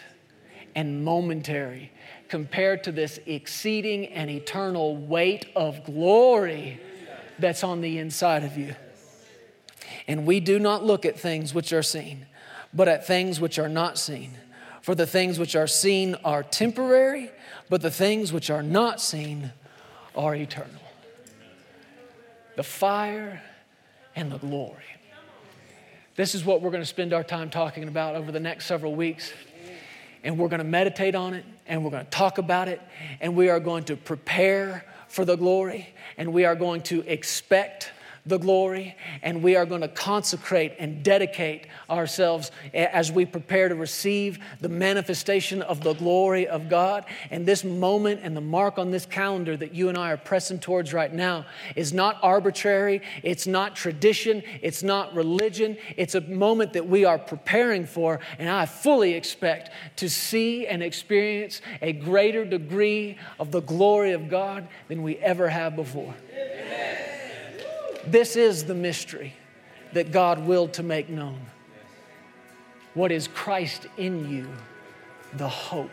and 0.75 1.03
momentary 1.03 1.91
compared 2.27 2.83
to 2.83 2.91
this 2.91 3.19
exceeding 3.25 4.07
and 4.07 4.29
eternal 4.29 4.95
weight 4.95 5.47
of 5.55 5.83
glory 5.83 6.79
that's 7.39 7.63
on 7.63 7.81
the 7.81 7.97
inside 7.97 8.43
of 8.43 8.57
you. 8.57 8.75
And 10.07 10.25
we 10.25 10.39
do 10.39 10.59
not 10.59 10.83
look 10.83 11.05
at 11.05 11.19
things 11.19 11.53
which 11.53 11.73
are 11.73 11.83
seen, 11.83 12.25
but 12.73 12.87
at 12.87 13.07
things 13.07 13.39
which 13.39 13.57
are 13.57 13.69
not 13.69 13.97
seen. 13.97 14.31
For 14.87 14.95
the 14.95 15.05
things 15.05 15.37
which 15.37 15.57
are 15.57 15.67
seen 15.67 16.15
are 16.23 16.43
temporary, 16.43 17.29
but 17.67 17.81
the 17.81 17.91
things 17.91 18.31
which 18.31 18.49
are 18.49 18.63
not 18.63 19.01
seen 19.01 19.51
are 20.15 20.33
eternal. 20.33 20.81
The 22.55 22.63
fire 22.63 23.43
and 24.15 24.31
the 24.31 24.37
glory. 24.37 24.85
This 26.15 26.33
is 26.33 26.45
what 26.45 26.61
we're 26.61 26.71
going 26.71 26.83
to 26.83 26.87
spend 26.87 27.11
our 27.11 27.25
time 27.25 27.49
talking 27.49 27.89
about 27.89 28.15
over 28.15 28.31
the 28.31 28.39
next 28.39 28.65
several 28.65 28.95
weeks. 28.95 29.33
And 30.23 30.37
we're 30.37 30.47
going 30.47 30.59
to 30.59 30.63
meditate 30.63 31.15
on 31.15 31.33
it, 31.33 31.43
and 31.65 31.83
we're 31.83 31.91
going 31.91 32.05
to 32.05 32.09
talk 32.09 32.37
about 32.37 32.69
it, 32.69 32.81
and 33.19 33.35
we 33.35 33.49
are 33.49 33.59
going 33.59 33.83
to 33.83 33.97
prepare 33.97 34.85
for 35.09 35.25
the 35.25 35.35
glory, 35.35 35.93
and 36.15 36.31
we 36.31 36.45
are 36.45 36.55
going 36.55 36.81
to 36.83 37.01
expect 37.11 37.91
the 38.27 38.37
glory, 38.37 38.95
and 39.21 39.41
we 39.41 39.55
are 39.55 39.65
going 39.65 39.81
to 39.81 39.87
consecrate 39.87 40.73
and 40.79 41.03
dedicate 41.03 41.67
ourselves 41.89 42.51
as 42.73 43.11
we 43.11 43.25
prepare 43.25 43.69
to 43.69 43.75
receive 43.75 44.39
the 44.59 44.69
manifestation 44.69 45.61
of 45.61 45.81
the 45.81 45.93
glory 45.93 46.47
of 46.47 46.69
God. 46.69 47.05
And 47.31 47.45
this 47.45 47.63
moment 47.63 48.21
and 48.23 48.35
the 48.35 48.41
mark 48.41 48.77
on 48.77 48.91
this 48.91 49.05
calendar 49.05 49.55
that 49.57 49.73
you 49.73 49.89
and 49.89 49.97
I 49.97 50.11
are 50.11 50.17
pressing 50.17 50.59
towards 50.59 50.93
right 50.93 51.13
now 51.13 51.45
is 51.75 51.93
not 51.93 52.17
arbitrary, 52.21 53.01
it's 53.23 53.47
not 53.47 53.75
tradition, 53.75 54.43
it's 54.61 54.83
not 54.83 55.15
religion. 55.15 55.77
It's 55.95 56.15
a 56.15 56.21
moment 56.21 56.73
that 56.73 56.87
we 56.87 57.05
are 57.05 57.17
preparing 57.17 57.85
for, 57.85 58.19
and 58.37 58.49
I 58.49 58.65
fully 58.65 59.13
expect 59.13 59.71
to 59.97 60.09
see 60.09 60.67
and 60.67 60.83
experience 60.83 61.61
a 61.81 61.93
greater 61.93 62.45
degree 62.45 63.17
of 63.39 63.51
the 63.51 63.61
glory 63.61 64.11
of 64.11 64.29
God 64.29 64.67
than 64.87 65.03
we 65.03 65.17
ever 65.17 65.49
have 65.49 65.75
before. 65.75 66.13
This 68.07 68.37
is 68.37 68.63
the 68.63 68.73
mystery 68.73 69.33
that 69.91 70.13
God 70.13 70.45
willed 70.47 70.73
to 70.73 70.83
make 70.83 71.09
known. 71.09 71.41
What 72.93 73.11
is 73.11 73.27
Christ 73.27 73.87
in 73.97 74.29
you? 74.29 74.47
The 75.33 75.49
hope 75.49 75.91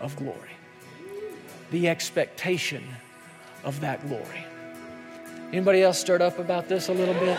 of 0.00 0.14
glory, 0.16 0.50
the 1.70 1.88
expectation 1.88 2.84
of 3.64 3.80
that 3.80 4.06
glory. 4.06 4.44
Anybody 5.50 5.82
else 5.82 5.98
stirred 5.98 6.20
up 6.20 6.38
about 6.38 6.68
this 6.68 6.88
a 6.88 6.92
little 6.92 7.14
bit? 7.14 7.38